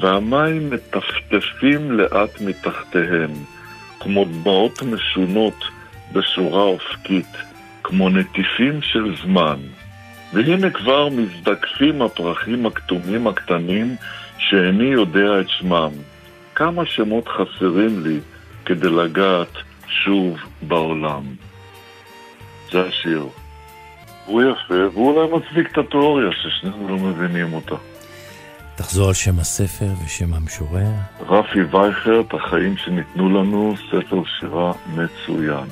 והמים 0.00 0.70
מטפטפים 0.70 1.92
לאט 1.92 2.40
מתחתיהם, 2.40 3.30
כמו 4.00 4.24
דמעות 4.24 4.82
משונות 4.82 5.64
בשורה 6.12 6.62
אופקית, 6.62 7.36
כמו 7.82 8.08
נטיפים 8.08 8.82
של 8.82 9.14
זמן. 9.24 9.56
והנה 10.32 10.70
כבר 10.70 11.08
מזדקפים 11.08 12.02
הפרחים 12.02 12.66
הכתומים 12.66 13.26
הקטנים 13.26 13.96
שאיני 14.48 14.84
יודע 14.84 15.40
את 15.40 15.48
שמם. 15.48 15.90
כמה 16.54 16.86
שמות 16.86 17.28
חסרים 17.28 18.02
לי 18.04 18.20
כדי 18.64 18.90
לגעת 18.90 19.52
שוב 19.86 20.36
בעולם. 20.62 21.22
זה 22.72 22.82
השיר. 22.88 23.26
הוא 24.26 24.42
יפה, 24.42 24.74
והוא 24.92 25.18
אולי 25.18 25.36
מצדיק 25.36 25.72
את 25.72 25.78
התיאוריה 25.78 26.30
ששנינו 26.32 26.88
לא 26.88 26.96
מבינים 26.96 27.52
אותה. 27.52 27.74
תחזור 28.76 29.08
על 29.08 29.14
שם 29.14 29.38
הספר 29.38 29.88
ושם 30.04 30.34
המשורר. 30.34 30.90
רפי 31.28 31.62
וייכרט, 31.62 32.34
החיים 32.34 32.76
שניתנו 32.76 33.28
לנו, 33.28 33.74
ספר 33.90 34.22
שירה 34.40 34.72
מצוין. 34.86 35.68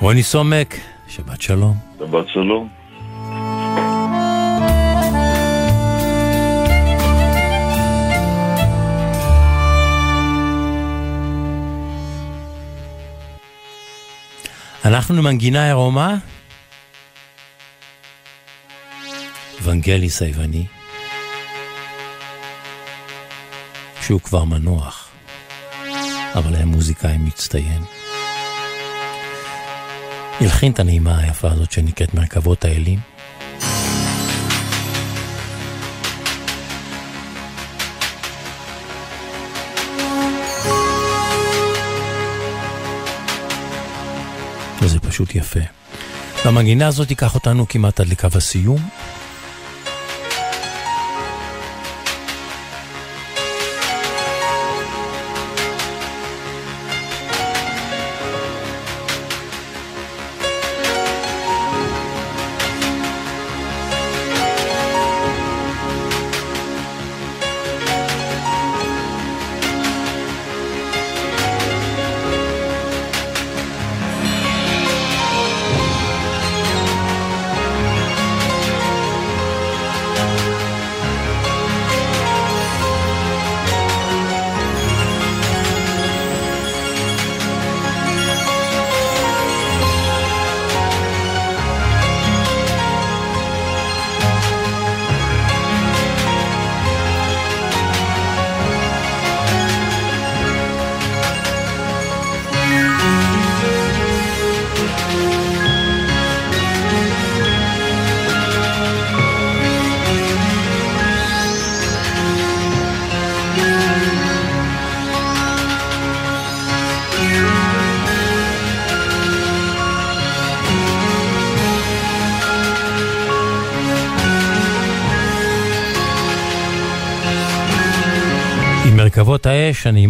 רוני 0.00 0.22
סומק, 0.22 0.74
שבת 1.08 1.40
שלום. 1.40 1.74
שבת 1.98 2.28
שלום. 2.28 2.75
אנחנו 15.06 15.22
למנגינה 15.22 15.66
עירומה? 15.66 16.16
ונגליס 19.62 20.22
היווני, 20.22 20.66
שהוא 24.02 24.20
כבר 24.20 24.44
מנוח, 24.44 25.08
אבל 26.34 26.54
היה 26.54 26.64
מוזיקאי 26.64 27.18
מצטיין. 27.18 27.82
הלחין 30.40 30.72
את 30.72 30.80
הנעימה 30.80 31.18
היפה 31.18 31.50
הזאת 31.50 31.72
שנקראת 31.72 32.14
מרכבות 32.14 32.64
האלים. 32.64 32.98
וזה 44.86 45.00
פשוט 45.00 45.34
יפה. 45.34 45.60
והמנגינה 46.44 46.86
הזאת 46.86 47.08
תיקח 47.08 47.34
אותנו 47.34 47.68
כמעט 47.68 48.00
עד 48.00 48.08
לקו 48.08 48.28
הסיום. 48.34 48.88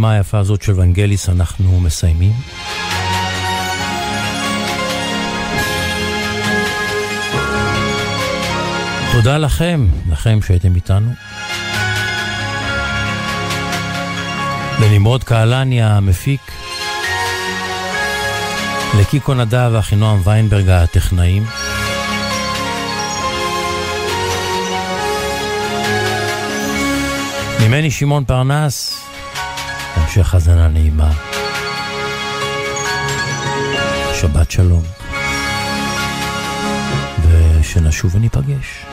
הנעימה 0.07 0.19
היפה 0.19 0.39
הזאת 0.39 0.63
של 0.63 0.81
ונגליס, 0.81 1.29
אנחנו 1.29 1.81
מסיימים. 1.81 2.33
תודה 9.13 9.39
לכם, 9.39 9.87
לכם 10.11 10.39
שהייתם 10.47 10.75
איתנו. 10.75 11.11
לנמרוד 14.81 15.25
קהלני 15.25 15.83
המפיק, 15.83 16.41
לקיקו 19.01 19.35
נדב 19.35 19.71
ואחינועם 19.73 20.21
ויינברג 20.25 20.69
הטכנאים. 20.69 21.45
ממני 27.61 27.91
שמעון 27.91 28.25
פרנס, 28.25 28.96
המשך 30.17 30.35
האזנה 30.35 30.69
נעימה. 30.69 31.11
שבת 34.15 34.51
שלום. 34.51 34.83
ושנשוב 37.23 38.15
וניפגש. 38.15 38.86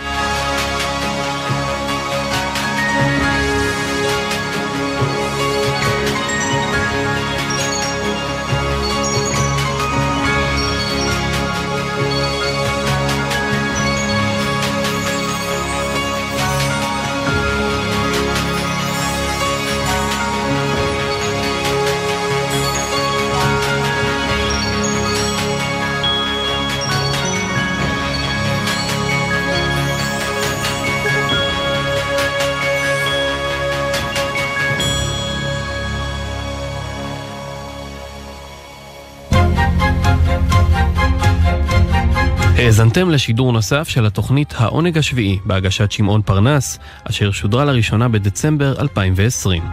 האזנתם 42.64 43.10
לשידור 43.10 43.52
נוסף 43.52 43.90
של 43.90 44.06
התוכנית 44.06 44.54
העונג 44.58 44.98
השביעי 44.98 45.40
בהגשת 45.46 45.92
שמעון 45.92 46.22
פרנס, 46.22 46.80
אשר 47.04 47.32
שודרה 47.32 47.66
לראשונה 47.66 48.10
בדצמבר 48.10 48.82
2020. 48.82 49.64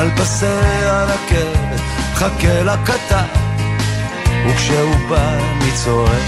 על 0.00 0.10
פסי 0.16 0.46
הרכבת, 0.82 1.80
חכה 2.14 2.62
לקטר 2.62 3.24
וכשהוא 4.46 4.94
בא 5.08 5.34
אני 5.34 5.72
צועק? 5.84 6.22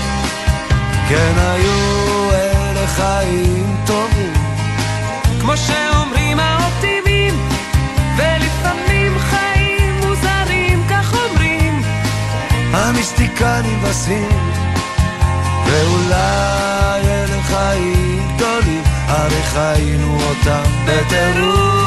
כן 1.08 1.32
היו 1.36 2.30
אלה 2.32 2.86
חיים 2.86 3.76
טובים. 3.86 4.32
כמו 5.40 5.56
שאומרים 5.56 6.40
האופטימים 6.40 7.34
ולפעמים 8.16 9.18
חיים 9.18 10.00
מוזרים 10.00 10.84
כך 10.90 11.14
אומרים. 11.14 11.82
המיסטיקנים 12.72 13.82
בסין 13.82 14.50
ואולי 15.66 17.02
אלה 17.04 17.42
חיים 17.42 18.28
גדולים 18.36 18.82
הרי 19.06 19.42
חיינו 19.42 20.18
אותם 20.28 20.70
בטירוף 20.86 21.81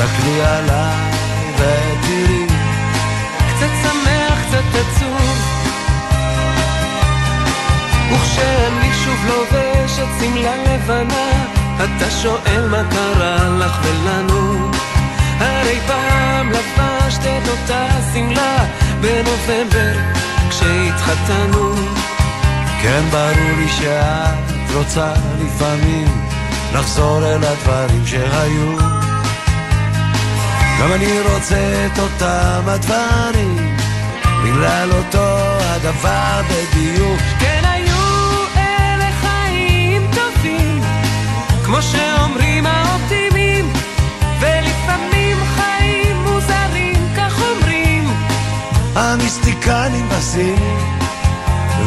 תסתכלי 0.00 0.42
עליי 0.42 1.10
ותראי. 1.54 2.46
קצת 3.48 3.70
שמח, 3.82 4.38
קצת 4.48 4.64
עצוב. 4.74 5.38
וכשאני 8.12 8.92
שוב 9.04 9.26
לובש 9.26 9.98
את 9.98 10.08
שמלה 10.20 10.56
לבנה 10.56 11.44
אתה 11.76 12.10
שואל 12.10 12.68
מה 12.70 12.82
קרה 12.90 13.48
לך 13.58 13.78
ולנו. 13.82 14.70
הרי 15.38 15.78
פעם 15.86 16.48
לבשת 16.50 17.20
את 17.20 17.48
אותה 17.48 17.88
שמלה 18.14 18.64
בנובמבר 19.00 19.92
כשהתחתנו. 20.50 21.74
כן 22.82 23.02
ברור 23.10 23.56
לי 23.58 23.68
שאת 23.68 24.74
רוצה 24.74 25.12
לפעמים 25.44 26.26
לחזור 26.74 27.26
אל 27.26 27.44
הדברים 27.44 28.06
שהיו 28.06 28.99
גם 30.80 30.92
אני 30.92 31.20
רוצה 31.20 31.86
את 31.86 31.98
אותם 31.98 32.62
הדברים 32.66 33.76
בגלל 34.44 34.90
אותו 34.92 35.26
הדבר 35.60 36.40
בדיוק. 36.48 37.20
כן 37.40 37.62
היו 37.64 37.96
אלה 38.56 39.10
חיים 39.20 40.10
טובים 40.10 40.82
כמו 41.64 41.82
שאומרים 41.82 42.66
האופטימים 42.66 43.72
ולפעמים 44.40 45.36
חיים 45.56 46.16
מוזרים 46.16 47.08
כך 47.16 47.42
אומרים. 47.42 48.12
המיסטיקנים 48.94 50.08
בסין 50.08 50.78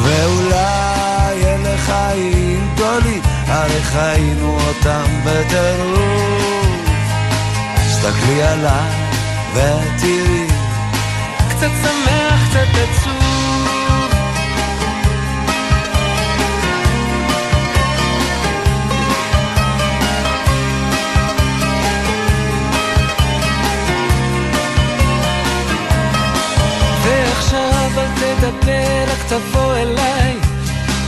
ואולי 0.01 1.43
אלה 1.43 1.77
חיים 1.77 2.69
גדולים 2.75 3.21
הרי 3.47 3.81
חיינו 3.83 4.57
אותם 4.67 5.05
בטירוף 5.25 6.52
תסתכלי 8.03 8.43
עליי 8.43 8.91
ותראי 9.53 10.47
קצת 11.49 11.71
שמח, 11.81 12.49
קצת 12.49 12.67
עצוב. 12.73 13.13
ועכשיו 27.03 27.91
אל 27.97 28.07
תדבר, 28.15 29.03
רק 29.07 29.19
תבוא 29.27 29.75
אליי, 29.75 30.35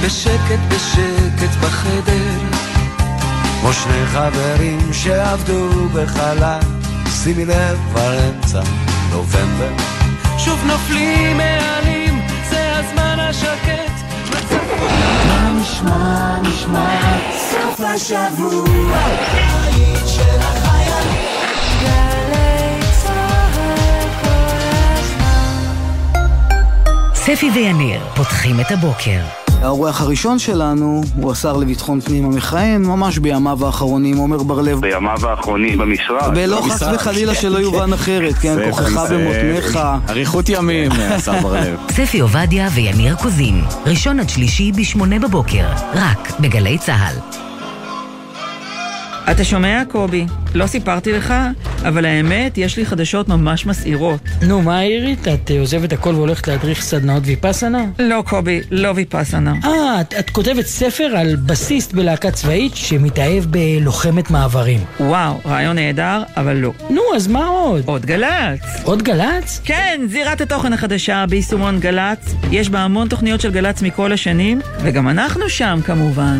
בשקט 0.01 0.59
בשקט 0.69 1.55
בחדר. 1.61 2.39
כמו 3.61 3.73
שני 3.73 4.05
חברים 4.05 4.93
שעבדו 4.93 5.89
בחלל, 5.93 6.74
שימי 7.25 7.45
לב 7.45 7.79
כבר 7.89 8.29
אמצע 8.29 8.61
נובמבר. 9.11 9.71
שוב 10.37 10.59
נופלים 10.67 11.37
מעלים, 11.37 12.21
זה 12.49 12.77
הזמן 12.77 13.17
השקט. 13.19 13.91
מה 15.27 15.59
נשמע, 15.61 16.37
נשמע, 16.41 17.17
סוף 17.51 17.79
השבוע, 17.79 18.97
בית 19.33 20.07
של 20.07 20.39
החיילים. 20.39 21.25
גלי 21.81 22.79
צהל 23.03 24.09
כל 24.21 24.67
הזמן. 24.93 26.25
ספי 27.13 27.49
ויניר 27.49 28.01
פותחים 28.15 28.59
את 28.59 28.71
הבוקר. 28.71 29.44
האורח 29.65 30.01
הראשון 30.01 30.39
שלנו 30.39 31.01
הוא 31.15 31.31
השר 31.31 31.57
לביטחון 31.57 32.01
פנים 32.01 32.25
המכהן, 32.25 32.85
ממש 32.85 33.17
בימיו 33.17 33.65
האחרונים, 33.65 34.17
עומר 34.17 34.43
בר-לב. 34.43 34.81
בימיו 34.81 35.29
האחרונים 35.29 35.77
במשרד. 35.77 36.31
ולא 36.35 36.61
חס 36.69 36.83
וחלילה 36.95 37.35
שלא 37.35 37.57
יובן 37.57 37.93
אחרת, 37.93 38.33
כן, 38.33 38.57
כוחך 38.69 38.97
במותניך. 39.11 39.79
אריכות 40.09 40.49
ימים, 40.49 40.91
השר 41.15 41.41
בר-לב. 41.41 41.79
ספי 41.91 42.19
עובדיה 42.19 42.67
ויניר 42.75 43.15
קוזין, 43.15 43.61
ראשון 43.85 44.19
עד 44.19 44.29
שלישי 44.29 44.71
בשמונה 44.71 45.19
בבוקר, 45.19 45.65
רק 45.93 46.39
בגלי 46.39 46.77
צה"ל. 46.77 47.44
אתה 49.31 49.43
שומע, 49.43 49.83
קובי? 49.91 50.25
לא 50.55 50.67
סיפרתי 50.67 51.11
לך, 51.11 51.33
אבל 51.87 52.05
האמת, 52.05 52.57
יש 52.57 52.77
לי 52.77 52.85
חדשות 52.85 53.27
ממש 53.27 53.65
מסעירות. 53.65 54.19
נו, 54.41 54.61
מה 54.61 54.81
אירית? 54.81 55.27
את 55.27 55.51
אה, 55.51 55.59
עוזבת 55.59 55.93
הכל 55.93 56.15
והולכת 56.15 56.47
להדריך 56.47 56.81
סדנאות 56.81 57.23
ויפאסנה? 57.25 57.85
לא, 57.99 58.23
קובי, 58.27 58.61
לא 58.71 58.91
ויפאסנה. 58.95 59.53
אה, 59.63 60.01
את, 60.01 60.13
את 60.19 60.29
כותבת 60.29 60.65
ספר 60.65 61.03
על 61.03 61.35
בסיסט 61.35 61.93
בלהקה 61.93 62.31
צבאית 62.31 62.75
שמתאהב 62.75 63.45
בלוחמת 63.45 64.31
מעברים. 64.31 64.79
וואו, 64.99 65.41
רעיון 65.45 65.75
נהדר, 65.75 66.23
אבל 66.37 66.55
לא. 66.55 66.71
נו, 66.89 67.01
אז 67.15 67.27
מה 67.27 67.45
עוד? 67.45 67.83
עוד 67.85 68.05
גל"צ. 68.05 68.61
עוד 68.83 69.03
גל"צ? 69.03 69.61
כן, 69.63 70.01
זירת 70.09 70.41
התוכן 70.41 70.73
החדשה 70.73 71.25
ביישומון 71.29 71.79
גל"צ. 71.79 72.35
יש 72.51 72.69
בה 72.69 72.79
המון 72.79 73.07
תוכניות 73.07 73.41
של 73.41 73.51
גל"צ 73.51 73.81
מכל 73.81 74.11
השנים, 74.11 74.61
וגם 74.83 75.09
אנחנו 75.09 75.49
שם 75.49 75.79
כמובן. 75.85 76.39